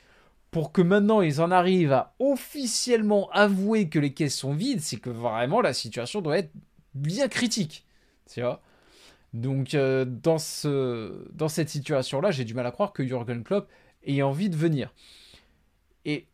[0.53, 5.01] pour que maintenant ils en arrivent à officiellement avouer que les caisses sont vides, c'est
[5.01, 6.53] que vraiment la situation doit être
[6.95, 7.85] bien critique.
[8.33, 8.63] Tu vois?
[9.33, 13.71] Donc euh, dans, ce, dans cette situation-là, j'ai du mal à croire que Jürgen Klopp
[14.05, 14.93] ait envie de venir.
[16.05, 16.27] Et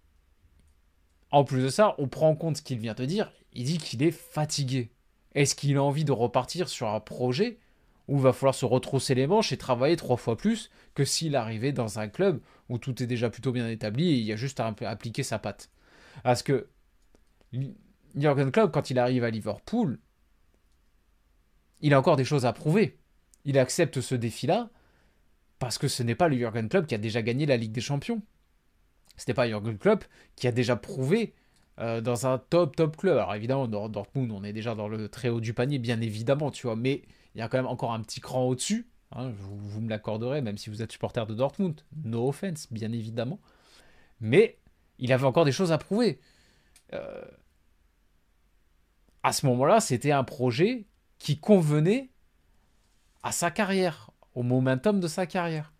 [1.30, 3.78] en plus de ça, on prend en compte ce qu'il vient de dire, il dit
[3.78, 4.90] qu'il est fatigué.
[5.34, 7.58] Est-ce qu'il a envie de repartir sur un projet
[8.08, 11.36] où il va falloir se retrousser les manches et travailler trois fois plus que s'il
[11.36, 14.36] arrivait dans un club où tout est déjà plutôt bien établi et il y a
[14.36, 15.70] juste à appliquer sa patte?
[16.22, 16.68] Parce que
[18.14, 19.98] Jürgen Klopp, quand il arrive à Liverpool,
[21.80, 22.98] il a encore des choses à prouver.
[23.44, 24.70] Il accepte ce défi-là
[25.58, 27.80] parce que ce n'est pas le Jürgen Klopp qui a déjà gagné la Ligue des
[27.80, 28.22] Champions.
[29.16, 30.04] Ce n'est pas Jürgen Klopp
[30.34, 31.34] qui a déjà prouvé
[31.78, 33.18] euh, dans un top top club.
[33.18, 36.50] Alors évidemment, dans Dortmund, on est déjà dans le très haut du panier, bien évidemment,
[36.50, 37.02] tu vois, mais
[37.34, 38.88] il y a quand même encore un petit cran au-dessus.
[39.12, 41.80] Hein, vous, me l'accorderez, même si vous êtes supporter de Dortmund.
[42.04, 43.38] No offense, bien évidemment.
[44.20, 44.58] Mais
[44.98, 46.18] il avait encore des choses à prouver.
[46.92, 47.24] Euh,
[49.22, 50.86] à ce moment-là, c'était un projet
[51.18, 52.10] qui convenait
[53.22, 55.72] à sa carrière, au momentum de sa carrière.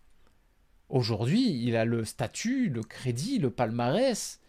[0.89, 4.39] Aujourd'hui, il a le statut, le crédit, le palmarès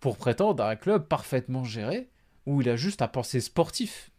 [0.00, 2.08] pour prétendre à un club parfaitement géré
[2.46, 4.10] où il a juste à penser sportif.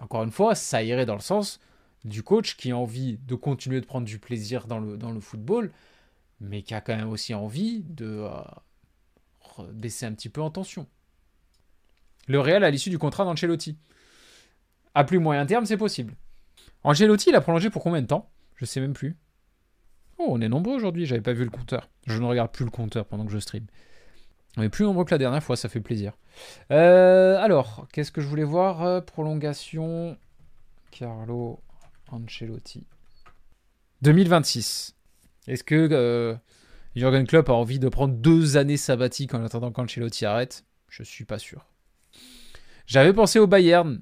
[0.00, 1.60] Encore une fois, ça irait dans le sens
[2.04, 5.72] du coach qui a envie de continuer de prendre du plaisir dans le, football,
[6.40, 10.86] mais qui a quand même aussi envie de euh, baisser un petit peu en tension.
[12.26, 13.76] Le Real à l'issue du contrat d'Ancelotti.
[14.94, 16.14] À plus moyen terme, c'est possible.
[16.82, 18.30] Ancelotti, il a prolongé pour combien de temps?
[18.56, 19.16] Je sais même plus.
[20.18, 21.88] Oh, on est nombreux aujourd'hui, j'avais pas vu le compteur.
[22.06, 23.66] Je ne regarde plus le compteur pendant que je stream.
[24.56, 26.12] On est plus nombreux que la dernière fois, ça fait plaisir.
[26.72, 28.82] Euh, alors, qu'est-ce que je voulais voir?
[28.82, 30.16] Euh, Prolongation.
[30.90, 31.60] Carlo
[32.10, 32.86] Ancelotti.
[34.02, 34.96] 2026.
[35.46, 36.34] Est-ce que euh,
[36.96, 40.64] Jürgen Klopp a envie de prendre deux années sabbatiques en attendant qu'Ancelotti arrête?
[40.88, 41.64] Je suis pas sûr.
[42.86, 44.00] J'avais pensé au Bayern.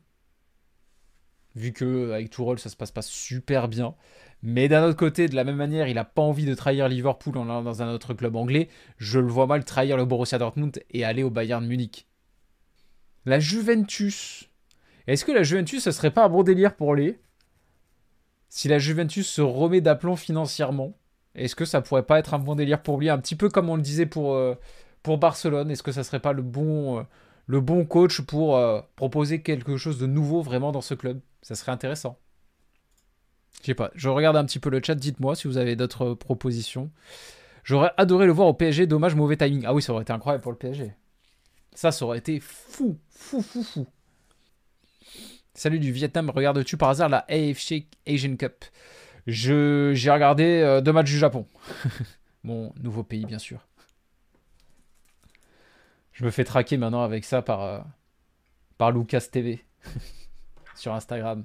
[1.58, 3.94] Vu que avec Tourelle ça se passe pas super bien.
[4.42, 7.36] Mais d'un autre côté, de la même manière, il n'a pas envie de trahir Liverpool
[7.36, 8.68] en allant dans un autre club anglais.
[8.96, 12.06] Je le vois mal trahir le Borussia Dortmund et aller au Bayern Munich.
[13.26, 14.48] La Juventus.
[15.08, 17.16] Est-ce que la Juventus, ce serait pas un bon délire pour lui
[18.48, 20.96] Si la Juventus se remet d'aplomb financièrement,
[21.34, 23.10] est-ce que ça pourrait pas être un bon délire pour lui?
[23.10, 24.54] Un petit peu comme on le disait pour, euh,
[25.02, 25.70] pour Barcelone.
[25.70, 27.02] Est-ce que ça serait pas le bon, euh,
[27.48, 31.56] le bon coach pour euh, proposer quelque chose de nouveau vraiment dans ce club Ça
[31.56, 32.18] serait intéressant.
[33.62, 36.14] Je sais pas, je regarde un petit peu le chat, dites-moi si vous avez d'autres
[36.14, 36.90] propositions.
[37.64, 39.64] J'aurais adoré le voir au PSG, dommage, mauvais timing.
[39.66, 40.94] Ah oui, ça aurait été incroyable pour le PSG.
[41.74, 43.86] Ça, ça aurait été fou, fou, fou, fou.
[45.54, 48.64] Salut du Vietnam, regardes-tu par hasard la AFC Asian Cup?
[49.26, 51.46] J'ai regardé euh, deux matchs du Japon.
[52.44, 53.66] Mon nouveau pays, bien sûr.
[56.18, 59.64] Je me fais traquer maintenant avec ça par, euh, Lucas TV
[60.74, 61.44] sur Instagram.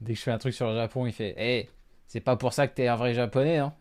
[0.00, 1.68] Dès que je fais un truc sur le Japon, il fait Hé,
[2.06, 3.74] c'est pas pour ça que t'es un vrai japonais, hein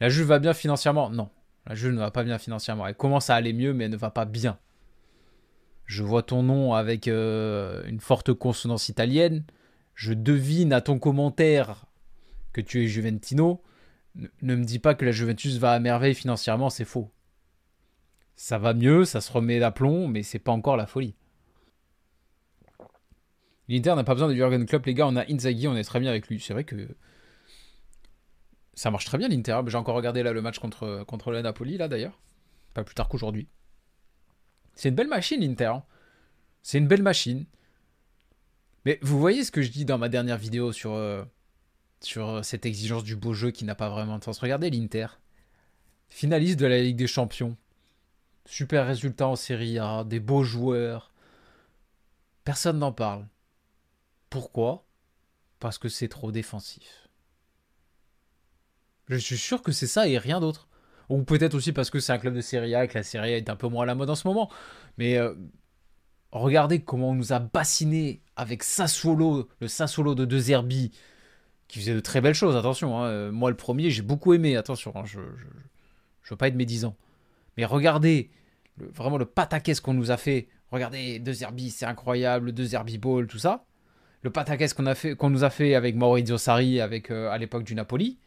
[0.00, 1.10] La Juve va bien financièrement?
[1.10, 1.30] Non,
[1.68, 2.88] la Juve ne va pas bien financièrement.
[2.88, 4.58] Elle commence à aller mieux, mais elle ne va pas bien.
[5.86, 9.44] Je vois ton nom avec euh, une forte consonance italienne.
[9.94, 11.86] Je devine à ton commentaire
[12.52, 13.62] que tu es Juventino.
[14.42, 17.13] Ne, me dis pas que la Juventus va à merveille financièrement, c'est faux.
[18.36, 21.14] Ça va mieux, ça se remet d'aplomb, mais c'est pas encore la folie.
[23.68, 25.06] L'Inter n'a pas besoin de Jurgen Klopp, les gars.
[25.06, 26.40] On a Inzaghi, on est très bien avec lui.
[26.40, 26.88] C'est vrai que
[28.74, 29.60] ça marche très bien l'Inter.
[29.66, 32.20] J'ai encore regardé là le match contre, contre Napoli, là d'ailleurs.
[32.74, 33.48] Pas plus tard qu'aujourd'hui.
[34.74, 35.66] C'est une belle machine, l'Inter.
[35.66, 35.84] Hein.
[36.62, 37.46] C'est une belle machine.
[38.84, 41.24] Mais vous voyez ce que je dis dans ma dernière vidéo sur, euh,
[42.00, 44.38] sur cette exigence du beau jeu qui n'a pas vraiment de sens.
[44.38, 45.06] Regardez l'Inter.
[46.08, 47.56] Finaliste de la Ligue des Champions.
[48.46, 51.12] Super résultat en Série A, des beaux joueurs.
[52.44, 53.26] Personne n'en parle.
[54.28, 54.84] Pourquoi?
[55.60, 57.08] Parce que c'est trop défensif.
[59.08, 60.68] Je suis sûr que c'est ça et rien d'autre.
[61.08, 63.34] Ou peut-être aussi parce que c'est un club de Serie A et que la Serie
[63.34, 64.50] A est un peu moins à la mode en ce moment.
[64.98, 65.34] Mais euh,
[66.32, 70.92] regardez comment on nous a bassiné avec Sassuolo, le Sassuolo de De Zerbi,
[71.68, 72.98] qui faisait de très belles choses, attention.
[72.98, 73.06] Hein.
[73.06, 75.04] Euh, moi, le premier, j'ai beaucoup aimé, attention, hein.
[75.04, 75.26] je ne
[76.30, 76.96] veux pas être médisant.
[77.56, 78.30] Mais regardez
[78.76, 80.48] vraiment le pataquès qu'on nous a fait.
[80.70, 83.64] Regardez, De Zerbi, c'est incroyable, De Zerbi Ball, tout ça
[84.24, 84.84] le pataquès qu'on
[85.18, 88.18] qu'on nous a fait avec Maurizio Sarri avec, euh, à l'époque du Napoli.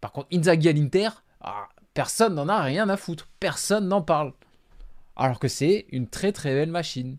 [0.00, 1.08] Par contre, Inzaghi à l'Inter,
[1.40, 3.28] ah, personne n'en a rien à foutre.
[3.40, 4.32] Personne n'en parle.
[5.16, 7.18] Alors que c'est une très très belle machine.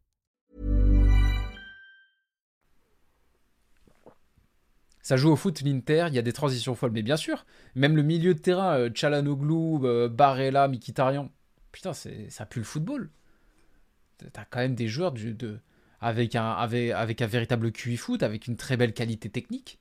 [5.03, 7.45] Ça joue au foot, l'Inter, il y a des transitions folles, mais bien sûr,
[7.75, 11.31] même le milieu de terrain, euh, Chalanoglu, euh, Barella, Mikitarian,
[11.71, 13.09] putain, ça pue le football.
[14.31, 15.59] t'as quand même des joueurs de,
[15.99, 19.79] avec, un, avec, avec un véritable QI foot, avec une très belle qualité technique,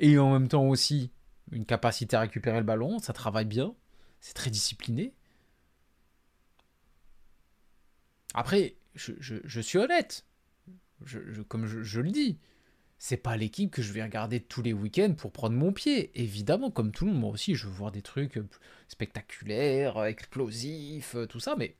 [0.00, 1.12] et en même temps aussi
[1.52, 3.74] une capacité à récupérer le ballon, ça travaille bien,
[4.20, 5.14] c'est très discipliné.
[8.34, 10.24] Après, je, suis honnête,
[11.48, 12.38] comme je, le dis,
[13.04, 16.12] c'est pas l'équipe que je vais regarder tous les week-ends pour prendre mon pied.
[16.14, 18.38] Évidemment, comme tout le monde, moi aussi, je veux voir des trucs
[18.86, 21.74] spectaculaires, explosifs, tout ça, mais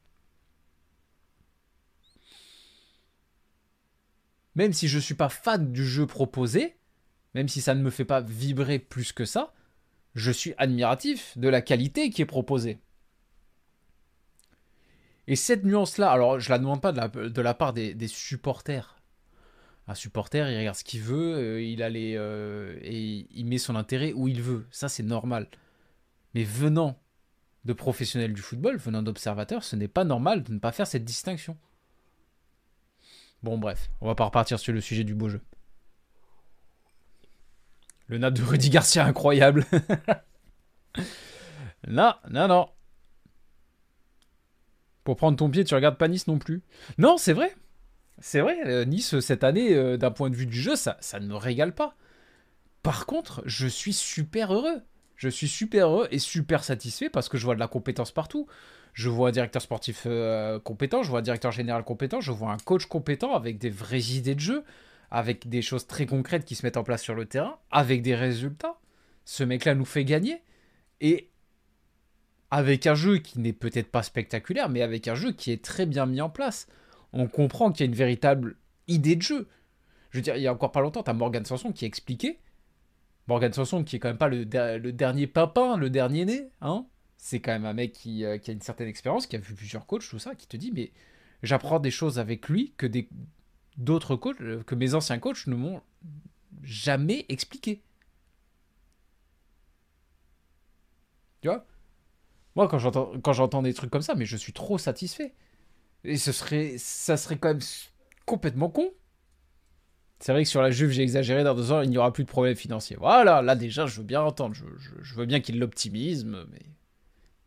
[4.56, 6.74] même si je ne suis pas fan du jeu proposé,
[7.34, 9.54] même si ça ne me fait pas vibrer plus que ça,
[10.16, 12.80] je suis admiratif de la qualité qui est proposée.
[15.28, 19.00] Et cette nuance-là, alors je la demande pas de la, part des, supporters.
[19.88, 23.74] Un supporter, il regarde ce qu'il veut, euh, il a euh, et il met son
[23.74, 24.66] intérêt où il veut.
[24.70, 25.48] Ça, c'est normal.
[26.34, 27.00] Mais venant
[27.64, 31.04] de professionnels du football, venant d'observateurs, ce n'est pas normal de ne pas faire cette
[31.04, 31.56] distinction.
[33.42, 35.40] Bon, bref, on va pas repartir sur le sujet du beau jeu.
[38.06, 39.64] Le nat de Rudy Garcia, incroyable.
[41.88, 42.68] non, non, non.
[45.02, 46.62] Pour prendre ton pied, tu regardes pas non plus.
[46.98, 47.56] Non, c'est vrai.
[48.22, 51.18] C'est vrai, euh, Nice, cette année, euh, d'un point de vue du jeu, ça, ça
[51.18, 51.96] ne me régale pas.
[52.84, 54.80] Par contre, je suis super heureux.
[55.16, 58.46] Je suis super heureux et super satisfait parce que je vois de la compétence partout.
[58.92, 62.52] Je vois un directeur sportif euh, compétent, je vois un directeur général compétent, je vois
[62.52, 64.62] un coach compétent avec des vraies idées de jeu,
[65.10, 68.14] avec des choses très concrètes qui se mettent en place sur le terrain, avec des
[68.14, 68.78] résultats.
[69.24, 70.42] Ce mec-là nous fait gagner.
[71.00, 71.28] Et
[72.52, 75.86] avec un jeu qui n'est peut-être pas spectaculaire, mais avec un jeu qui est très
[75.86, 76.68] bien mis en place.
[77.12, 78.56] On comprend qu'il y a une véritable
[78.88, 79.48] idée de jeu.
[80.10, 82.38] Je veux dire, il y a encore pas longtemps, tu as Morgan Sanson qui expliquait.
[83.28, 86.86] Morgan Sanson qui est quand même pas le, dernier papin, le dernier né, hein.
[87.16, 89.54] C'est quand même un mec qui, euh, qui, a une certaine expérience, qui a vu
[89.54, 90.90] plusieurs coachs, tout ça, qui te dit, mais
[91.44, 92.88] j'apprends des choses avec lui que
[93.76, 95.80] d'autres coachs, euh, que mes anciens coachs ne m'ont
[96.64, 97.80] jamais expliqué.
[101.42, 101.64] Tu vois?
[102.56, 102.78] Moi, quand
[103.32, 105.32] j'entends des trucs comme ça, mais je suis trop satisfait.
[106.04, 107.60] Et ce serait, ça serait quand même
[108.26, 108.90] complètement con.
[110.22, 112.22] C'est vrai que sur la Juve, j'ai exagéré dans deux ans, il n'y aura plus
[112.22, 112.96] de problème financier.
[112.96, 114.54] Voilà, là déjà, je veux bien entendre.
[114.54, 116.60] Je, veux bien qu'il l'optimise, mais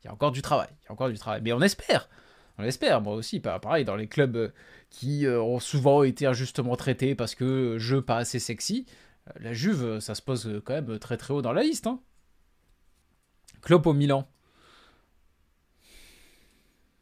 [0.04, 0.68] il y a encore du travail.
[0.82, 1.42] Il y a encore du travail.
[1.42, 2.10] Mais on espère.
[2.58, 3.02] On espère.
[3.02, 4.54] Moi aussi, pareil, dans les clubs euh,
[4.90, 8.86] qui euh, ont souvent été injustement traités parce que jeu pas assez sexy,
[9.30, 11.88] euh, la Juve, ça se pose quand même très très haut dans la liste.
[11.88, 12.02] Hein.
[13.62, 14.28] Klopp au Milan.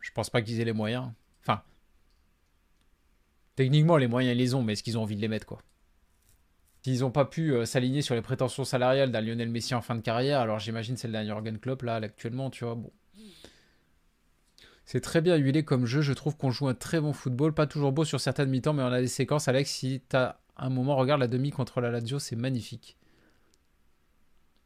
[0.02, 1.12] Je pense pas qu'ils aient les moyens.
[3.56, 5.60] Techniquement, les moyens, ils les ont, mais est-ce qu'ils ont envie de les mettre, quoi?
[6.84, 9.96] S'ils n'ont pas pu euh, s'aligner sur les prétentions salariales d'un Lionel Messi en fin
[9.96, 12.92] de carrière, alors j'imagine celle d'un Jurgen Klopp, là, actuellement, tu vois, bon.
[14.86, 17.68] C'est très bien huilé comme jeu, je trouve qu'on joue un très bon football, pas
[17.68, 19.48] toujours beau sur certaines mi-temps, mais on a des séquences.
[19.48, 22.98] Alex, si t'as un moment, regarde la demi contre la Lazio, c'est magnifique.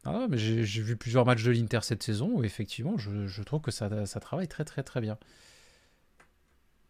[0.06, 3.72] Ah, mais j'ai vu plusieurs matchs de l'Inter cette saison où effectivement, je, trouve que
[3.72, 3.90] ça,
[4.22, 5.18] travaille très très très bien.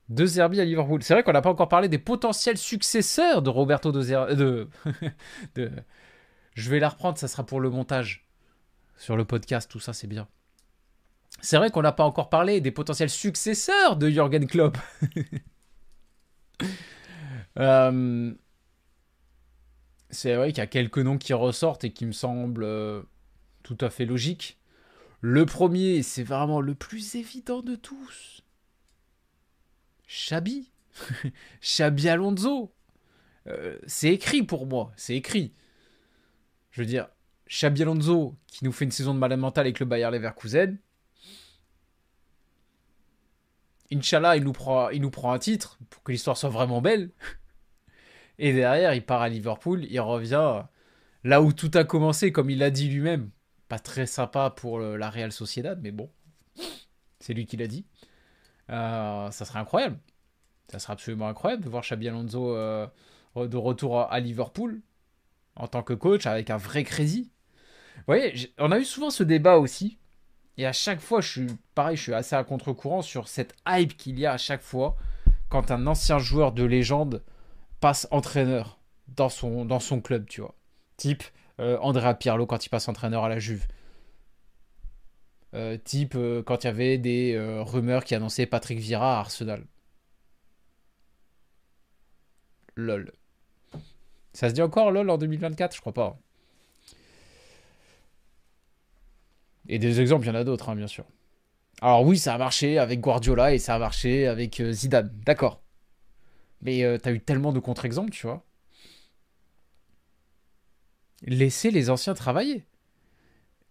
[0.09, 1.03] De Zerbi à Liverpool.
[1.03, 4.69] C'est vrai qu'on n'a pas encore parlé des potentiels successeurs de Roberto De
[6.57, 8.27] je vais la reprendre, ça sera pour le montage.
[8.97, 10.27] Sur le podcast, tout ça, c'est bien.
[11.39, 14.75] C'est vrai qu'on n'a pas encore parlé des potentiels successeurs de Jürgen Klopp.
[17.59, 18.33] euh,
[20.09, 23.03] c'est vrai qu'il y a quelques noms qui ressortent et qui me semblent euh,
[23.61, 24.57] tout à fait logiques.
[25.21, 28.41] Le premier, c'est vraiment le plus évident de tous.
[30.07, 30.71] Chabi.
[31.61, 32.73] Chabi Alonso.
[33.47, 35.53] Euh, c'est écrit pour moi, c'est écrit.
[36.71, 37.07] Je veux dire,
[37.45, 40.77] Chabi Alonso qui nous fait une saison de malade mental avec le Bayer Leverkusen.
[43.91, 47.11] Inch'Allah, il nous, prend, il nous prend un titre pour que l'histoire soit vraiment belle.
[48.39, 50.63] Et derrière, il part à Liverpool, il revient
[51.23, 53.29] là où tout a commencé, comme il l'a dit lui-même.
[53.69, 56.11] Pas très sympa pour la Real Sociedad, mais bon,
[57.19, 57.85] c'est lui qui l'a dit.
[58.69, 59.97] Euh, ça serait incroyable.
[60.69, 62.87] Ça serait absolument incroyable de voir Xabi Alonso euh,
[63.35, 64.81] de retour à Liverpool
[65.55, 67.31] en tant que coach avec un vrai crédit.
[67.97, 69.97] Vous voyez, on a eu souvent ce débat aussi.
[70.57, 73.95] Et à chaque fois, je suis pareil, je suis assez à contre-courant sur cette hype
[73.95, 74.95] qu'il y a à chaque fois
[75.49, 77.23] quand un ancien joueur de légende
[77.79, 80.55] passe entraîneur dans son, dans son club, tu vois.
[80.97, 81.23] Type
[81.59, 83.67] euh, Andrea Pirlo quand il passe entraîneur à la Juve.
[85.53, 89.65] Euh, type euh, quand il y avait des rumeurs qui annonçaient Patrick Vieira à Arsenal.
[92.75, 93.11] LOL.
[94.33, 96.19] Ça se dit encore LOL en 2024 Je crois pas.
[99.69, 101.05] Et des exemples, il y en a d'autres, hein, bien sûr.
[101.81, 105.11] Alors oui, ça a marché avec Guardiola et ça a marché avec Zidane.
[105.25, 105.61] D'accord.
[106.61, 108.43] Mais euh, t'as eu tellement de contre-exemples, tu vois.
[111.23, 112.65] Laissez les anciens travailler.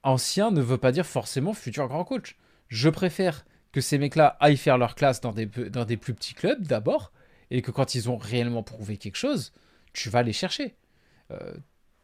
[0.07, 2.37] Ancien ne veut pas dire forcément futur grand coach.
[2.69, 7.13] Je préfère que ces mecs-là aillent faire leur classe dans des, plus petits clubs d'abord,
[7.51, 9.53] et que quand ils ont réellement prouvé quelque chose,
[9.93, 10.77] tu vas les chercher.
[11.33, 11.55] Euh,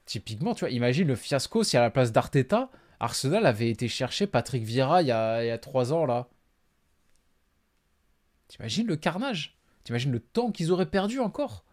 [0.05, 4.27] typiquement, tu vois, imagine le fiasco si à la place d'Arteta, Arsenal avait été chercher
[4.27, 6.29] Patrick Vieira il il y a trois ans là.
[8.49, 11.65] T'imagines le carnage T'imagines le temps qu'ils auraient perdu encore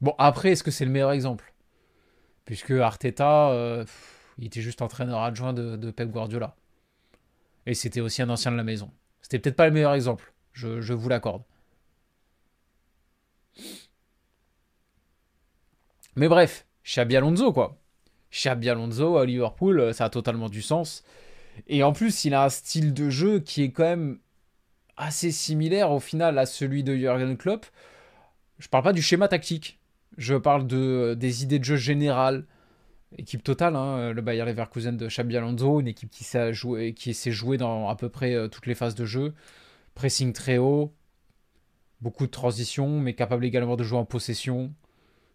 [0.00, 1.53] Bon, après, est-ce que c'est le meilleur exemple?
[2.44, 3.84] Puisque Arteta, euh,
[4.38, 6.54] il était juste entraîneur adjoint de, Pep Guardiola.
[7.66, 8.90] Et c'était aussi un ancien de la maison.
[9.22, 11.42] C'était peut-être pas le meilleur exemple, je, vous l'accorde.
[16.16, 17.78] Mais bref, Xabi Alonso, quoi.
[18.30, 21.04] Xabi Alonso à Liverpool, ça a totalement du sens.
[21.66, 24.18] Et en plus, il a un style de jeu qui est quand même
[24.96, 27.66] assez similaire au final à celui de Jürgen Klopp.
[28.58, 29.78] Je parle pas du schéma tactique,
[30.16, 32.44] je parle de, des idées de jeu générales.
[33.16, 37.14] Équipe totale, hein, le Bayer Leverkusen de Xabi Alonso, une équipe qui s'est jouée, qui
[37.14, 39.34] s'est jouée dans à peu près euh, toutes les phases de jeu.
[39.94, 40.92] Pressing très haut,
[42.00, 44.72] beaucoup de transitions, mais capable également de jouer en possession.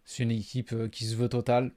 [0.04, 1.72] C'est une équipe euh, qui se veut totale.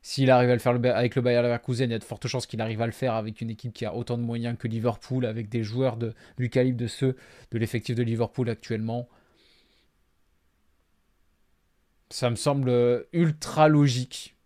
[0.00, 2.46] S'il arrive à le faire avec le Bayer Leverkusen, il y a de fortes chances
[2.46, 5.26] qu'il arrive à le faire avec une équipe qui a autant de moyens que Liverpool,
[5.26, 5.98] avec des joueurs
[6.38, 7.16] du calibre de ceux
[7.50, 9.08] de l'effectif de Liverpool actuellement.
[12.10, 14.36] Ça me semble ultra logique.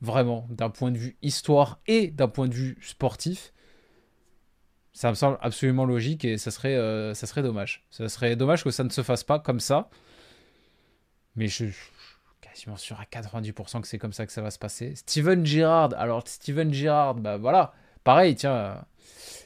[0.00, 3.52] Vraiment, d'un point de vue histoire et d'un point de vue sportif.
[4.92, 7.84] Ça me semble absolument logique et ça serait, euh, ça serait dommage.
[7.90, 9.90] Ça serait dommage que ça ne se fasse pas comme ça.
[11.34, 11.66] Mais je,
[12.40, 14.94] quasiment sûr à 90% que c'est comme ça que ça va se passer.
[14.96, 17.72] Steven Gerrard, alors Steven Gerrard, bah voilà,
[18.04, 18.84] pareil, tiens.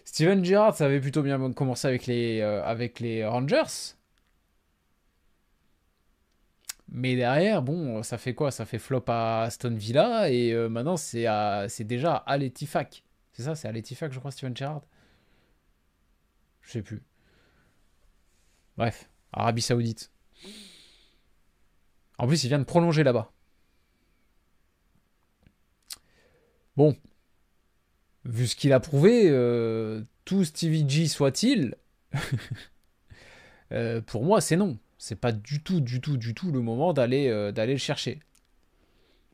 [0.04, 3.94] Steven Gerrard, ça avait plutôt bien commencé avec les, euh, avec les Rangers.
[6.88, 8.50] Mais derrière, bon, ça fait quoi?
[8.50, 13.04] Ça fait flop à Aston Villa et euh, maintenant c'est déjà à l'Etifak.
[13.32, 14.82] C'est ça, c'est à l'Etifak, je crois, Steven Gerrard.
[16.62, 17.02] Je sais plus.
[18.76, 20.10] Bref, Arabie Saoudite.
[22.18, 23.32] En plus, il vient de prolonger là-bas.
[26.76, 26.96] Bon,
[28.24, 31.76] vu ce qu'il a prouvé, euh, tout Stevie G soit-il,
[33.72, 34.78] euh, pour moi, c'est non.
[35.02, 38.20] C'est pas du tout, du tout, du tout le moment d'aller euh, d'aller le chercher.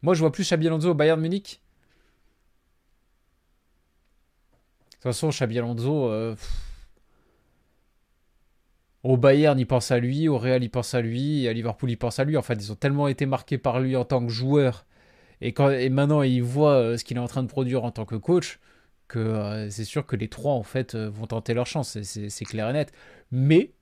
[0.00, 1.60] Moi, je vois plus Xabi Alonso au Bayern Munich.
[4.88, 6.10] De toute façon, Xabi Alonso,
[9.02, 11.96] au Bayern, il pense à lui, au Real, il pense à lui, à Liverpool, il
[11.96, 12.38] pense à lui.
[12.38, 14.86] En fait, ils ont tellement été marqués par lui en tant que joueur,
[15.42, 17.90] et, quand, et maintenant ils voient euh, ce qu'il est en train de produire en
[17.90, 18.58] tant que coach,
[19.06, 22.44] que euh, c'est sûr que les trois, en fait, euh, vont tenter leur chance, c'est
[22.46, 22.92] clair et net.
[23.30, 23.72] Mais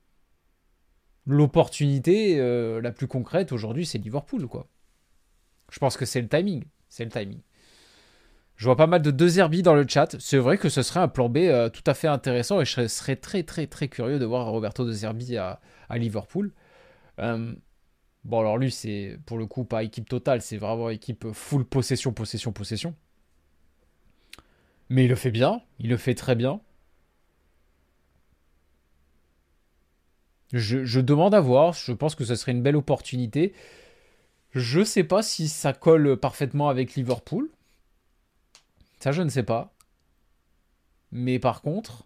[1.27, 2.37] l'opportunité
[2.81, 4.67] la plus concrète aujourd'hui, c'est Liverpool, quoi.
[5.71, 6.63] Je pense que c'est le timing.
[6.89, 7.41] C'est le timing.
[8.55, 10.15] Je vois pas mal de deux Herbie dans le chat.
[10.19, 12.87] C'est vrai que ce serait un plan B euh, tout à fait intéressant et je
[12.87, 15.59] serais, très très très curieux de voir Roberto de Zerbi à,
[15.91, 16.51] Liverpool.
[17.19, 17.53] Euh,
[18.23, 22.13] bon alors lui c'est pour le coup pas équipe totale, c'est vraiment équipe full possession,
[22.13, 22.95] possession, possession.
[24.89, 26.59] Mais il le fait bien, il le fait très bien.
[30.53, 33.53] Je, demande à voir, je pense que ce serait une belle opportunité.
[34.51, 37.49] Je sais pas si ça colle parfaitement avec Liverpool.
[38.99, 39.73] Ça, je ne sais pas.
[41.11, 42.05] Mais par contre,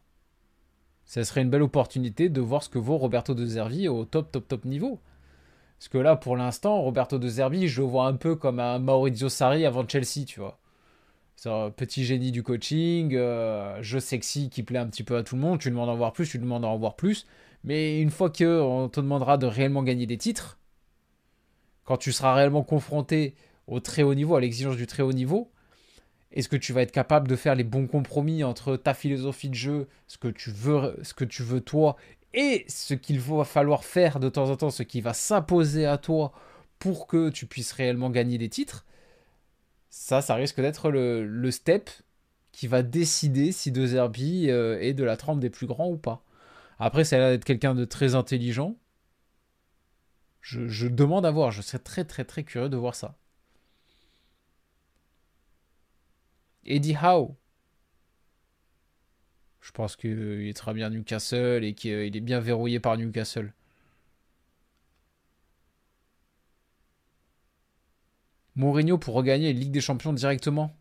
[1.06, 4.32] ça serait une belle opportunité de voir ce que vaut Roberto De Zerbi au top,
[4.32, 5.00] top, top niveau.
[5.78, 8.80] Parce que là, pour l'instant, Roberto De Zerbi, je le vois un peu comme un
[8.80, 10.58] Maurizio Sarri avant Chelsea, tu vois.
[11.46, 13.18] Un petit génie du coaching,
[13.82, 15.60] jeu sexy qui plaît un petit peu à tout le monde.
[15.60, 17.26] Tu demandes d'en voir plus, tu demandes d'en voir plus.
[17.64, 20.58] Mais une fois qu'on te demandera de réellement gagner des titres,
[21.84, 23.36] quand tu seras réellement confronté
[23.68, 25.52] au très haut niveau, à l'exigence du très haut niveau,
[26.32, 29.56] est-ce que tu vas être capable de faire les bons compromis entre ta philosophie de
[29.56, 30.52] jeu, ce que tu
[31.44, 31.98] veux, toi,
[32.34, 35.98] et ce qu'il va falloir faire de temps en temps, ce qui va s'imposer à
[35.98, 36.32] toi
[36.80, 38.86] pour que tu puisses réellement gagner des titres
[39.90, 41.90] Ça, ça risque d'être le, step
[42.54, 45.98] qui va décider si De Zerbi euh, est de la trempe des plus grands ou
[45.98, 46.24] pas.
[46.84, 48.76] Après, ça a l'air d'être quelqu'un de très intelligent.
[50.42, 53.20] Je, demande à voir, je serais très très très curieux de voir ça.
[56.66, 57.36] Eddie Howe.
[59.62, 63.54] Je pense qu'il est très bien Newcastle et qu'il est bien verrouillé par Newcastle.
[68.56, 70.76] Mourinho pour regagner la Ligue des Champions directement.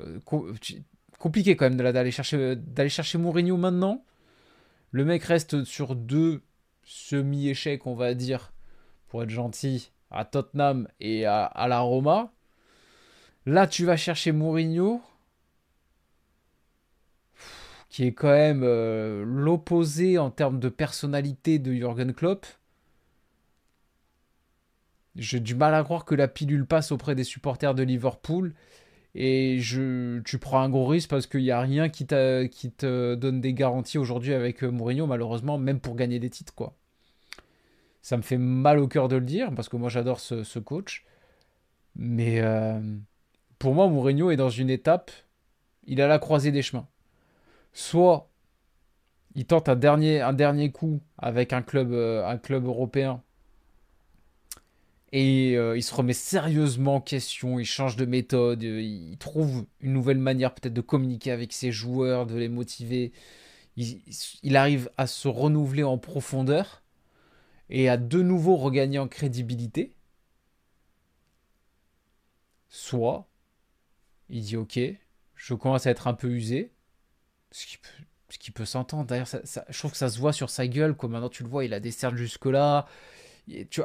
[0.00, 0.20] Euh,
[1.18, 4.04] compliqué quand même d'aller chercher, Mourinho maintenant.
[4.90, 6.42] Le mec reste sur deux
[6.84, 8.52] semi-échecs, on va dire,
[9.08, 12.32] pour être gentil, à Tottenham et à, à la Roma.
[13.44, 15.02] Là, tu vas chercher Mourinho,
[17.88, 22.46] qui est quand même euh, l'opposé en termes de personnalité de Jürgen Klopp.
[25.16, 28.54] J'ai du mal à croire que la pilule passe auprès des supporters de Liverpool.
[29.20, 33.40] Et je, tu prends un gros risque parce qu'il n'y a rien qui, te donne
[33.40, 36.54] des garanties aujourd'hui avec euh, Mourinho, malheureusement, même pour gagner des titres.
[38.00, 41.04] Ça me fait mal au cœur de le dire parce que moi j'adore ce, coach.
[41.96, 42.80] Mais euh,
[43.58, 45.10] pour moi, Mourinho est dans une étape,
[45.84, 46.86] il a la croisée des chemins.
[47.72, 48.30] Soit
[49.34, 53.20] il tente un dernier, un dernier coup avec un club, euh, un club européen
[55.12, 59.64] Et euh, il se remet sérieusement en question, il change de méthode, euh, il trouve
[59.80, 63.12] une nouvelle manière peut-être de communiquer avec ses joueurs, de les motiver.
[63.76, 66.82] Il, arrive à se renouveler en profondeur
[67.70, 69.94] et à de nouveau regagner en crédibilité.
[72.68, 73.28] Soit
[74.28, 74.78] il dit ok,
[75.36, 76.72] je commence à être un peu usé,
[77.50, 79.06] ce qui peut, ce qui peut s'entendre.
[79.06, 79.28] D'ailleurs,
[79.68, 81.72] je trouve que ça se voit sur sa gueule, comme maintenant tu le vois, il
[81.72, 82.86] a des cernes jusque-là.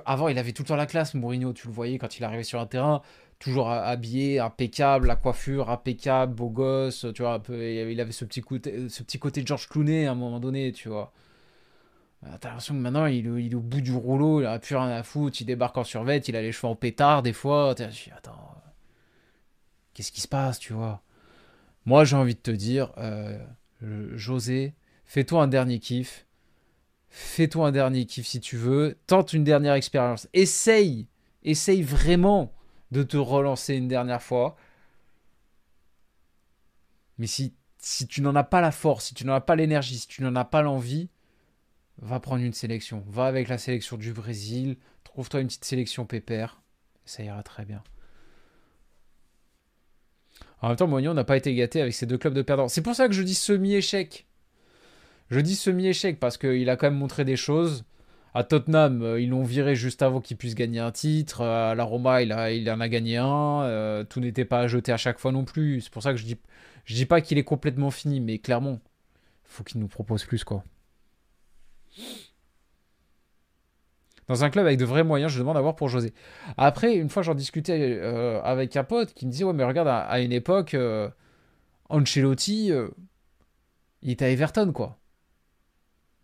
[0.05, 2.43] Avant, il avait tout le temps la classe, Mourinho, tu le voyais quand il arrivait
[2.43, 3.01] sur un terrain,
[3.39, 8.71] toujours habillé, impeccable, la coiffure impeccable, beau gosse, tu vois, il avait ce petit côté,
[8.71, 11.13] de George Clooney à un moment donné, tu vois.
[12.25, 14.89] Euh, t'as l'impression que maintenant, il, est au bout du rouleau, il a plus rien
[14.89, 17.75] à foutre, il débarque en survette, il a les cheveux en pétard des fois.
[17.75, 18.55] T'es attends,
[19.93, 21.01] qu'est-ce qui se passe, tu vois?
[21.85, 23.37] Moi, j'ai envie de te dire, euh,
[24.15, 24.73] José,
[25.05, 26.25] fais-toi un dernier kiff.
[27.15, 28.97] Fais-toi un dernier kiff si tu veux.
[29.05, 30.27] Tente une dernière expérience.
[30.33, 31.05] Essaye.
[31.43, 32.51] Essaye vraiment
[32.89, 34.57] de te relancer une dernière fois.
[37.19, 39.99] Mais si, si tu n'en as pas la force, si tu n'en as pas l'énergie,
[39.99, 41.07] si tu n'en as pas l'envie,
[41.99, 43.03] va prendre une sélection.
[43.07, 44.77] Va avec la sélection du Brésil.
[45.03, 46.63] Trouve-toi une petite sélection pépère.
[47.05, 47.83] Ça ira très bien.
[50.61, 52.69] En même temps, Moignon n'a pas été gâté avec ses deux clubs de perdants.
[52.69, 54.25] C'est pour ça que je dis semi-échec.
[55.29, 57.85] Je dis semi-échec parce qu'il a quand même montré des choses.
[58.35, 61.41] À Tottenham, euh, ils l'ont viré juste avant qu'il puisse gagner un titre.
[61.41, 63.61] À la Roma, il, en a gagné un.
[63.63, 65.81] Euh, tout n'était pas à jeter à chaque fois non plus.
[65.81, 66.37] C'est pour ça que je dis,
[66.87, 68.79] dis pas qu'il est complètement fini, mais clairement,
[69.45, 70.63] il faut qu'il nous propose plus, quoi.
[74.27, 76.13] Dans un club avec de vrais moyens, je demande à voir pour José.
[76.57, 79.89] Après, une fois, j'en discutais euh, avec un pote qui me disait Ouais, mais regarde,
[79.89, 80.75] à, une époque,
[81.89, 82.71] Ancelotti,
[84.01, 84.97] il était à Everton, quoi.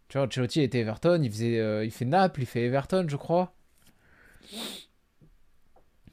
[0.09, 3.53] Tu vois, Ancelotti était Everton, il, faisait, il fait Naples, il fait Everton, je crois.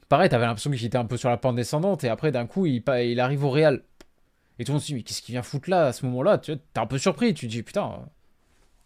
[0.09, 2.65] Pareil, t'avais l'impression qu'il était un peu sur la pente descendante, et après, d'un coup,
[2.65, 3.83] il, arrive au Real.
[4.59, 6.37] Et tout le monde se dit Mais qu'est-ce qu'il vient foutre là, à ce moment-là
[6.37, 8.07] Tu t'es un peu surpris, tu te dis Putain,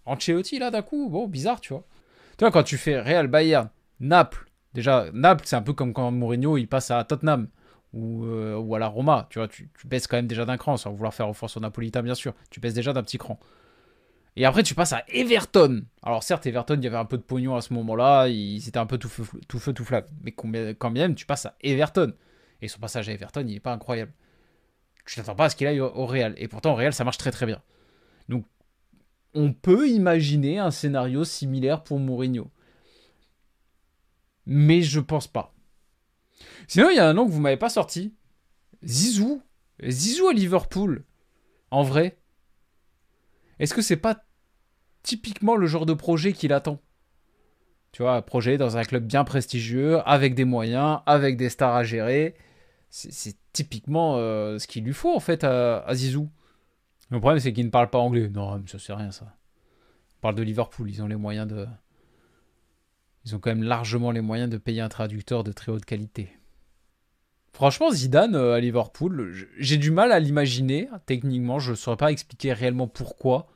[0.06, 1.86] Ancelotti, là, d'un coup, bon, bizarre, tu vois.
[2.38, 6.10] Tu vois, quand tu fais Real Bayern, Naples, déjà, Naples, c'est un peu comme quand
[6.12, 7.48] Mourinho il passe à Tottenham
[7.94, 9.28] ou, euh, à la Roma.
[9.30, 12.02] Tu vois, tu, baisses quand même déjà d'un cran, sans vouloir faire offense au Napolitain,
[12.02, 12.34] bien sûr.
[12.50, 13.40] Tu baisses déjà d'un petit cran.
[14.38, 15.84] Et après, tu passes à Everton.
[16.04, 18.28] Alors, certes, Everton, il y avait un peu de pognon à ce moment-là.
[18.30, 20.06] Ils étaient un peu tout feu, tout, feu, flamme.
[20.24, 22.14] Mais quand même, tu passes à Everton.
[22.62, 24.14] Et son passage à Everton, il n'est pas incroyable.
[25.06, 26.34] Tu t'attends pas à ce qu'il aille au, au Real.
[26.38, 27.62] Et pourtant, au Real, ça marche très très bien.
[28.30, 28.46] Donc,
[29.34, 32.50] on peut imaginer un scénario similaire pour Mourinho.
[34.46, 35.54] Mais je pense pas.
[36.68, 38.14] Sinon, il y a un nom que vous m'avez pas sorti.
[38.84, 39.42] Zizou.
[39.84, 41.04] Zizou à Liverpool.
[41.70, 42.18] En vrai.
[43.62, 44.26] Est-ce que c'est pas
[45.04, 46.82] typiquement le genre de projet qu'il attend?
[47.92, 51.84] Tu vois, projet dans un club bien prestigieux, avec des moyens, avec des stars à
[51.84, 52.36] gérer.
[52.90, 56.30] C'est typiquement euh, ce qu'il lui faut en fait à Zizou.
[57.12, 58.30] Le problème, c'est qu'ils ne parlent pas anglais.
[58.30, 59.26] Non, ça c'est rien ça.
[60.18, 61.68] On parle de Liverpool, ils ont les moyens de.
[63.26, 66.32] Ils ont quand même largement les moyens de payer un traducteur de très haute qualité.
[67.54, 70.90] Franchement, Zidane euh, à Liverpool, j'ai du mal à l'imaginer.
[71.06, 73.48] Techniquement, je ne saurais pas expliquer réellement pourquoi.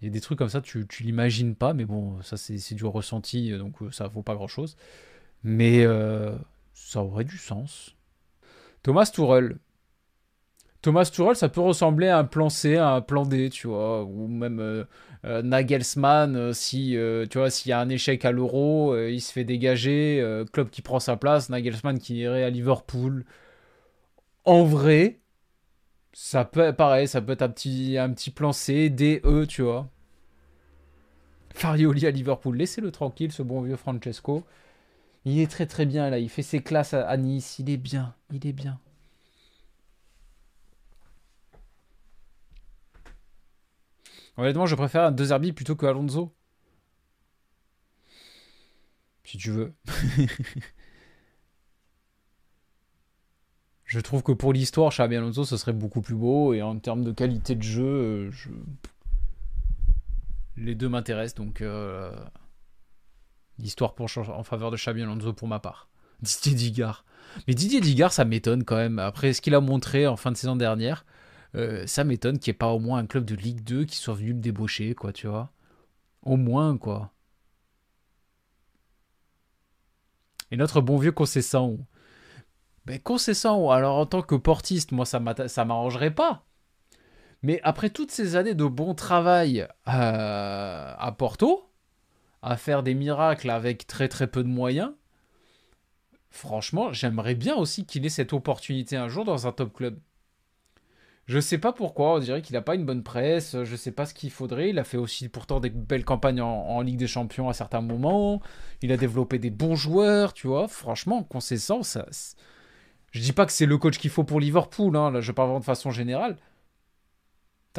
[0.00, 2.84] Il y a des trucs comme ça, tu, l'imagines pas, mais bon, ça c'est du
[2.84, 4.76] ressenti, donc euh, ça vaut pas grand chose.
[5.44, 6.36] Mais euh,
[6.74, 7.94] ça aurait du sens.
[8.82, 9.58] Thomas Tourelle,
[10.82, 14.02] Thomas Tuchel, ça peut ressembler à un plan C, à un plan D, tu vois,
[14.02, 14.84] ou même euh,
[15.24, 16.96] euh, Nagelsmann, euh, si
[17.30, 20.22] tu vois, s'il y a un échec à l'Euro, il se fait dégager,
[20.52, 23.24] club qui prend sa place, Nagelsmann qui irait à Liverpool.
[24.44, 25.20] En vrai,
[26.12, 29.62] ça peut, pareil, ça peut être un petit, un petit plan C, D, E, tu
[29.62, 29.88] vois.
[31.54, 34.42] Farioli à Liverpool, laissez-le tranquille, ce bon vieux Francesco.
[35.24, 38.14] Il est très très bien là, il fait ses classes à Nice, il est bien,
[38.32, 38.80] il est bien.
[44.36, 46.34] Honnêtement, je préfère De Zerbi plutôt que Alonso.
[49.24, 49.72] Si tu veux.
[53.86, 56.52] je trouve que pour l'histoire, Xabi Alonso, ce serait beaucoup plus beau.
[56.54, 58.30] Et en termes de qualité de jeu, euh,
[60.56, 61.36] les deux m'intéressent.
[61.36, 62.14] Donc, euh,
[63.58, 65.88] l'histoire en faveur de Xabi Alonso pour ma part.
[66.22, 67.04] Didier Digard.
[67.48, 68.98] Mais Didier Digard, ça m'étonne quand même.
[68.98, 71.06] Après ce qu'il a montré en fin de saison dernière,
[71.54, 73.96] euh, ça m'étonne qu'il n'y ait pas au moins un club de Ligue 2 qui
[73.96, 75.52] soit venu me débaucher, quoi, tu vois.
[76.22, 77.12] Au moins, quoi.
[80.50, 81.78] Et notre bon vieux Concessant.
[82.86, 86.44] Ben, Concessant, alors en tant que portiste, moi, ça m'arrangerait pas.
[87.42, 91.68] Mais après toutes ces années de bon travail à Porto,
[92.40, 94.92] à faire des miracles avec très très peu de moyens,
[96.30, 99.98] franchement, j'aimerais bien aussi qu'il ait cette opportunité un jour dans un top club.
[101.26, 104.06] Je sais pas pourquoi, on dirait qu'il n'a pas une bonne presse, je sais pas
[104.06, 104.70] ce qu'il faudrait.
[104.70, 108.42] Il a fait aussi pourtant des belles campagnes en, Ligue des Champions à certains moments.
[108.82, 110.66] Il a développé des bons joueurs, tu vois.
[110.68, 112.06] Franchement, concessant, ça.
[113.12, 115.64] Je dis pas que c'est le coach qu'il faut pour Liverpool, hein, je parle de
[115.64, 116.36] façon générale.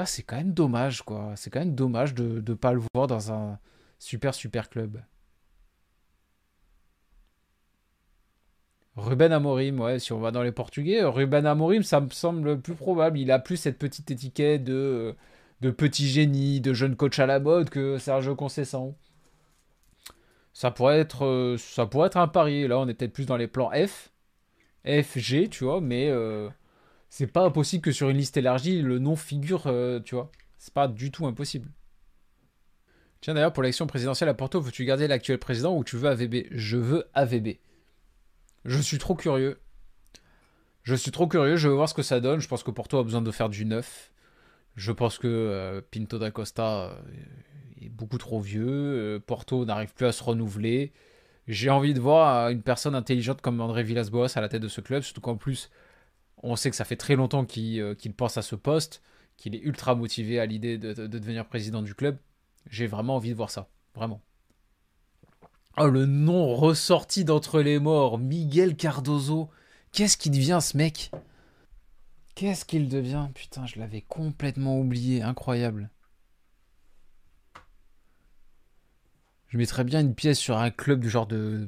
[0.05, 1.33] C'est quand même dommage, quoi.
[1.35, 3.59] C'est quand même dommage de ne pas le voir dans un
[3.99, 5.01] super, super club.
[8.95, 12.75] Ruben Amorim, ouais, si on va dans les Portugais, Ruben Amorim, ça me semble plus
[12.75, 13.17] probable.
[13.17, 15.15] Il a plus cette petite étiquette de,
[15.61, 18.95] de petit génie, de jeune coach à la mode que Sergio Conceição.
[20.53, 22.67] Ça pourrait être, euh, ça pourrait être un pari.
[22.67, 24.11] Là, on est peut-être plus dans les plans F,
[24.85, 26.49] F, G, tu vois, mais euh,
[27.09, 30.31] c'est pas impossible que sur une liste élargie, le nom figure, euh, tu vois.
[30.59, 31.69] C'est pas du tout impossible.
[33.21, 36.47] Tiens, d'ailleurs, pour l'élection présidentielle à Porto, veux-tu garder l'actuel président ou tu veux AVB
[36.51, 37.57] Je veux AVB.
[38.65, 39.59] Je suis trop curieux.
[40.83, 42.39] Je suis trop curieux, je veux voir ce que ça donne.
[42.39, 44.11] Je pense que Porto a besoin de faire du neuf.
[44.75, 46.95] Je pense que euh, Pinto da Costa euh,
[47.81, 48.67] est beaucoup trop vieux.
[48.67, 50.91] Euh, Porto n'arrive plus à se renouveler.
[51.47, 54.81] J'ai envie de voir une personne intelligente comme André Villas-Boas à la tête de ce
[54.81, 55.69] club, surtout qu'en plus,
[56.41, 59.01] on sait que ça fait très longtemps qu'il pense à ce poste,
[59.37, 62.17] qu'il est ultra motivé à l'idée de, de devenir président du club.
[62.69, 63.67] J'ai vraiment envie de voir ça.
[63.93, 64.21] Vraiment.
[65.75, 69.49] Oh, le nom ressorti d'entre les morts, Miguel Cardozo.
[69.91, 71.09] Qu'est-ce qu'il devient ce mec?
[72.35, 73.29] Qu'est-ce qu'il devient?
[73.33, 75.89] Putain, je l'avais complètement oublié, incroyable.
[79.47, 81.67] Je mettrais bien une pièce sur un club du genre de.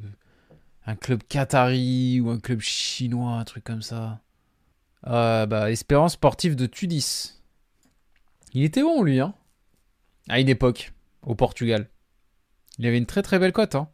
[0.85, 4.21] Un club qatari ou un club chinois, un truc comme ça.
[5.07, 7.41] Euh, bah, Espérance sportive de Tunis.
[8.53, 9.33] Il était bon, lui, hein?
[10.29, 10.93] À une époque,
[11.23, 11.89] au Portugal.
[12.77, 13.89] Il avait une très très belle cote, hein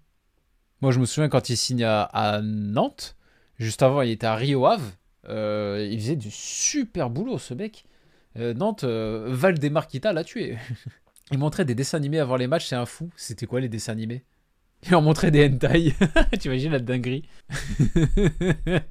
[0.81, 3.15] moi, je me souviens quand il signe à, Nantes,
[3.57, 4.91] juste avant, il était à Rio Ave.
[5.29, 7.85] Euh, il faisait du super boulot, ce mec.
[8.37, 10.57] Euh, Nantes, euh, Valdemarquita l'a tué.
[11.31, 13.11] il montrait des dessins animés avant les matchs, c'est un fou.
[13.15, 14.23] C'était quoi les dessins animés?
[14.87, 15.93] Il en montrait des hentai.
[16.39, 17.29] tu imagines la dinguerie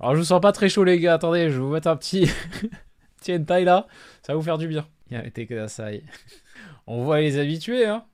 [0.00, 1.14] Alors, je vous sens pas très chaud, les gars.
[1.14, 2.30] Attendez, je vais vous mettre un petit,
[3.16, 3.88] petit hentai là.
[4.22, 4.86] Ça va vous faire du bien.
[5.10, 5.88] Que ça.
[6.86, 8.04] On voit les habitués, hein.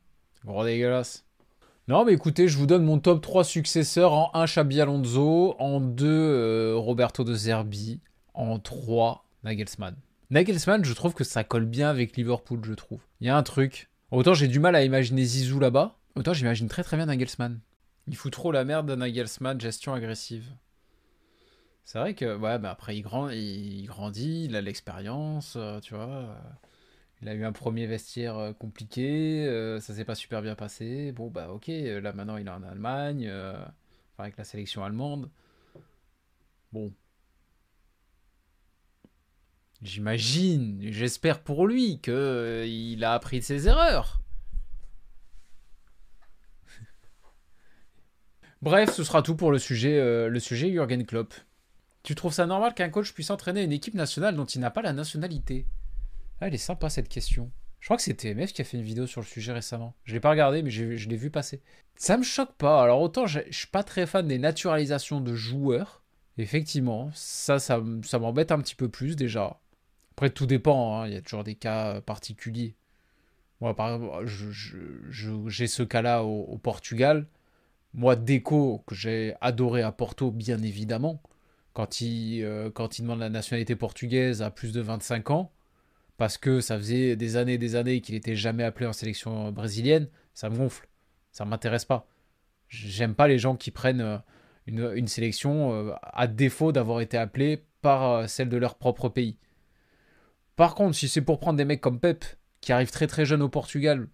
[0.44, 1.23] Gros dégueulasse.
[1.86, 5.80] Non, mais écoutez, je vous donne mon top 3 successeurs en 1 Xabi Alonso, en
[5.80, 8.00] 2 euh, Roberto de Zerbi,
[8.32, 9.94] en 3 Nagelsmann.
[10.30, 13.00] Nagelsmann, je trouve que ça colle bien avec Liverpool, je trouve.
[13.20, 13.90] Il y a un truc.
[14.10, 17.60] Autant j'ai du mal à imaginer Zizou là-bas, autant j'imagine très très bien Nagelsmann.
[18.06, 20.46] Il fout trop la merde de Nagelsmann, gestion agressive.
[21.84, 25.94] C'est vrai que, ouais, bah après il, grand, il grandit, il a l'expérience, euh, tu
[25.94, 26.34] vois.
[27.24, 31.10] Il a eu un premier vestiaire euh, compliqué, euh, ça s'est pas super bien passé.
[31.12, 33.32] Bon, bah ok, euh, là maintenant il est en Allemagne,
[34.18, 35.30] avec la sélection allemande.
[36.72, 36.92] Bon.
[39.80, 44.20] J'imagine, j'espère pour lui qu'il a appris de ses erreurs.
[48.60, 51.32] Bref, ce sera tout pour le sujet, le sujet Jürgen Klopp.
[52.02, 54.82] Tu trouves ça normal qu'un coach puisse entraîner une équipe nationale dont il n'a pas
[54.82, 55.66] la nationalité?
[56.44, 57.50] Ah, elle est sympa cette question.
[57.80, 59.94] Je crois que c'est TMF qui a fait une vidéo sur le sujet récemment.
[60.04, 61.62] Je l'ai pas regardé, mais je l'ai vu passer.
[61.96, 62.82] Ça me choque pas.
[62.82, 66.02] Alors autant je, suis pas très fan des naturalisations de joueurs.
[66.36, 69.60] Effectivement, ça, ça, m'embête un petit peu plus déjà.
[70.12, 71.00] Après, tout dépend.
[71.00, 71.06] Hein.
[71.06, 72.74] Il y a toujours des cas particuliers.
[73.60, 74.26] Moi, par exemple,
[75.46, 77.26] j'ai ce cas-là au, Portugal.
[77.94, 81.22] Moi, Deco, que j'ai adoré à Porto, bien évidemment,
[81.72, 85.52] quand il, euh, quand il demande la nationalité portugaise à plus de 25 ans,
[86.16, 89.50] parce que ça faisait des années et des années qu'il n'était jamais appelé en sélection
[89.50, 90.88] brésilienne, ça me gonfle.
[91.32, 92.06] Ça ne m'intéresse pas.
[92.68, 94.18] J'aime pas les gens qui prennent euh,
[94.66, 99.36] une, sélection euh, à défaut d'avoir été appelé par euh, celle de leur propre pays.
[100.56, 102.24] Par contre, si c'est pour prendre des mecs comme Pep,
[102.60, 104.08] qui arrivent très très jeunes au Portugal,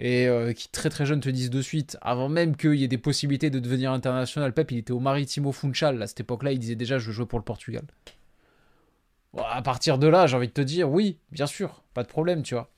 [0.00, 2.98] et qui très très jeunes te disent de suite, avant même qu'il y ait des
[2.98, 6.76] possibilités de devenir international, Pep il était au Maritimo Funchal, à cette époque-là il disait
[6.76, 7.82] déjà je veux jouer pour le Portugal
[9.50, 12.42] à partir de là, j'ai envie de te dire, oui, bien sûr, pas de problème,
[12.42, 12.70] tu vois.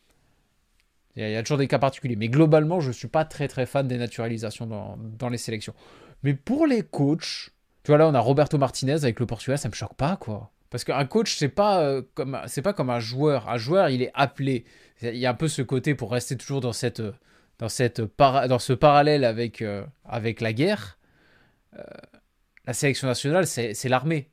[1.17, 2.17] Il y, a toujours des cas particuliers.
[2.17, 5.75] Mais globalement, je ne suis pas très très fan des naturalisations dans, les sélections.
[6.23, 7.51] Mais pour les coachs,
[7.83, 10.53] tu vois, là, on a Roberto Martinez avec le Portugal, ça me choque pas, quoi.
[10.71, 13.49] Parce qu'un coach, c'est pas, euh, comme, c'est pas comme un joueur.
[13.49, 14.65] Un joueur, il est appelé.
[15.03, 17.03] Il y a un peu ce côté pour rester toujours dans, cette,
[17.59, 20.99] dans, cette dans ce parallèle avec, euh, avec la guerre.
[21.77, 21.83] Euh,
[22.67, 24.31] la sélection nationale, c'est l'armée.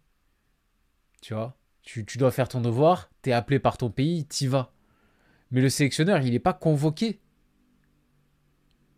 [1.22, 1.58] Tu vois?
[1.88, 4.74] Tu, dois faire ton devoir, tu es appelé par ton pays, t'y vas.
[5.52, 7.22] Mais le sélectionneur, il n'est pas convoqué.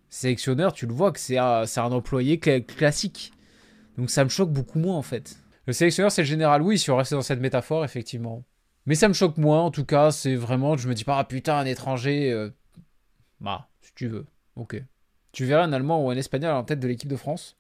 [0.10, 3.32] Sélectionneur, tu le vois que c'est un, un, employé classique.
[3.98, 5.38] Donc ça me choque beaucoup moins en fait.
[5.68, 8.44] Le sélectionneur, c'est le général, oui, si on reste dans cette métaphore, effectivement.
[8.88, 11.24] Mais ça me choque moins, en tout cas, c'est vraiment, je me dis pas, ah
[11.26, 12.32] putain, un étranger.
[12.32, 12.50] Euh...
[13.40, 14.26] Bah, si tu veux,
[14.56, 14.82] ok.
[15.32, 17.56] Tu verras un Allemand ou un Espagnol en tête de l'équipe de France?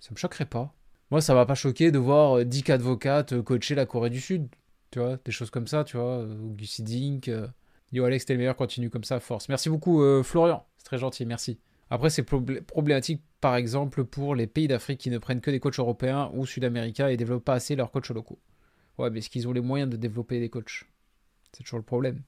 [0.00, 0.74] Ça me choquerait pas.
[1.10, 4.48] Moi, ça va pas choquer de voir Dick Advocat euh, coacher la Corée du Sud.
[4.90, 6.24] Tu vois, des choses comme ça, tu vois.
[6.24, 7.28] Ou Gussie Dink.
[7.28, 7.46] Euh.
[7.92, 9.48] Yo, Alex, t'es le meilleur, continue comme ça, force.
[9.48, 10.64] Merci beaucoup, euh, Florian.
[10.78, 11.58] C'est très gentil, merci.
[11.90, 15.78] Après, c'est problématique, par exemple, pour les pays d'Afrique qui ne prennent que des coachs
[15.78, 18.38] européens ou sud-américains et développent pas assez leurs coachs locaux.
[18.98, 20.84] Ouais, mais est-ce qu'ils ont les moyens de développer des coachs?
[21.52, 22.22] C'est toujours le problème.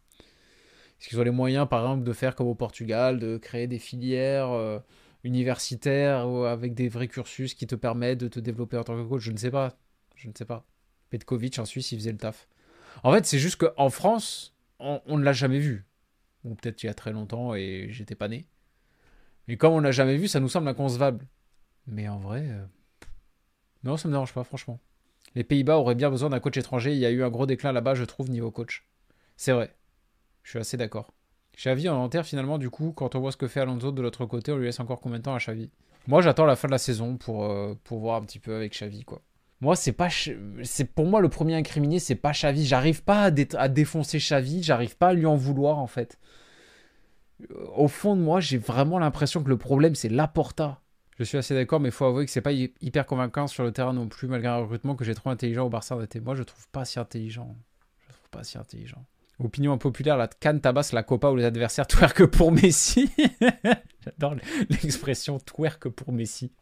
[1.01, 3.79] Est-ce qu'ils ont les moyens, par exemple, de faire comme au Portugal, de créer des
[3.79, 4.79] filières euh,
[5.27, 9.23] universitaires avec des vrais cursus qui te permettent de te développer en tant que coach
[9.23, 9.77] Je ne sais pas.
[10.15, 10.65] Je ne sais pas.
[11.11, 12.49] Petkovic en Suisse, il faisait le taf.
[13.03, 15.85] En fait, c'est juste qu'en France, on, ne l'a jamais vu.
[16.45, 18.47] Ou peut-être il y a très longtemps et j'étais pas né.
[19.49, 21.27] Mais comme on l'a jamais vu, ça nous semble inconcevable.
[21.87, 22.65] Mais en vrai, euh,
[23.85, 24.81] non, ça me dérange pas, franchement.
[25.35, 26.93] Les Pays-Bas auraient bien besoin d'un coach étranger.
[26.93, 28.89] Il y a eu un gros déclin là-bas, je trouve, niveau coach.
[29.37, 29.75] C'est vrai.
[30.43, 31.13] Je suis assez d'accord.
[31.57, 34.27] Xavi en enterre finalement, du coup, quand on voit ce que fait Alonso de l'autre
[34.27, 35.71] côté, on lui laisse encore combien de temps à Xavi?
[36.07, 38.73] Moi, j'attends la fin de la saison pour, euh, pour voir un petit peu avec
[38.73, 39.23] Xavi, quoi.
[39.61, 40.09] Moi, c'est pas.
[40.63, 42.67] C'est pour moi le premier incriminé, c'est pas Xavi.
[42.67, 46.19] J'arrive pas à, défoncer Xavi, j'arrive pas à lui en vouloir en fait.
[47.51, 50.83] Euh, au fond de moi, j'ai vraiment l'impression que le problème c'est Laporta.
[51.19, 53.73] Je suis assez d'accord, mais il faut avouer que c'est pas hyper convaincant sur le
[53.73, 55.97] terrain non plus, malgré un recrutement que j'ai trouvé intelligent au Barça.
[56.23, 57.57] Moi, je trouve pas si intelligent.
[58.07, 59.03] Je trouve pas si intelligent.
[59.39, 63.11] Opinion populaire, la canne tabasse la copa où les adversaires twerk pour Messi.
[64.05, 64.37] J'adore
[64.71, 66.53] l'expression twerk pour Messi.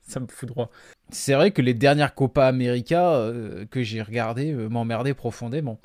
[0.00, 0.70] Ça me fout droit.
[1.10, 5.78] C'est vrai que les dernières Copa América euh, que j'ai regardées euh, m'emmerdaient profondément.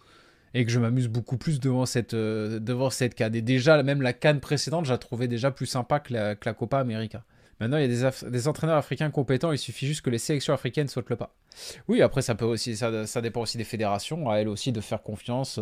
[0.53, 3.35] Et que je m'amuse beaucoup plus devant cette, euh, devant cette canne.
[3.35, 6.47] Et déjà, même la canne précédente, je la trouvais déjà plus sympa que la, que
[6.47, 7.25] la Copa América.
[7.59, 10.53] Maintenant, il y a des, des, entraîneurs africains compétents, il suffit juste que les sélections
[10.53, 11.35] africaines sautent le pas.
[11.89, 14.79] Oui, après, ça, peut aussi, ça, ça dépend aussi des fédérations, à elles aussi de
[14.79, 15.59] faire confiance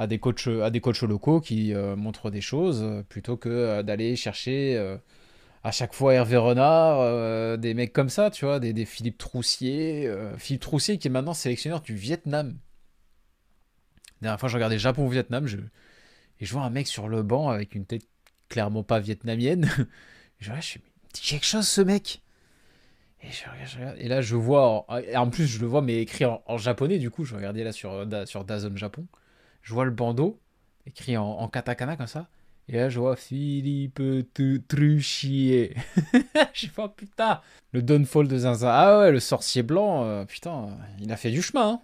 [0.00, 3.50] à des coachs, à des coachs locaux qui euh, montrent des choses euh, plutôt que
[3.50, 4.78] euh, d'aller chercher
[5.62, 10.10] à chaque fois Hervé Renard, des mecs comme ça, tu vois, des, des Philippe Troussier.
[10.38, 12.56] Philippe Troussier qui est maintenant sélectionneur du Vietnam.
[14.22, 15.58] Dernière fois, je regardais Japon-Vietnam je...
[15.58, 18.06] et je vois un mec sur le banc avec une tête
[18.48, 19.68] clairement pas vietnamienne.
[20.38, 20.80] je je suis
[21.12, 22.22] quelque chose ce mec.
[23.22, 27.26] Et, là, je vois, en, plus, je le vois, mais écrit en, japonais, du coup,
[27.26, 29.06] je regardais là sur, sur Dazon Japon
[29.62, 30.38] je vois le bandeau
[30.86, 32.28] écrit en, katakana comme ça.
[32.68, 34.00] Et là, je vois Philippe
[34.68, 35.74] Truchier.
[36.52, 37.40] je sais pas, putain.
[37.72, 38.72] Le Downfall de Zinza.
[38.72, 40.68] Ah ouais, le sorcier blanc, euh, putain,
[41.00, 41.68] il a fait du chemin.
[41.68, 41.80] Hein.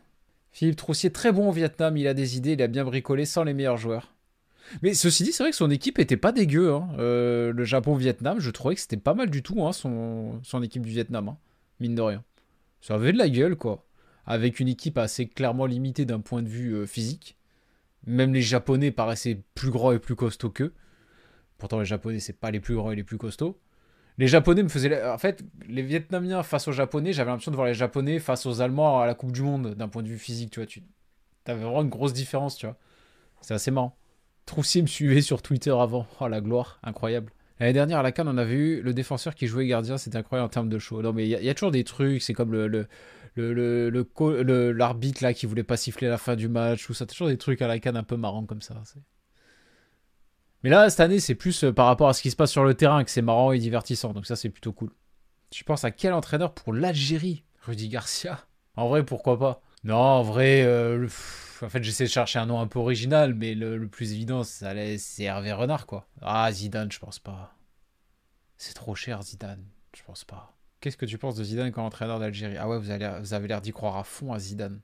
[0.53, 3.44] Philippe Troussier, très bon au Vietnam, il a des idées, il a bien bricolé sans
[3.44, 4.15] les meilleurs joueurs.
[4.82, 6.73] Mais ceci dit, c'est vrai que son équipe était pas dégueu.
[6.73, 6.89] Hein.
[6.98, 10.90] Euh, le Japon-Vietnam, je trouvais que c'était pas mal du tout, hein, son, équipe du
[10.90, 11.36] Vietnam,
[11.81, 12.24] mine de rien.
[12.81, 13.85] Ça avait de la gueule, quoi.
[14.24, 17.36] Avec une équipe assez clairement limitée d'un point de vue euh, physique.
[18.07, 20.73] Même les Japonais paraissaient plus grands et plus costauds qu'eux.
[21.59, 23.59] Pourtant, les Japonais, c'est pas les plus grands et les plus costauds.
[24.19, 25.05] Les Japonais me faisaient.
[25.05, 28.61] En fait, les Vietnamiens face aux Japonais, j'avais l'impression de voir les Japonais face aux
[28.61, 30.66] Allemands à la Coupe du Monde d'un point de vue physique, tu vois.
[30.66, 30.83] Tu
[31.47, 32.77] avais vraiment une grosse différence, tu vois.
[33.43, 33.97] C'est assez marrant.
[34.47, 36.07] Troussier me suivait sur Twitter avant.
[36.20, 37.33] Oh la gloire, incroyable.
[37.59, 40.47] L'année dernière à la Cannes, on avait vu le défenseur qui jouait gardien, c'était incroyable
[40.47, 41.01] en termes de show.
[41.01, 42.87] Non, mais il y, a toujours des trucs, c'est comme le,
[44.73, 47.62] l'arbitre là qui voulait pas siffler la fin du match, ou ça, toujours des trucs
[47.62, 48.74] à la canne un peu marrants comme ça.
[50.62, 52.65] Mais là, cette année, c'est plus euh, par rapport à ce qui se passe sur
[52.65, 54.91] le terrain que c'est marrant et divertissant, donc ça, c'est plutôt cool.
[55.51, 57.45] Tu penses à quel entraîneur pour l'Algérie?
[57.62, 58.47] Rudy Garcia?
[58.77, 59.62] En vrai, pourquoi pas?
[59.85, 61.07] Non, en vrai, euh,
[61.62, 65.23] en fait, j'essaie de chercher un nom un peu original, mais le, plus évident, c'est
[65.23, 66.09] Hervé Renard, quoi.
[66.23, 67.57] Ah, Zidane, je pense pas.
[68.57, 69.65] C'est trop cher, Zidane.
[69.97, 70.57] Je pense pas.
[70.81, 72.57] Qu'est-ce que tu penses de Zidane comme entraîneur d'Algérie?
[72.59, 74.81] Ah ouais, vous, avez l'air d'y croire à fond à Zidane.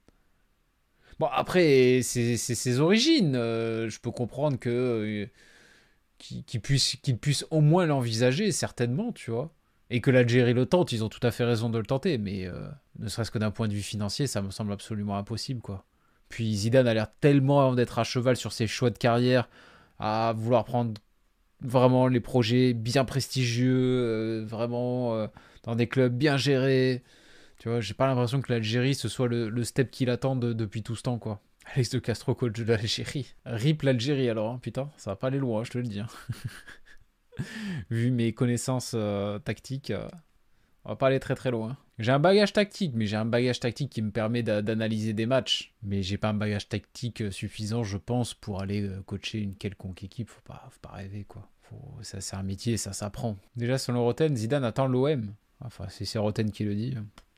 [1.19, 3.36] Bon, après, c'est ses origines.
[3.36, 5.27] Euh, je peux comprendre que euh,
[6.19, 9.55] qu'il puisse, puisse au moins l'envisager, certainement, tu vois.
[9.90, 12.47] Et que l'Algérie le tente, ils ont tout à fait raison de le tenter, mais
[12.47, 12.69] euh,
[12.99, 15.85] ne serait-ce que d'un point de vue financier, ça me semble absolument impossible, quoi.
[16.32, 19.50] Puis Zidane a l'air tellement d'être à cheval sur ses choix de carrière,
[19.98, 20.94] à vouloir prendre
[21.60, 25.28] vraiment les projets bien prestigieux, vraiment
[25.64, 27.02] dans des clubs bien gérés.
[27.59, 30.96] Tu vois, j'ai pas l'impression que l'Algérie ce soit le, step qu'il attend depuis tout
[30.96, 31.42] ce temps, quoi.
[31.74, 33.34] Alex de Castro, coach de l'Algérie.
[33.44, 36.00] Rip l'Algérie alors, hein, putain, ça va pas aller loin, je te le dis.
[36.00, 36.09] Hein.
[37.90, 40.09] Vu mes connaissances euh, tactiques, euh,
[40.84, 41.76] On va pas aller très très loin.
[41.98, 45.74] J'ai un bagage tactique, mais j'ai un bagage tactique qui me permet d'analyser des matchs.
[45.82, 49.54] Mais j'ai pas un bagage tactique euh, suffisant, je pense, pour aller euh, coacher une
[49.54, 50.28] quelconque équipe.
[50.28, 51.48] Faut pas, faut pas rêver, quoi.
[52.02, 53.36] Ça, c'est un métier, ça s'apprend.
[53.56, 55.32] Déjà, selon Roten, Zidane attend l'OM.
[55.64, 56.94] Enfin, si c'est Roten qui le dit,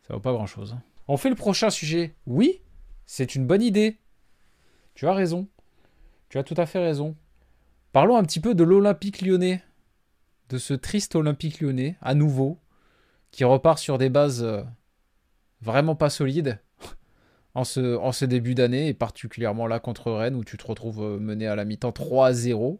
[0.06, 0.72] ça vaut pas grand chose.
[0.72, 0.82] Hein.
[1.06, 2.14] On fait le prochain sujet.
[2.26, 2.60] Oui,
[3.06, 3.98] c'est une bonne idée.
[4.94, 5.46] Tu as raison.
[6.30, 7.14] Tu as tout à fait raison.
[7.92, 9.62] Parlons un petit peu de l'Olympique lyonnais.
[10.48, 12.58] De ce triste Olympique lyonnais, à nouveau,
[13.34, 14.62] qui repart sur des bases euh,
[15.60, 16.60] vraiment pas solides
[17.54, 21.46] en ce, début d'année, et particulièrement là contre Rennes, où tu te retrouves euh, mené
[21.46, 22.78] à la mi-temps 3-0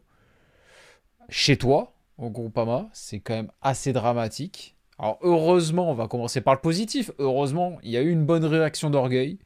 [1.29, 2.89] chez toi, au Groupama.
[2.93, 4.77] C'est quand même assez dramatique.
[4.99, 7.11] Alors heureusement, on va commencer par le positif.
[7.19, 9.39] Heureusement, il y a eu une bonne réaction d'orgueil.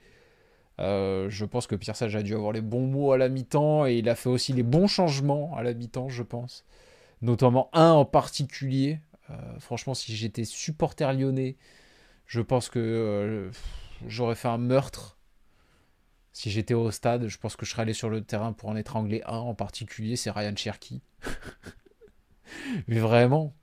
[0.80, 3.86] Euh, je pense que Pierre Sage a dû avoir les bons mots à la mi-temps
[3.86, 6.64] et il a fait aussi les bons changements à la mi-temps, je pense.
[7.22, 9.00] Notamment un en particulier.
[9.30, 11.56] Euh, franchement, si j'étais supporter lyonnais,
[12.26, 13.50] je pense que euh,
[14.06, 15.18] j'aurais fait un meurtre.
[16.32, 18.76] Si j'étais au stade, je pense que je serais allé sur le terrain pour en
[18.76, 21.02] étrangler un en particulier, c'est Ryan Cherky.
[22.86, 23.54] Mais vraiment.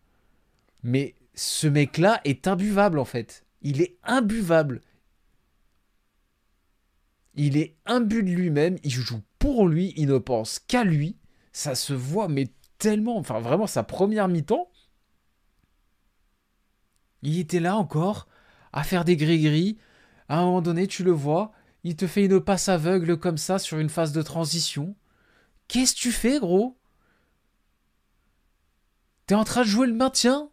[0.84, 3.46] Mais ce mec-là est imbuvable en fait.
[3.62, 4.82] Il est imbuvable.
[7.36, 11.18] Il est imbu de lui-même, il joue pour lui, il ne pense qu'à lui.
[11.52, 12.48] Ça se voit, mais
[12.78, 13.18] tellement.
[13.18, 14.70] Enfin, vraiment, sa première mi-temps,
[17.26, 18.28] il était là encore,
[18.72, 19.78] à faire des gris-gris.
[20.30, 21.52] À un moment donné, tu le vois,
[21.84, 24.96] il te fait une passe aveugle comme ça sur une phase de transition.
[25.68, 26.78] Qu'est-ce que tu fais, gros?
[29.28, 30.50] T'es en train de jouer le maintien?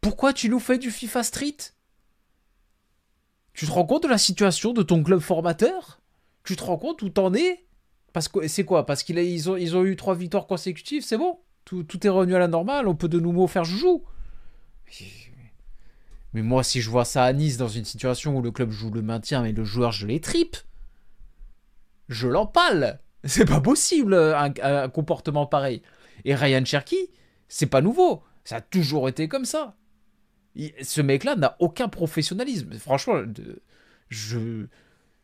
[0.00, 1.56] Pourquoi tu nous fais du FIFA Street?
[3.52, 6.00] Tu te rends compte de la situation de ton club formateur?
[6.44, 7.66] Tu te rends compte où t'en es?
[8.14, 8.86] Parce que c'est quoi?
[8.86, 11.38] Parce qu'ils ont, eu trois victoires consécutives, c'est bon?
[11.66, 14.02] Tout, tout, est revenu à la normale, on peut de nouveau faire joujou.
[16.32, 18.90] Mais moi, si je vois ça à Nice dans une situation où le club joue
[18.90, 20.56] le maintien, mais le joueur, je les tripe,
[22.08, 23.00] je l'empale.
[23.24, 25.82] C'est pas possible un, comportement pareil.
[26.24, 27.10] Et Ryan Cherky,
[27.48, 28.22] c'est pas nouveau.
[28.44, 29.76] Ça a toujours été comme ça
[30.82, 32.72] ce mec-là n'a aucun professionnalisme.
[32.74, 33.22] Franchement,
[34.08, 34.66] je,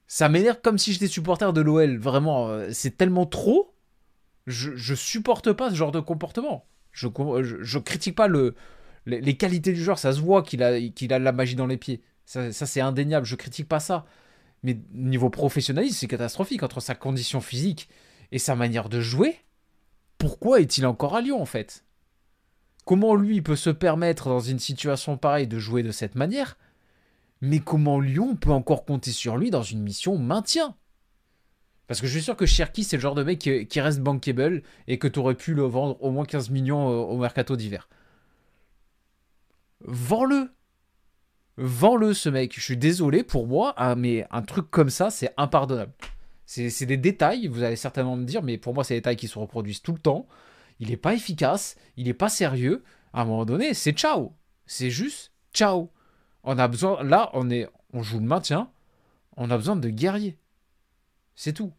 [0.07, 1.99] ça m'énerve comme si j'étais supporter de l'OL.
[1.99, 3.75] Vraiment, euh, c'est tellement trop.
[4.47, 6.67] Je, supporte pas ce genre de comportement.
[6.93, 8.55] Je, critique pas le,
[9.07, 9.99] les, qualités du joueur.
[9.99, 12.03] Ça se voit qu'il a, a la magie dans les pieds.
[12.25, 13.27] Ça, c'est indéniable.
[13.27, 14.05] Je critique pas ça.
[14.63, 17.89] Mais niveau professionnalisme, c'est catastrophique entre sa condition physique
[18.33, 19.37] et sa manière de jouer.
[20.19, 21.85] Pourquoi est-il encore à Lyon en fait?
[22.85, 26.57] Comment lui peut se permettre dans une situation pareille de jouer de cette manière?
[27.41, 30.75] Mais comment Lyon peut encore compter sur lui dans une mission maintien?
[31.87, 34.63] Parce que je suis sûr que Cherki, c'est le genre de mec qui, reste bankable
[34.89, 37.89] et que tu aurais pu le vendre au moins 15 millions au mercato d'hiver.
[39.87, 40.51] Vends-le
[41.57, 42.55] Vends-le ce mec.
[42.55, 45.93] Je suis désolé pour moi, hein, mais un truc comme ça, c'est impardonnable.
[46.45, 49.27] C'est des détails, vous allez certainement me dire, mais pour moi, c'est des détails qui
[49.27, 50.29] se reproduisent tout le temps
[50.79, 52.85] il n'est pas efficace, il n'est pas sérieux.
[53.13, 54.33] À un moment donné, c'est ciao.
[54.67, 55.91] C'est juste ciao.
[56.43, 58.71] On a besoin, là, on, est, on joue le maintien,
[59.37, 60.39] on a besoin de guerriers.
[61.35, 61.73] C'est tout.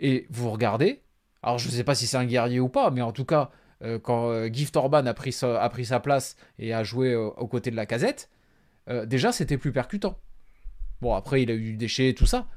[0.00, 1.02] Et vous regardez,
[1.42, 3.50] alors je ne sais pas si c'est un guerrier ou pas, mais en tout cas,
[3.82, 7.70] euh, quand euh, Gift Orban a pris, sa, place et a joué euh, aux côtés
[7.70, 8.30] de la casette,
[9.06, 10.18] déjà c'était plus percutant.
[11.00, 12.48] Bon, après, il a eu du déchet, tout ça.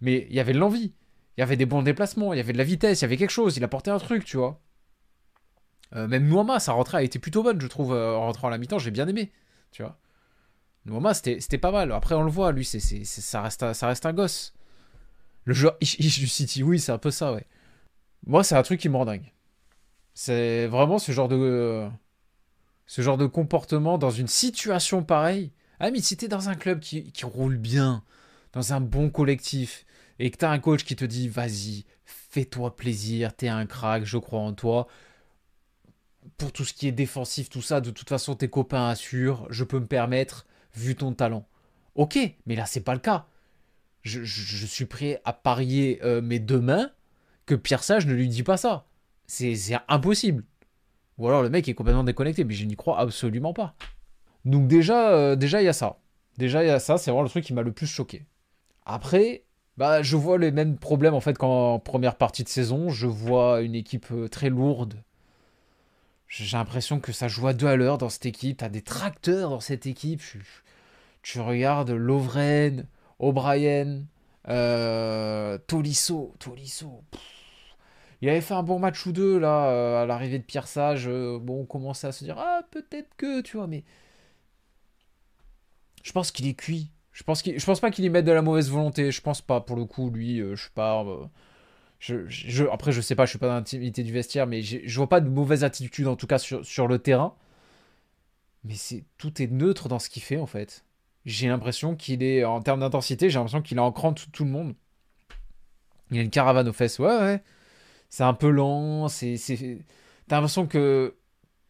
[0.00, 0.94] Mais il y avait de l'envie.
[1.36, 3.16] Il y avait des bons déplacements, il y avait de la vitesse, il y avait
[3.16, 4.60] quelque chose, il apportait un truc, tu vois.
[5.94, 8.78] Même Nouama, sa rentrée a été plutôt bonne, je trouve, en rentrant à la mi-temps,
[8.78, 9.30] j'ai bien aimé.
[9.72, 9.98] Tu vois.
[10.86, 11.92] Nouama, c'était pas mal.
[11.92, 14.54] Après, on le voit, lui, ça, reste, ça reste un gosse.
[15.44, 15.86] Le joueur du
[16.28, 17.46] City, oui, c'est un peu ça, ouais.
[18.26, 19.32] Moi, c'est un truc qui me rend dingue.
[20.14, 21.88] C'est vraiment ce genre de.
[22.86, 25.52] ce genre de comportement dans une situation pareille.
[25.80, 28.04] Ah, mais si t'es dans un club qui, qui roule bien,
[28.52, 29.84] dans un bon collectif,
[30.18, 34.18] et que t'as un coach qui te dit vas-y, fais-toi plaisir, t'es un crack, je
[34.18, 34.86] crois en toi,
[36.36, 39.64] pour tout ce qui est défensif, tout ça, de toute façon, tes copains assurent, je
[39.64, 41.46] peux me permettre, vu ton talent.
[41.94, 43.26] Ok, mais là, c'est pas le cas.
[44.02, 46.90] Je, suis prêt à parier euh, mes deux mains
[47.46, 48.86] que Pierre Sage ne lui dit pas ça.
[49.32, 49.56] C'est
[49.88, 50.44] impossible.
[51.16, 53.74] Ou alors le mec est complètement déconnecté, mais je n'y crois absolument pas.
[54.44, 55.98] Donc déjà, euh, déjà il y a ça.
[56.36, 58.26] Déjà il y a ça, c'est vraiment le truc qui m'a le plus choqué.
[58.84, 59.44] Après,
[59.78, 62.90] bah je vois les mêmes problèmes en fait qu'en première partie de saison.
[62.90, 65.02] Je vois une équipe euh, très lourde,
[66.32, 68.58] j'ai l'impression que ça joue à deux à l'heure dans cette équipe.
[68.58, 70.22] T'as des tracteurs dans cette équipe.
[71.22, 72.86] Tu, regardes Lovren,
[73.18, 74.04] O'Brien,
[74.48, 76.34] euh, Tolisso.
[76.38, 77.02] Tolisso.
[78.22, 81.08] Il avait fait un bon match ou deux là euh, à l'arrivée de Pierre Sage.
[81.08, 83.84] Euh, bon, on commençait à se dire ah peut-être que tu vois, mais
[86.02, 86.90] je pense qu'il est cuit.
[87.12, 89.10] Je pense, qu'il, je pense pas qu'il y mette de la mauvaise volonté.
[89.10, 91.04] Je pense pas, pour le coup, lui, je suis pas.
[91.98, 94.96] Je, je, après, je sais pas, je suis pas dans l'intimité du vestiaire, mais je
[94.96, 97.34] vois pas de mauvaise attitude en tout cas sur, sur le terrain.
[98.64, 100.84] Mais c'est tout est neutre dans ce qu'il fait en fait.
[101.24, 104.44] J'ai l'impression qu'il est en termes d'intensité, j'ai l'impression qu'il est en cran tout, tout,
[104.44, 104.74] le monde.
[106.10, 107.42] Il a une caravane aux fesses, ouais, ouais.
[108.12, 109.38] C'est un peu lent, c'est,
[110.28, 111.16] t'as l'impression que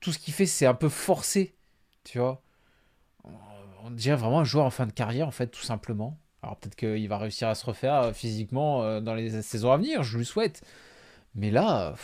[0.01, 1.55] tout ce qu'il fait c'est un peu forcé,
[2.03, 2.43] tu vois.
[3.85, 6.19] On dirait vraiment un joueur en fin de carrière en fait, tout simplement.
[6.43, 9.77] Alors peut-être qu'il va réussir à se refaire euh, physiquement euh, dans les saisons à
[9.77, 10.63] venir, je lui souhaite.
[11.37, 11.95] Mais là,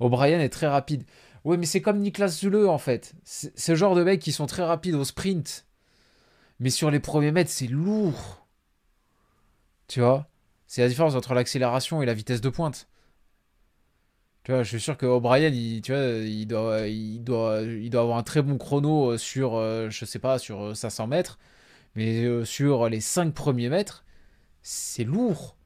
[0.00, 1.04] O'Brien est très rapide.
[1.44, 3.12] Oui, mais c'est comme Niklas Zule en fait.
[3.22, 5.66] C'est ce genre de mecs qui sont très rapides au sprint.
[6.58, 8.46] Mais sur les premiers mètres, c'est lourd.
[9.88, 10.26] Tu vois?
[10.66, 12.88] C'est la différence entre l'accélération et la vitesse de pointe.
[14.44, 16.46] Tu vois, je suis sûr que O'Brien, il, tu vois, il
[17.24, 17.60] doit,
[17.94, 19.58] avoir un très bon chrono euh, sur,
[19.90, 21.38] je sais pas, sur 500 mètres.
[21.94, 24.04] Mais euh, sur les 5 premiers mètres,
[24.62, 25.56] c'est lourd.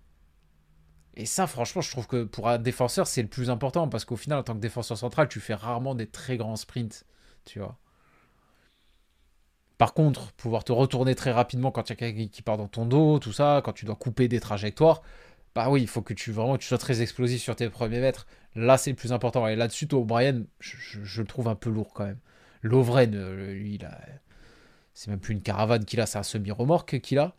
[1.16, 3.88] Et ça, franchement, je trouve que pour un défenseur, c'est le plus important.
[3.88, 7.05] Parce qu'au final, en tant que défenseur central, tu fais rarement des très grands sprints.
[7.44, 7.78] Tu vois.
[9.78, 12.68] Par contre, pouvoir te retourner très rapidement quand il y a quelqu'un qui part dans
[12.68, 15.02] ton dos, tout ça, quand tu dois couper des trajectoires,
[15.59, 18.28] bah oui, il faut que tu vraiment tu sois très explosif sur tes premiers mètres.
[18.55, 19.48] Là, c'est le plus important.
[19.48, 20.06] Et là-dessus, toi,
[20.60, 22.20] je, je, le trouve un peu lourd quand même.
[22.62, 24.01] Lovren, euh, lui, il a,
[24.94, 27.35] c'est même plus une caravane qu'il a, c'est un semi-remorque qu'il a.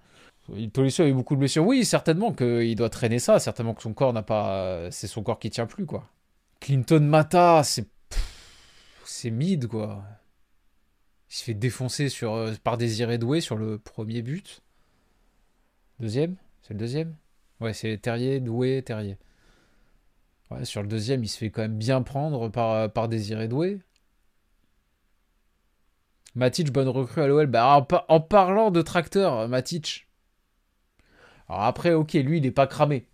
[0.74, 1.66] Tolisso a eu beaucoup de blessures.
[1.66, 3.40] Oui, certainement qu'il doit traîner ça.
[3.40, 4.92] Certainement que son corps n'a pas.
[4.92, 6.10] C'est son corps qui tient plus, quoi.
[6.60, 7.88] Clinton Mata, c'est.
[9.06, 10.04] C'est mid, quoi.
[11.30, 14.62] Il se fait défoncer sur, euh, par Désiré Doué sur le premier but.
[16.02, 16.36] Deuxième?
[16.64, 17.16] C'est le deuxième?
[17.62, 19.18] Ouais, c'est Terrier, Doué, Terrier.
[20.52, 23.80] Ouais, sur le deuxième, il se fait quand même bien prendre par, par Désiré Doué.
[26.36, 27.48] Matic, bonne recrue à l'OL.
[27.48, 30.08] Bah, en, parlant de tracteur, Matic.
[31.48, 33.08] Alors après, ok, lui, il n'est pas cramé.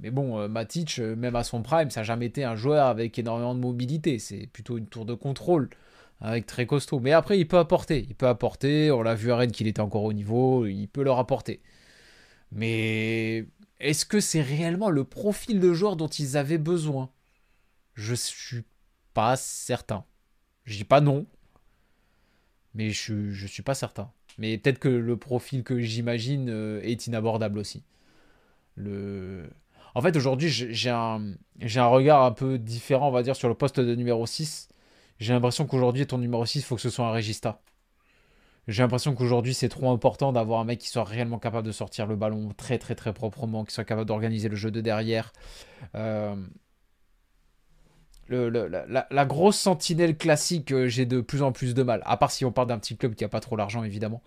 [0.00, 2.86] Mais bon, euh, Matic, euh, même à son prime, ça n'a jamais été un joueur
[2.86, 4.18] avec énormément de mobilité.
[4.18, 5.68] C'est plutôt une tour de contrôle
[6.20, 7.00] avec très costaud.
[7.00, 8.06] Mais après, il peut apporter.
[8.08, 8.90] Il peut apporter.
[8.90, 10.66] On l'a vu à Rennes qu'il était encore au niveau.
[10.66, 11.60] Il peut leur apporter.
[12.52, 13.46] Mais
[13.80, 17.10] est-ce que c'est réellement le profil de joueur dont ils avaient besoin?
[17.94, 18.62] Je suis
[19.14, 20.04] pas certain.
[20.64, 21.26] Je dis pas non,
[22.74, 24.10] mais je ne suis pas certain.
[24.38, 27.82] Mais peut-être que le profil que j'imagine euh, est inabordable aussi.
[28.76, 29.50] Le...
[29.94, 33.54] En fait, aujourd'hui, j'ai un, un regard un peu différent, on va dire, sur le
[33.54, 34.68] poste de numéro 6.
[35.18, 37.60] J'ai l'impression qu'aujourd'hui, ton numéro 6, il faut que ce soit un régista.
[38.68, 42.06] J'ai l'impression qu'aujourd'hui, c'est trop important d'avoir un mec qui soit réellement capable de sortir
[42.06, 45.32] le ballon très, très, très proprement, qui soit capable d'organiser le jeu de derrière.
[45.96, 46.36] Euh,
[48.28, 52.02] la, grosse sentinelle classique, euh, j'ai de plus en plus de mal.
[52.04, 54.22] À part si on parle d'un petit club qui a pas trop l'argent, évidemment.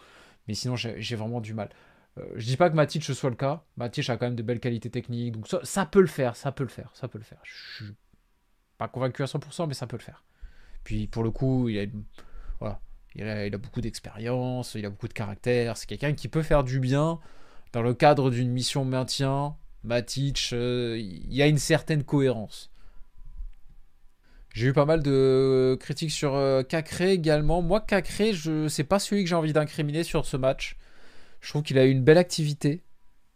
[0.47, 1.69] Mais sinon, j'ai vraiment du mal.
[2.17, 3.63] Euh, je dis pas que Matic soit le cas.
[3.77, 5.33] Matic a quand même de belles qualités techniques.
[5.33, 7.39] Donc ça, peut le faire, ça peut le faire, ça peut le faire.
[7.43, 7.95] Je suis
[8.77, 10.23] pas convaincu à 100%, mais ça peut le faire.
[10.83, 11.85] Puis pour le coup, il a,
[12.59, 12.79] voilà,
[13.15, 15.77] il a, beaucoup d'expérience, il a beaucoup de caractère.
[15.77, 17.19] C'est quelqu'un qui peut faire du bien
[17.71, 19.55] dans le cadre d'une mission maintien.
[19.83, 22.71] Matic, euh, il y a une certaine cohérence.
[24.53, 27.61] J'ai eu pas mal de critiques sur euh, Cacré également.
[27.61, 30.77] Moi, Cacré, je c'est pas celui que j'ai envie d'incriminer sur ce match.
[31.41, 32.81] Je trouve qu'il a eu une belle activité,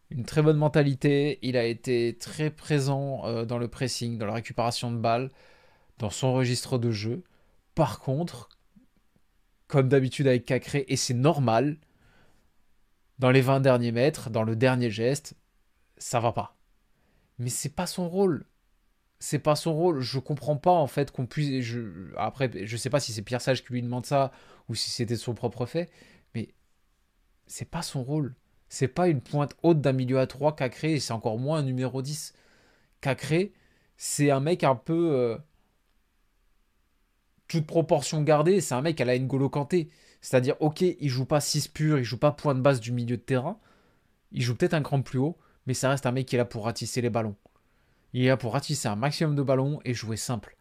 [0.10, 1.40] une très bonne mentalité.
[1.42, 5.30] Il a été très présent euh, dans le pressing, dans la récupération de balles,
[6.00, 7.24] dans son registre de jeu.
[7.76, 8.50] Par contre,
[9.70, 11.78] comme d'habitude avec Cacré, et c'est normal,
[13.20, 15.36] dans les 20 derniers mètres, dans le dernier geste,
[15.98, 16.58] ça va pas.
[17.38, 18.46] Mais c'est pas son rôle
[19.20, 20.00] c'est pas son rôle.
[20.00, 21.64] Je comprends pas en fait qu'on puisse.
[21.64, 24.32] Je, après, je sais pas si c'est Pierre Sage qui lui demande ça
[24.70, 25.90] ou si c'était son propre fait,
[26.34, 26.50] mais
[27.48, 28.36] c'est pas son rôle.
[28.70, 31.64] C'est pas une pointe haute d'un milieu à 3 Cacré et c'est encore moins un
[31.64, 32.34] numéro 10.
[33.02, 33.54] Cacré,
[33.98, 35.12] c'est un mec un peu.
[35.14, 35.38] Euh,
[37.50, 39.90] toute proportion gardée, c'est un mec à la N'Golo Kanté.
[40.22, 43.18] C'est-à-dire, ok, il joue pas 6 pur, il joue pas point de base du milieu
[43.18, 43.58] de terrain,
[44.32, 46.46] il joue peut-être un cran plus haut, mais ça reste un mec qui est là
[46.46, 47.36] pour ratisser les ballons.
[48.14, 50.56] Il est là pour ratisser un maximum de ballons et jouer simple.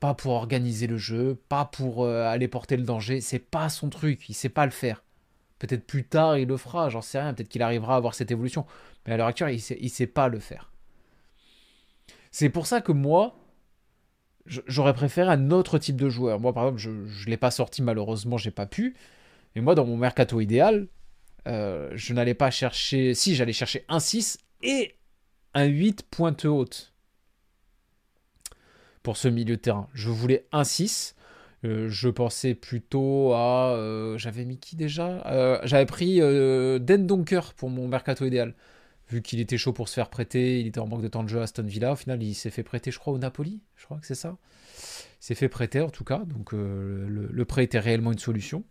[0.00, 3.20] Pas pour organiser le jeu, pas pour euh, aller porter le danger.
[3.20, 5.02] C'est pas son truc, il sait pas le faire.
[5.58, 7.34] Peut-être plus tard il le fera, j'en sais rien.
[7.34, 8.64] Peut-être qu'il arrivera à avoir cette évolution.
[9.06, 10.70] Mais à l'heure actuelle, il sait, sait pas le faire.
[12.30, 13.36] C'est pour ça que moi,
[14.66, 16.40] j'aurais préféré un autre type de joueur.
[16.40, 18.94] Moi, par exemple, je ne l'ai pas sorti, malheureusement, j'ai pas pu.
[19.54, 20.88] Mais moi, dans mon mercato idéal,
[21.46, 23.14] euh, je n'allais pas chercher.
[23.14, 24.96] Si, j'allais chercher un 6 et
[25.54, 26.92] un 8 pointe haute
[29.02, 29.88] pour ce milieu de terrain.
[29.94, 31.14] Je voulais un 6.
[31.64, 33.72] Euh, je pensais plutôt à.
[33.74, 35.60] euh, J'avais mis déjà?
[35.64, 38.54] J'avais pris Den Donker pour mon mercato idéal.
[39.08, 41.28] Vu qu'il était chaud pour se faire prêter, il était en manque de temps de
[41.28, 41.92] jeu à Aston Villa.
[41.92, 43.62] Au final, il s'est fait prêter, je crois, au Napoli.
[43.76, 44.36] Je crois que c'est ça.
[45.20, 46.18] Il s'est fait prêter en tout cas.
[46.26, 48.64] Donc euh, le, prêt était réellement une solution.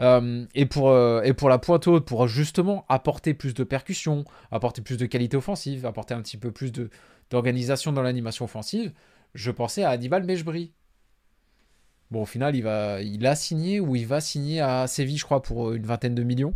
[0.00, 4.24] Euh, et, pour, euh, et pour la pointe haute, pour justement apporter plus de percussion,
[4.52, 6.70] apporter plus de qualité offensive, apporter un petit peu plus
[7.30, 8.92] d'organisation dans l'animation offensive,
[9.34, 10.72] je pensais à Hannibal Mejbri.
[12.10, 15.24] Bon, au final, il, va, il a signé ou il va signer à Séville, je
[15.24, 16.54] crois, pour une vingtaine de millions.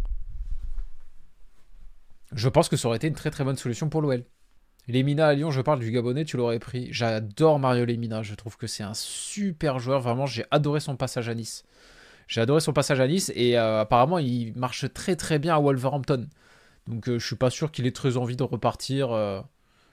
[2.35, 4.25] Je pense que ça aurait été une très très bonne solution pour l'OL.
[4.89, 6.89] Lemina à Lyon, je parle du Gabonais, tu l'aurais pris.
[6.93, 10.01] J'adore Mario Lemina, je trouve que c'est un super joueur.
[10.01, 11.65] Vraiment, j'ai adoré son passage à Nice.
[12.27, 15.61] J'ai adoré son passage à Nice et euh, apparemment il marche très très bien à
[15.61, 16.29] Wolverhampton.
[16.89, 19.41] Donc euh, je suis pas sûr qu'il ait très envie de repartir euh,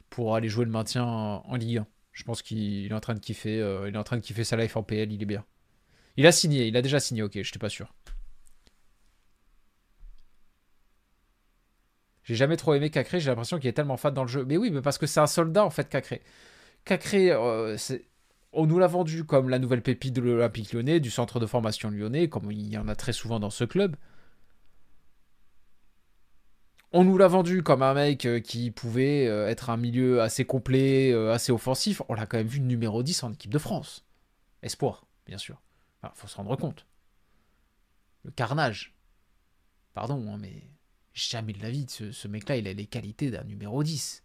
[0.10, 1.88] pour aller jouer le maintien en, Ligue 1.
[2.11, 4.44] Je pense qu'il est en train de kiffer, euh, il est en train de kiffer
[4.44, 5.45] sa life en PL, il est bien.
[6.18, 7.94] Il a signé, il a déjà signé, ok, j'étais pas sûr.
[12.30, 14.45] J'ai jamais trop aimé Cacré, j'ai l'impression qu'il est tellement fat dans le jeu.
[14.45, 16.22] Mais oui, mais parce que c'est un soldat en fait, Cacré.
[16.85, 17.76] Cacré, euh,
[18.53, 21.89] on nous l'a vendu comme la nouvelle pépite de l'Olympique lyonnais, du centre de formation
[21.89, 23.95] lyonnais, comme il y en a très souvent dans ce club.
[26.91, 30.45] On nous l'a vendu comme un mec euh, qui pouvait euh, être un milieu assez
[30.45, 32.03] complet, assez offensif.
[32.10, 34.06] On l'a quand même vu numéro 10 en équipe de France.
[34.61, 35.60] Espoir, bien sûr.
[36.03, 36.85] Enfin, faut se rendre compte.
[38.23, 38.93] Le carnage.
[39.95, 40.69] Pardon, hein, mais
[41.20, 44.24] jamais de la vie, ce, ce mec-là, il a les qualités d'un numéro 10.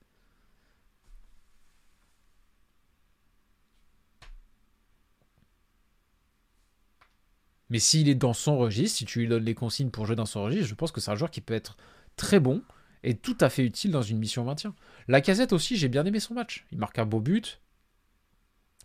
[7.71, 10.27] Mais s'il est dans son registre, si tu lui donnes les consignes pour jouer dans
[10.27, 11.77] son registre, je pense que c'est un joueur qui peut être
[12.17, 12.63] très bon
[13.03, 14.75] et tout à fait utile dans une mission maintien.
[15.09, 16.67] La casette aussi, j'ai bien aimé son match.
[16.71, 17.61] Il marque un beau but.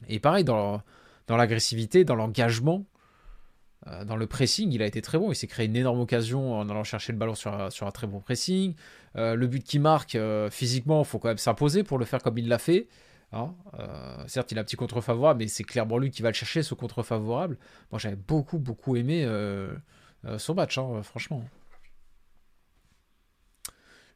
[0.08, 0.82] Et pareil, dans,
[1.28, 2.86] l'agressivité, dans l'engagement,
[4.06, 5.32] dans le pressing, il a été très bon.
[5.32, 8.20] Il s'est créé une énorme occasion en allant chercher le ballon sur un, très bon
[8.20, 8.76] pressing.
[9.16, 12.22] Euh, le but qu'il marque, euh, physiquement, il faut quand même s'imposer pour le faire
[12.22, 12.88] comme il l'a fait.
[13.32, 13.54] Hein.
[13.80, 16.36] Euh, certes, il a un petit contre favorable, mais c'est clairement lui qui va le
[16.36, 17.58] chercher, ce contre favorable.
[17.92, 19.74] Moi, j'avais beaucoup, beaucoup aimé euh,
[20.26, 21.44] euh, son match, hein, franchement.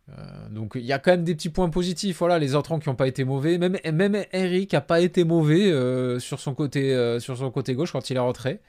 [0.09, 2.19] Euh, donc il y a quand même des petits points positifs.
[2.19, 3.57] Voilà, les entrants qui n'ont pas été mauvais.
[3.57, 7.73] Même, même Eric n'a pas été mauvais euh, sur, son côté, euh, sur son côté
[7.73, 8.59] gauche quand il est rentré.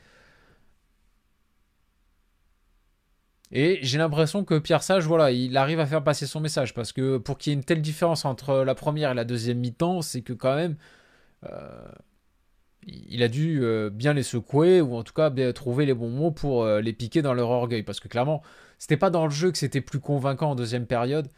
[3.56, 6.74] Et j'ai l'impression que Pierre Sage, voilà, il arrive à faire passer son message.
[6.74, 9.59] Parce que pour qu'il y ait une telle différence entre la première et la deuxième
[9.59, 10.76] mi-temps, c'est que quand même,
[11.44, 11.86] euh,
[12.85, 16.10] il a dû euh, bien les secouer, ou en tout cas bien trouver les bons
[16.10, 17.85] mots pour euh, les piquer dans leur orgueil.
[17.85, 18.43] Parce que clairement,
[18.81, 21.28] c'était pas dans le jeu que c'était plus convaincant en deuxième période.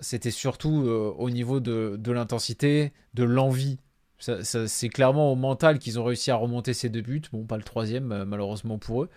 [0.00, 3.78] C'était surtout au niveau de, l'intensité, de l'envie.
[4.18, 7.22] C'est clairement au mental qu'ils ont réussi à remonter ces deux buts.
[7.32, 9.10] Bon, pas le troisième, malheureusement pour eux.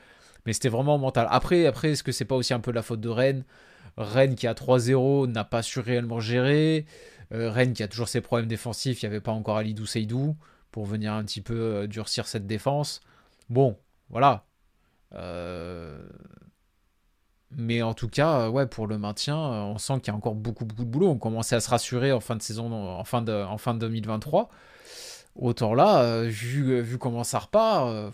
[0.49, 1.27] Mais c'était vraiment mental.
[1.29, 3.43] Après, après est-ce que c'est pas aussi un peu la faute de Rennes?
[3.97, 6.87] Rennes qui a 3-0 n'a pas su réellement gérer.
[7.31, 9.03] Euh, Rennes qui a toujours ses problèmes défensifs.
[9.03, 10.35] Il n'y avait pas encore Alidou Seydou
[10.71, 12.99] pour venir un petit peu euh, durcir cette défense.
[13.51, 13.77] Bon,
[14.09, 14.47] voilà.
[15.13, 16.01] Euh,
[17.51, 20.65] Mais en tout cas, ouais, pour le maintien, on sent qu'il y a encore beaucoup,
[20.65, 21.09] beaucoup de boulot.
[21.09, 23.79] On commençait à se rassurer en fin de saison, en fin de, en fin de
[23.81, 24.49] 2023.
[25.35, 28.11] Autant là, vu, comment ça repart,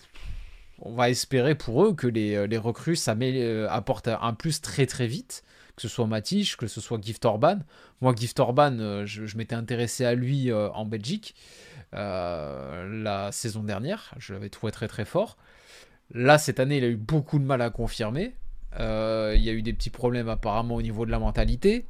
[0.79, 5.07] on va espérer pour eux que les, les recrues euh, apportent un plus très très
[5.07, 5.43] vite,
[5.75, 7.59] que ce soit Matich, que ce soit Gift Orban.
[8.01, 11.35] Moi, Gift Orban, euh, je, m'étais intéressé à lui euh, en Belgique
[11.93, 14.13] euh, la saison dernière.
[14.17, 15.37] Je l'avais trouvé très très fort.
[16.13, 18.35] Là, cette année, il a eu beaucoup de mal à confirmer.
[18.79, 21.87] Euh, il y a eu des petits problèmes apparemment au niveau de la mentalité.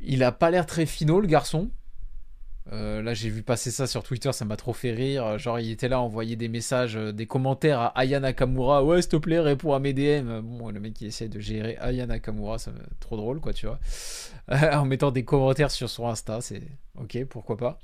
[0.00, 1.70] Il a pas l'air très finaux, le garçon.
[2.72, 5.38] Euh, là, j'ai vu passer ça sur Twitter, ça m'a trop fait rire.
[5.38, 8.84] Genre, il était là envoyer des messages, euh, des commentaires à Aya Nakamura.
[8.84, 10.40] Ouais, s'il te plaît, réponds à mes DM.
[10.40, 12.78] Bon, le mec, il essaie de gérer Aya Nakamura, ça me...
[13.00, 13.80] trop drôle, quoi, tu vois.
[14.76, 16.62] en mettant des commentaires sur son Insta, c'est
[16.96, 17.78] ok, pourquoi pas.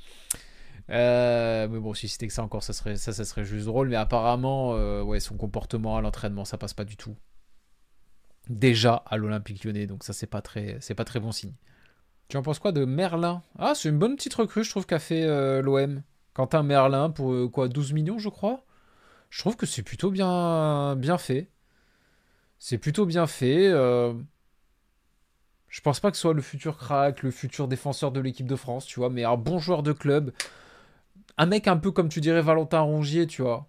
[0.91, 3.89] Euh, mais bon, si c'était que ça encore, ça serait, ça, serait juste drôle.
[3.89, 7.17] Mais apparemment, ouais, son comportement à l'entraînement, ça passe pas du tout.
[8.49, 10.31] Déjà à l'Olympique lyonnais, donc ça, c'est
[10.81, 11.55] c'est pas très bon signe.
[12.29, 13.43] Tu en penses quoi de Merlin?
[13.59, 16.03] Ah, c'est une bonne petite recrue, je trouve, qu'a fait euh, l'OM.
[16.35, 18.65] Quentin Merlin pour euh, quoi 12 millions, je crois?
[19.31, 21.49] Je trouve que c'est plutôt bien, fait.
[22.59, 23.67] C'est plutôt bien fait.
[23.69, 24.13] euh,
[25.69, 28.57] Je pense pas que ce soit le futur crack, le futur défenseur de l'équipe de
[28.57, 30.33] France, tu vois, mais un bon joueur de club.
[31.39, 33.69] Un mec un peu comme tu dirais Valentin Rongier, tu vois.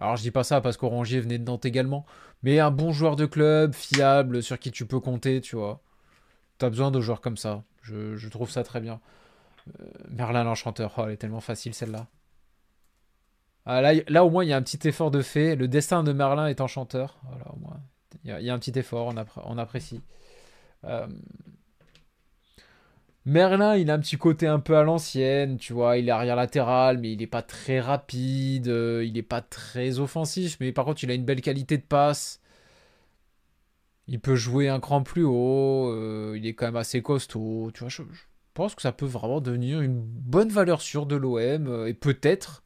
[0.00, 2.06] Alors je dis pas ça parce qu'Orangier venait de Nantes également,
[2.42, 5.82] mais un bon joueur de club, fiable, sur qui tu peux compter, tu vois.
[6.58, 7.64] T'as besoin de joueurs comme ça.
[7.84, 9.00] Je, trouve ça très bien.
[9.80, 12.06] Euh, Merlin l'Enchanteur, oh, elle est tellement facile celle-là.
[13.66, 15.56] Ah, là, là, au moins, il y a un petit effort de fait.
[15.56, 17.18] Le destin de Merlin est enchanteur.
[17.28, 17.80] Voilà, au moins.
[18.24, 19.12] Il y, a, un petit effort,
[19.44, 20.00] on, apprécie.
[20.84, 21.06] Euh,
[23.26, 25.98] Merlin, il a un petit côté un peu à l'ancienne, tu vois.
[25.98, 28.68] Il est arrière latéral, mais il n'est pas très rapide.
[28.68, 31.82] Euh, il n'est pas très offensif, mais par contre, il a une belle qualité de
[31.82, 32.40] passe.
[34.06, 35.90] Il peut jouer un cran plus haut.
[35.90, 37.70] Euh, il est quand même assez costaud.
[37.72, 38.02] Tu vois, je,
[38.52, 41.86] pense que ça peut vraiment devenir une bonne valeur sûre de l'OM.
[41.86, 42.64] et peut-être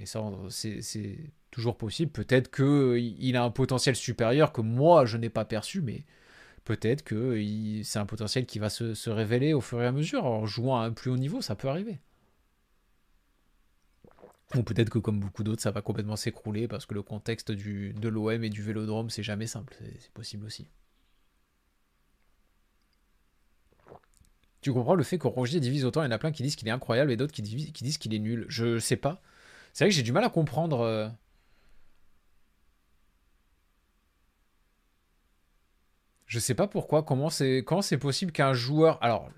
[0.00, 1.18] et ça, c'est
[1.50, 2.10] toujours possible.
[2.10, 6.04] Peut-être qu'il a un potentiel supérieur que moi, je n'ai pas perçu, mais
[6.64, 7.38] peut-être que
[7.84, 10.24] c'est un potentiel qui va se, révéler au fur et à mesure.
[10.24, 12.00] En jouant à un plus haut niveau, ça peut arriver.
[14.56, 18.08] Ou peut-être que comme beaucoup d'autres, ça va complètement s'écrouler parce que le contexte de
[18.08, 19.76] l'OM et du Vélodrome, c'est jamais simple.
[20.00, 20.68] C'est possible aussi.
[24.60, 26.56] Tu comprends le fait que Rongier divise autant, il y en a plein qui disent
[26.56, 28.44] qu'il est incroyable et d'autres qui, disent qu'il est nul.
[28.48, 29.22] Je sais pas.
[29.72, 30.80] C'est vrai que j'ai du mal à comprendre.
[30.80, 31.08] Euh,
[36.26, 39.02] je sais pas pourquoi, comment c'est comment c'est possible qu'un joueur.
[39.02, 39.30] Alors,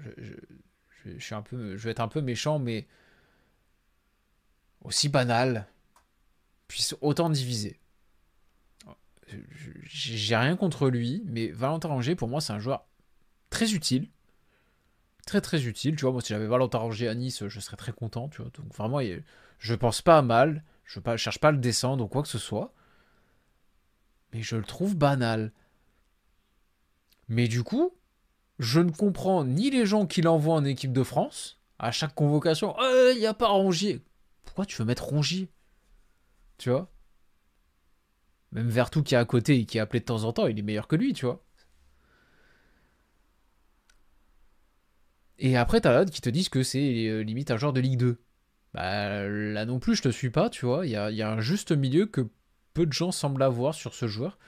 [1.05, 2.87] je, suis un peu, je vais être un peu méchant, mais
[4.85, 5.67] aussi banal
[6.69, 7.79] puisse autant diviser.
[9.85, 12.87] J'ai rien contre lui, mais Valentin Ranger, pour moi, c'est un joueur
[13.51, 14.11] très utile.
[15.27, 15.97] Très très utile.
[15.97, 18.29] Tu vois, moi, si j'avais Valentin Ranger à Nice, je serais très content.
[18.29, 19.01] Tu vois, donc vraiment,
[19.59, 22.29] je pense pas à mal, je ne cherche pas à le descendre ou quoi que
[22.29, 22.75] ce soit,
[24.33, 25.53] mais je le trouve banal.
[27.29, 27.95] Mais du coup,
[28.59, 32.75] je ne comprends ni les gens qui l'envoient en équipe de France, à chaque convocation,
[32.81, 34.03] il n'y a pas Rongier.
[34.53, 35.49] Pourquoi tu veux mettre Rongier
[36.59, 36.93] Tu vois?
[38.51, 40.59] Même Vertou qui est à côté et qui est appelé de temps en temps, il
[40.59, 41.43] est meilleur que lui, tu vois.
[45.39, 47.97] Et après, t'as d'autres qui te disent que c'est euh, limite un joueur de Ligue
[47.97, 48.23] 2.
[48.75, 50.85] Bah, là non plus, je te suis pas, tu vois.
[50.85, 52.29] Il y a, un juste milieu que
[52.75, 54.39] peu de gens semblent avoir sur ce joueur.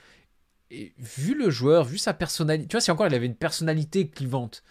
[0.70, 4.10] Et vu le joueur, vu sa personnalité, tu vois, si encore il avait une personnalité
[4.10, 4.64] clivante,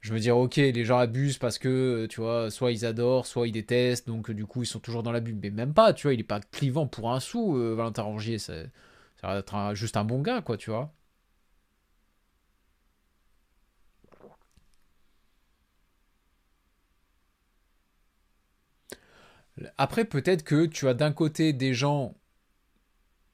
[0.00, 3.48] je veux dire, ok, les gens abusent parce que, tu vois, soit ils adorent, soit
[3.48, 5.38] ils détestent, donc du coup ils sont toujours dans la bulle.
[5.42, 8.38] Mais même pas, tu vois, il est pas clivant pour un sou, euh, Valentin Rangier,
[8.38, 8.54] ça,
[9.22, 10.92] va être juste un bon gars, quoi, tu vois.
[19.76, 22.14] Après, peut-être que tu as d'un côté des gens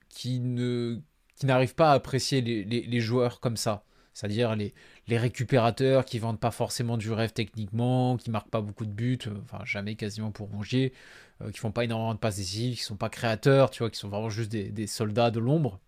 [0.08, 1.00] qui ne
[1.36, 3.84] qui n'arrivent pas à apprécier les, joueurs comme ça.
[4.12, 4.72] C'est-à-dire les,
[5.06, 9.18] les récupérateurs qui vendent pas forcément du rêve techniquement, qui marquent pas beaucoup de buts,
[9.26, 10.93] euh, enfin jamais quasiment pour Rongier,
[11.43, 13.98] euh, qui font pas énormément de passes décisives, qui sont pas créateurs, tu vois, qui
[13.98, 15.81] sont vraiment juste des, soldats de l'ombre.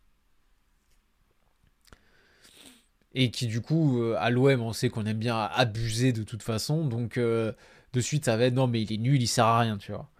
[3.14, 6.42] Et qui du coup, euh, à l'OM, on sait qu'on aime bien abuser de toute
[6.42, 9.60] façon, donc de suite ça va être non mais il est nul, il sert à
[9.60, 10.10] rien, tu vois.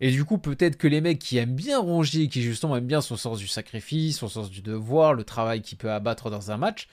[0.00, 3.00] Et du coup, peut-être que les mecs qui aiment bien Rongier, qui justement aiment bien
[3.00, 6.56] son sens du sacrifice, son sens du devoir, le travail qu'il peut abattre dans un
[6.56, 6.88] match,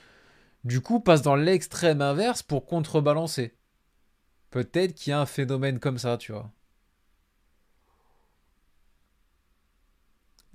[0.63, 3.53] du coup passent dans l'extrême inverse pour contrebalancer.
[4.49, 6.51] Peut-être qu'il y a un phénomène comme ça, tu vois.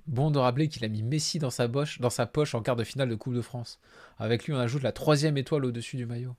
[0.06, 3.14] Bon de rappeler qu'il a mis Messi dans sa, poche, en quart de finale de
[3.14, 3.80] Coupe de France.
[4.18, 6.36] Avec lui, on ajoute la troisième étoile au-dessus du maillot.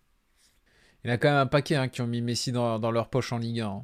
[1.03, 3.31] Il y a quand même un paquet hein, qui ont mis Messi dans, leur poche
[3.31, 3.83] en Ligue 1.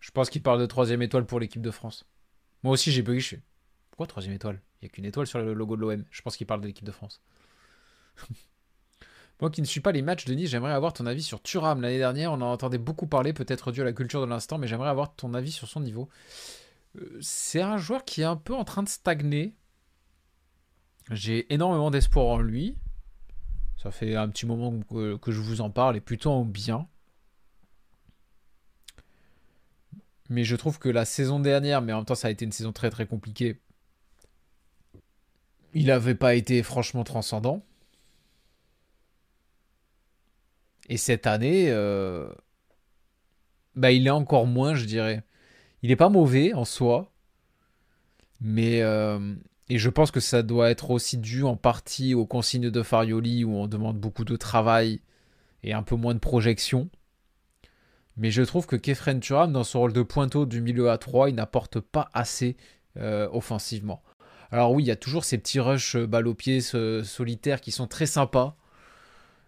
[0.00, 2.06] Je pense qu'il parle de troisième étoile pour l'équipe de France.
[2.62, 3.40] Moi aussi, j'ai bugué.
[3.90, 4.60] Pourquoi troisième étoile?
[4.80, 6.04] Il n'y a qu'une étoile sur le logo de l'OM.
[6.10, 7.20] Je pense qu'il parle de l'équipe de France.
[9.40, 11.80] Moi qui ne suis pas les matchs de Nice, j'aimerais avoir ton avis sur Thuram.
[11.80, 14.68] L'année dernière, on en entendait beaucoup parler, peut-être dû à la culture de l'instant, mais
[14.68, 16.08] j'aimerais avoir ton avis sur son niveau.
[16.96, 19.54] Euh, c'est un joueur qui est un peu en train de stagner.
[21.10, 22.76] J'ai énormément d'espoir en lui.
[23.82, 26.86] Ça fait un petit moment que, que je vous en parle et plutôt en bien.
[30.28, 32.52] Mais je trouve que la saison dernière, mais en même temps ça a été une
[32.52, 33.60] saison très très compliquée,
[35.74, 37.64] il n'avait pas été franchement transcendant.
[40.88, 42.28] Et cette année, euh,
[43.76, 45.22] bah, il est encore moins, je dirais.
[45.82, 47.12] Il n'est pas mauvais en soi,
[48.40, 49.34] mais euh,
[49.68, 53.44] et je pense que ça doit être aussi dû en partie aux consignes de Farioli
[53.44, 55.00] où on demande beaucoup de travail
[55.62, 56.88] et un peu moins de projection.
[58.16, 61.30] Mais je trouve que Kefren Turam, dans son rôle de pointeau du milieu à 3,
[61.30, 62.56] il n'apporte pas assez
[62.98, 64.02] euh, offensivement.
[64.50, 67.86] Alors oui, il y a toujours ces petits rushs balle au pied solitaires qui sont
[67.86, 68.56] très sympas,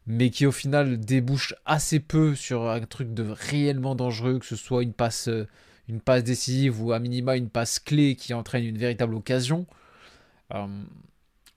[0.06, 4.56] mais qui au final débouchent assez peu sur un truc de réellement dangereux, que ce
[4.56, 5.46] soit une passe, euh,
[6.22, 9.66] décisive ou à minima une passe clé qui entraîne une véritable occasion.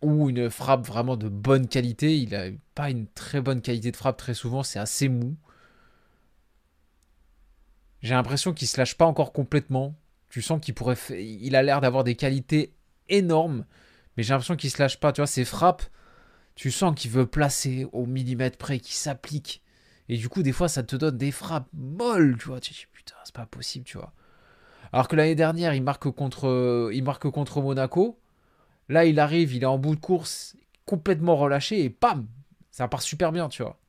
[0.01, 2.17] ou une frappe vraiment de bonne qualité.
[2.17, 2.45] Il n'a
[2.75, 5.35] pas une très bonne qualité de frappe très souvent, c'est assez mou.
[8.01, 9.95] J'ai l'impression qu'il se lâche pas encore complètement.
[10.29, 10.97] Tu sens qu'il pourrait.
[11.09, 12.73] Il a l'air d'avoir des qualités
[13.09, 13.65] énormes,
[14.15, 15.11] mais j'ai l'impression qu'il se lâche pas.
[15.11, 15.83] Tu vois, ses frappes,
[16.57, 19.61] tu sens qu'il veut placer au millimètre près, qu'il s'applique.
[20.09, 22.59] Et du coup, des fois, ça te donne des frappes molles, tu vois.
[22.59, 24.11] Tu dis, putain, c'est pas possible, tu vois.
[24.91, 28.19] Alors que l'année dernière, il marque, contre, il contre Monaco.
[28.89, 32.27] Là, il arrive, il est en bout de course, complètement relâché, et pam
[32.71, 33.79] Ça part super bien, tu vois.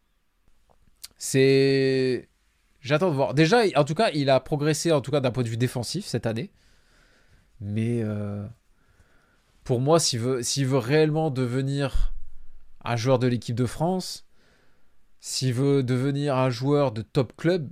[1.16, 2.28] C'est.
[2.82, 3.32] J'attends de voir.
[3.32, 6.04] Déjà, en tout cas, il a progressé, en tout cas d'un point de vue défensif
[6.04, 6.52] cette année.
[7.62, 8.46] Mais euh,
[9.64, 12.12] pour moi, s'il veut, s'il veut réellement devenir
[12.88, 14.26] un joueur de l'équipe de France,
[15.20, 17.70] s'il veut devenir un joueur de top club,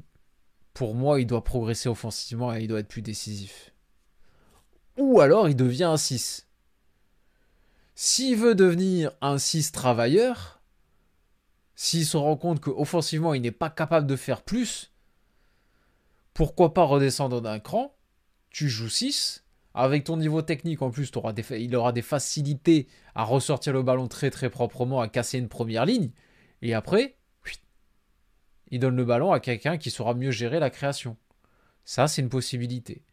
[0.75, 3.73] pour moi, il doit progresser offensivement et il doit être plus décisif.
[4.99, 6.47] Ou alors, il devient un 6.
[7.95, 10.61] S'il veut devenir un 6 travailleur,
[11.75, 14.93] s'il se rend compte qu'offensivement, il n'est pas capable de faire plus,
[16.35, 17.97] pourquoi pas redescendre d'un cran
[18.51, 19.46] Tu joues 6.
[19.79, 21.13] Avec ton niveau technique, en plus,
[21.51, 25.85] il aura des facilités à ressortir le ballon très très proprement, à casser une première
[25.85, 26.13] ligne.
[26.63, 27.19] Et après,
[28.71, 31.19] il donne le ballon à quelqu'un qui saura mieux gérer la création.
[31.85, 33.05] Ça, c'est une possibilité.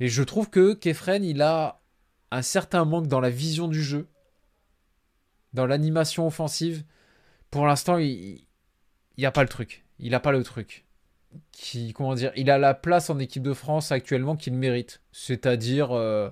[0.00, 1.80] Et je trouve que Kefren, il a
[2.32, 4.08] un certain manque dans la vision du jeu,
[5.52, 6.82] dans l'animation offensive.
[7.52, 8.44] Pour l'instant, il
[9.16, 9.84] n'y a pas le truc.
[10.00, 10.84] Il n'a pas le truc.
[12.36, 15.00] Il a la place en équipe de France actuellement qu'il mérite.
[15.12, 16.30] C'est-à-dire, euh,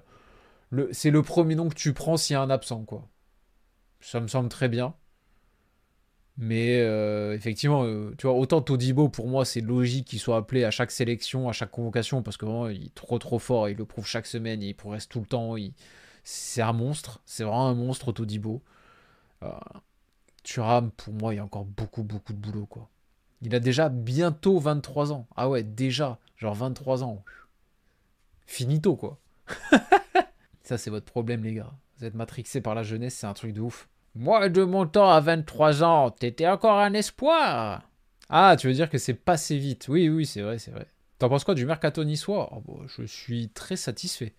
[0.93, 3.09] c'est le premier nom que tu prends s'il y a un absent, quoi.
[4.01, 4.95] Ça me semble très bien.
[6.37, 10.65] Mais euh, effectivement, euh, tu vois, autant Todibo, pour moi, c'est logique qu'il soit appelé
[10.65, 13.85] à chaque sélection, à chaque convocation, parce que il est trop trop fort, il le
[13.85, 15.57] prouve chaque semaine, il progresse tout le temps.
[16.25, 18.63] C'est un monstre, c'est vraiment un monstre, Todibo.
[20.43, 22.89] Thuram, pour moi, il y a encore beaucoup beaucoup de boulot, quoi.
[23.43, 25.27] Il a déjà bientôt 23 ans.
[25.37, 27.25] Ah ouais, déjà, genre 23 ans.
[28.47, 29.19] Finito, quoi.
[30.63, 31.73] Ça, c'est votre problème, les gars.
[31.99, 33.89] Vous êtes matrixé par la jeunesse, c'est un truc de ouf.
[34.15, 37.83] Moi, de mon temps à 23 ans, t'étais encore un espoir.
[38.29, 39.87] Ah, tu veux dire que c'est passé vite.
[39.89, 40.87] Oui, oui, c'est vrai, c'est vrai.
[41.19, 42.51] T'en penses quoi du mercato niçois?
[42.53, 44.35] Oh, bon, Je suis très satisfait.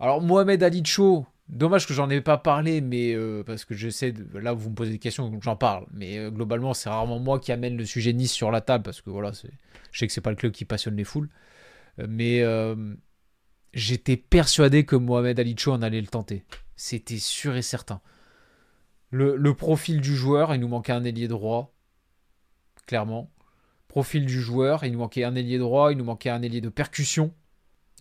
[0.00, 4.12] Alors, Mohamed Ali Cho, dommage que j'en ai pas parlé, mais euh, parce que j'essaie
[4.12, 4.38] de.
[4.38, 5.86] Là, vous me posez des questions, donc j'en parle.
[5.92, 9.00] Mais euh, globalement, c'est rarement moi qui amène le sujet Nice sur la table, parce
[9.00, 11.28] que voilà, je sais que c'est pas le club qui passionne les foules.
[12.00, 12.42] Euh, mais
[13.72, 16.44] j'étais persuadé que Mohamed Ali Cho en allait le tenter.
[16.76, 18.00] C'était sûr et certain
[19.14, 21.72] le, profil du joueur, il nous manquait un ailier droit,
[22.86, 23.30] clairement.
[23.88, 26.68] Profil du joueur, il nous manquait un ailier droit, il nous manquait un ailier de
[26.68, 27.32] percussion.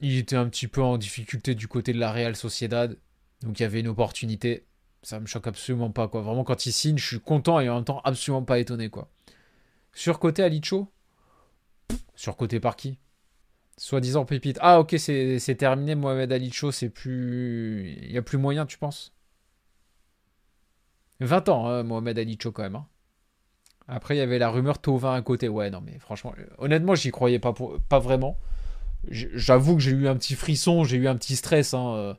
[0.02, 2.98] Il était un petit peu en difficulté du côté de la Real Sociedad,
[3.44, 4.66] donc il y avait une opportunité.
[5.04, 6.22] Ça me choque absolument pas, quoi.
[6.22, 9.10] Vraiment, quand il signe, je suis content et en même temps absolument pas étonné, quoi.
[9.94, 10.92] Surcoté Alicho
[12.16, 12.98] Surcoté par qui?
[13.78, 14.58] Soi-disant pépite.
[14.62, 17.98] Ah, ok, c'est terminé, Mohamed Alicho, c'est plus.
[18.02, 19.14] Il n'y a plus moyen, tu penses?
[21.20, 22.76] 20 ans, hein, Mohamed Ali Cho quand même.
[22.76, 22.88] Hein.
[23.88, 25.50] Après, il y avait la rumeur Tovin à côté.
[25.50, 27.54] Ouais, non, mais franchement, euh, honnêtement, j'y croyais pas,
[27.90, 28.38] pas vraiment.
[29.10, 31.74] J'avoue que j'ai eu un petit frisson, j'ai eu un petit stress.
[31.74, 32.16] Hein.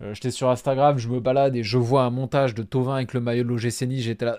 [0.00, 2.96] Euh, euh, j'étais sur Instagram, je me balade et je vois un montage de Tovin
[2.96, 4.38] avec le maillot de l'OGC J'étais là.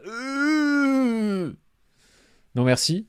[2.56, 3.08] non, merci.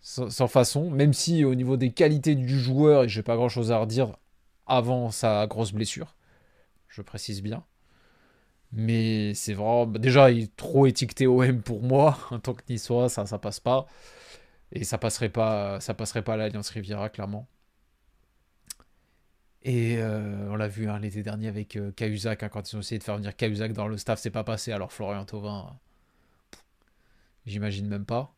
[0.00, 0.90] Sans, façon.
[0.90, 4.16] Même si au niveau des qualités du joueur, j'ai pas grand chose à redire
[4.66, 6.14] avant sa grosse blessure.
[6.88, 7.64] Je précise bien.
[8.72, 9.86] Mais c'est vraiment.
[9.86, 12.18] Bah, déjà, il est trop étiqueté OM pour moi.
[12.30, 13.86] En tant que Niçois, ça, ça passe pas.
[14.72, 17.46] Et ça passerait pas, ça passerait pas à l'Alliance Riviera, clairement.
[19.64, 22.80] Et euh, on l'a vu hein, l'été dernier avec euh, Cahuzac, hein, quand ils ont
[22.80, 24.72] essayé de faire venir Cahuzac dans le staff, c'est pas passé.
[24.72, 25.78] Alors Florian Thauvin,
[27.46, 28.34] j'imagine même pas.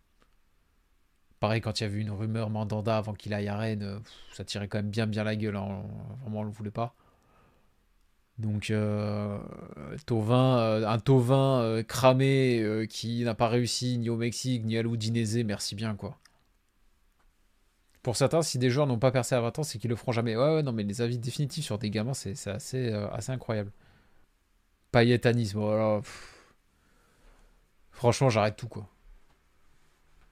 [1.41, 3.99] Pareil, quand il y avait une rumeur Mandanda avant qu'il aille à Rennes, euh,
[4.33, 5.57] ça tirait quand même bien bien la gueule.
[5.57, 5.83] Hein.
[6.23, 6.95] Vraiment, on le voulait pas.
[8.39, 9.39] Donc, euh,
[10.11, 15.75] euh, un euh, cramé qui n'a pas réussi ni au Mexique ni à l'Udinese, merci
[15.75, 16.19] bien quoi.
[18.05, 20.13] Pour certains, si des joueurs n'ont pas percé à 20 ans, c'est qu'ils le feront
[20.13, 20.37] jamais.
[20.37, 23.73] Ouais, ouais, non, mais les avis définitifs sur des gamins, c'est assez, assez incroyable.
[24.93, 26.03] Payetanisme, voilà.
[27.93, 28.87] Franchement, j'arrête tout quoi.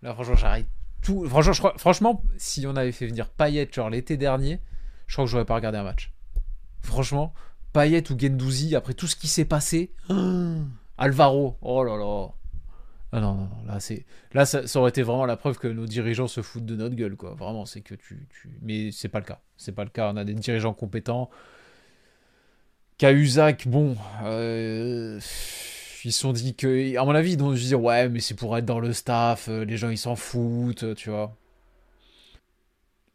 [0.03, 0.67] Là, franchement, j'arrête
[1.01, 1.27] tout.
[1.27, 4.61] Franchement, franchement, si on avait fait venir Payet genre l'été dernier,
[5.07, 6.13] je crois que j'aurais pas regardé un match.
[6.83, 7.33] Franchement,
[7.73, 9.95] Payet ou Gendouzi, après tout ce qui s'est passé.
[10.99, 12.29] Alvaro, oh là là.
[13.15, 16.29] Ah non, non, là, c'est, là ça, aurait été vraiment la preuve que nos dirigeants
[16.29, 17.35] se foutent de notre gueule, quoi.
[17.35, 18.49] Vraiment, c'est que tu, tu...
[18.63, 19.41] Mais c'est pas le cas.
[19.59, 20.11] C'est pas le cas.
[20.13, 21.29] On a des dirigeants compétents.
[22.99, 25.21] Cahuzac, bon, euh,
[26.05, 28.35] ils se sont dit que, à mon avis, ils ont dû dire, ouais, mais c'est
[28.35, 31.37] pour être dans le staff, euh, les gens ils s'en foutent, tu vois.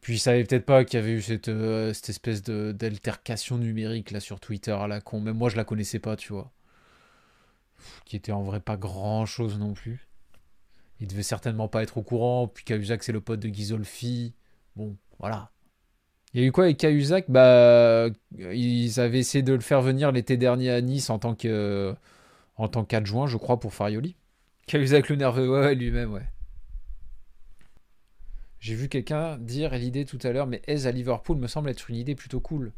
[0.02, 4.12] Puis il savait peut-être pas qu'il y avait eu cette, euh, cette espèce d'altercation numérique
[4.12, 5.20] là sur Twitter à la con.
[5.20, 6.52] Même moi je la connaissais pas, tu vois.
[8.06, 10.08] Qui était en vrai pas grand chose non plus.
[11.00, 12.48] Il devait certainement pas être au courant.
[12.48, 14.34] Puis Cahuzac c'est le pote de Ghisolfi.
[14.76, 15.52] Bon, voilà.
[16.34, 17.26] Il y a eu quoi avec Cahuzac?
[17.30, 21.96] Bah, ils avaient essayé de le faire venir l'été dernier à Nice en tant que,
[22.58, 24.16] en tant qu'adjoint, je crois, pour Farioli.
[24.68, 26.28] Cahuzac le nerveux, ouais, lui-même, ouais.
[28.60, 31.90] J'ai vu quelqu'un dire l'idée tout à l'heure, mais Aise à Liverpool me semble être
[31.90, 32.74] une idée plutôt cool.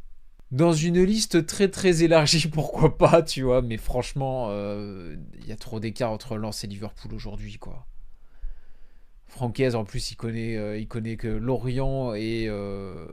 [0.51, 5.15] Dans une liste très très élargie, pourquoi pas, tu vois, mais franchement, il euh,
[5.45, 7.85] y a trop d'écart entre Lens et Liverpool aujourd'hui, quoi.
[9.27, 13.07] Francaise, en plus, il connaît, euh, il connaît que Lorient et, euh,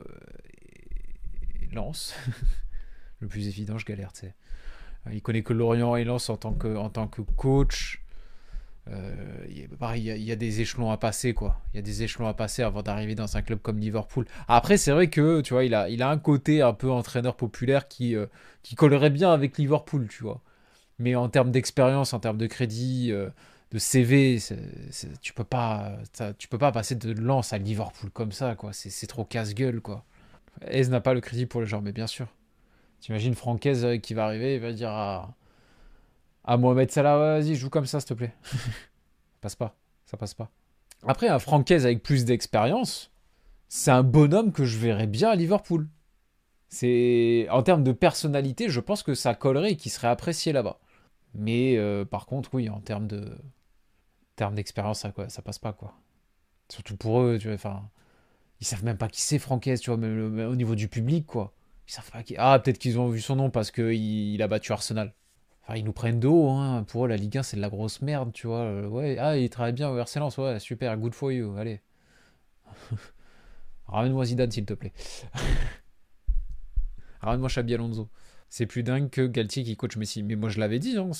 [1.71, 2.15] Lens.
[3.19, 4.35] Le plus évident, je galère, tu sais.
[5.11, 8.03] Il connaît que Lorient et Lens en tant que, en tant que coach.
[8.91, 11.59] Euh, il y, a, des échelons à passer, quoi.
[11.73, 14.25] Il y a des échelons à passer avant d'arriver dans un club comme Liverpool.
[14.47, 17.35] Après, c'est vrai que, tu vois, il a, il a un côté un peu entraîneur
[17.35, 18.27] populaire qui, euh,
[18.63, 20.41] qui collerait bien avec Liverpool, tu vois.
[20.99, 23.29] Mais en termes d'expérience, en termes de crédit, euh,
[23.71, 24.39] de CV,
[25.21, 25.97] tu peux pas,
[26.37, 28.71] tu peux pas passer de lance à Liverpool comme ça, quoi.
[28.73, 30.05] C'est trop casse-gueule, quoi.
[30.67, 32.27] Ez n'a pas le crédit pour le genre, mais bien sûr.
[33.01, 34.89] T'imagines Francaise qui va arriver, il va dire
[36.55, 38.33] Mohamed Salah, vas-y, joue comme ça, s'il te plaît.
[38.43, 38.57] ça
[39.41, 39.75] passe pas.
[40.05, 40.49] Ça passe pas.
[41.05, 43.11] Après, un Francaise avec plus d'expérience,
[43.67, 45.89] c'est un bonhomme que je verrais bien à Liverpool.
[46.69, 50.79] C'est en termes de personnalité, je pense que ça collerait et qu'il serait apprécié là-bas.
[51.33, 53.37] Mais euh, par contre, oui, en termes de
[54.35, 55.93] termes d'expérience, ça, quoi, ça passe pas quoi.
[56.69, 57.55] Surtout pour eux, tu vois.
[57.55, 57.89] Enfin,
[58.59, 61.53] ils savent même pas qui c'est Francaise, tu vois, même, au niveau du public, quoi.
[61.87, 62.35] Ils savent pas qui.
[62.37, 65.13] Ah, peut-être qu'ils ont vu son nom parce qu'il il a battu Arsenal.
[65.67, 66.85] Enfin, ils nous prennent d'eau, hein.
[66.87, 68.61] Pour eux, la Ligue 1, c'est de la grosse merde, tu vois.
[68.61, 71.81] Euh, ouais, ah, il travaille bien au RC ouais, super, good for you, allez.
[73.87, 74.93] Ramène-moi Zidane, s'il te plaît.
[77.21, 78.07] Ramène-moi Xabi Alonso.
[78.49, 80.23] C'est plus dingue que Galtier qui coach Messi.
[80.23, 81.11] Mais moi, je l'avais dit, hein.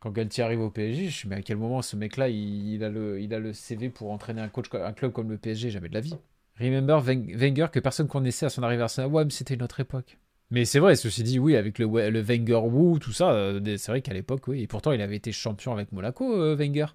[0.00, 2.88] Quand Galtier arrive au PSG, je me mais à quel moment ce mec-là, il, a
[2.88, 6.16] le, CV pour entraîner un, club comme le PSG Jamais de la vie.
[6.58, 9.08] Remember Wenger que personne connaissait à son arrivée à Arsenal.
[9.08, 10.18] Ouais, mais c'était une autre époque.
[10.50, 14.02] Mais c'est vrai, ceci dit, oui, avec le, Wenger Wu, tout ça, euh, c'est vrai
[14.02, 14.62] qu'à l'époque, oui.
[14.62, 16.86] Et pourtant, il avait été champion avec Monaco, euh, Wenger,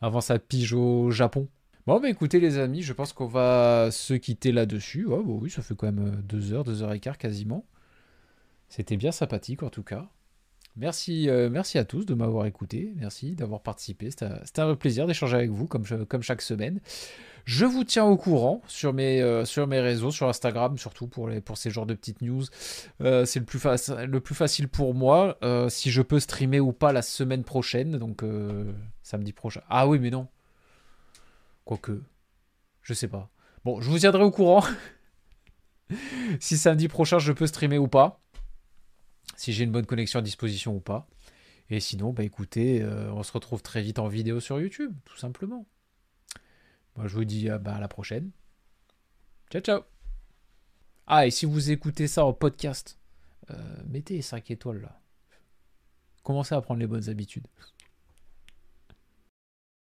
[0.00, 1.48] avant sa pige au Japon.
[1.86, 5.06] Bon, bah écoutez, les amis, je pense qu'on va se quitter là-dessus.
[5.08, 7.66] Oh, bah oui, ça fait quand même euh, deux heures, deux heures et quart quasiment.
[8.68, 10.10] C'était bien sympathique en tout cas.
[10.78, 12.92] Merci, merci à tous de m'avoir écouté.
[12.96, 14.10] Merci d'avoir participé.
[14.10, 15.84] C'était un, plaisir d'échanger avec vous comme,
[16.22, 16.80] chaque semaine.
[17.48, 21.86] Je vous tiens au courant sur mes, euh, réseaux, sur Instagram, surtout pour, ces genres
[21.86, 22.44] de petites news.
[23.00, 25.38] Euh, c'est le, plus le plus facile pour moi.
[25.42, 28.22] Euh, si je peux streamer ou pas la semaine prochaine, donc
[29.02, 29.62] samedi prochain.
[29.70, 30.28] Ah oui, mais non.
[31.64, 32.02] Quoique,
[32.82, 33.30] je sais pas.
[33.64, 34.62] Bon, je vous tiendrai au courant.
[36.40, 38.20] si samedi prochain je peux streamer ou pas.
[39.38, 41.08] Si j'ai une bonne connexion à disposition ou pas.
[41.70, 45.66] Et sinon, bah écoutez, on se retrouve très vite en vidéo sur YouTube, tout simplement.
[46.98, 48.32] Moi, je vous dis euh, bah, à la prochaine.
[49.52, 49.82] Ciao, ciao.
[51.06, 52.98] Ah, et si vous écoutez ça en podcast,
[53.50, 55.00] euh, mettez 5 étoiles là.
[56.24, 57.46] Commencez à prendre les bonnes habitudes.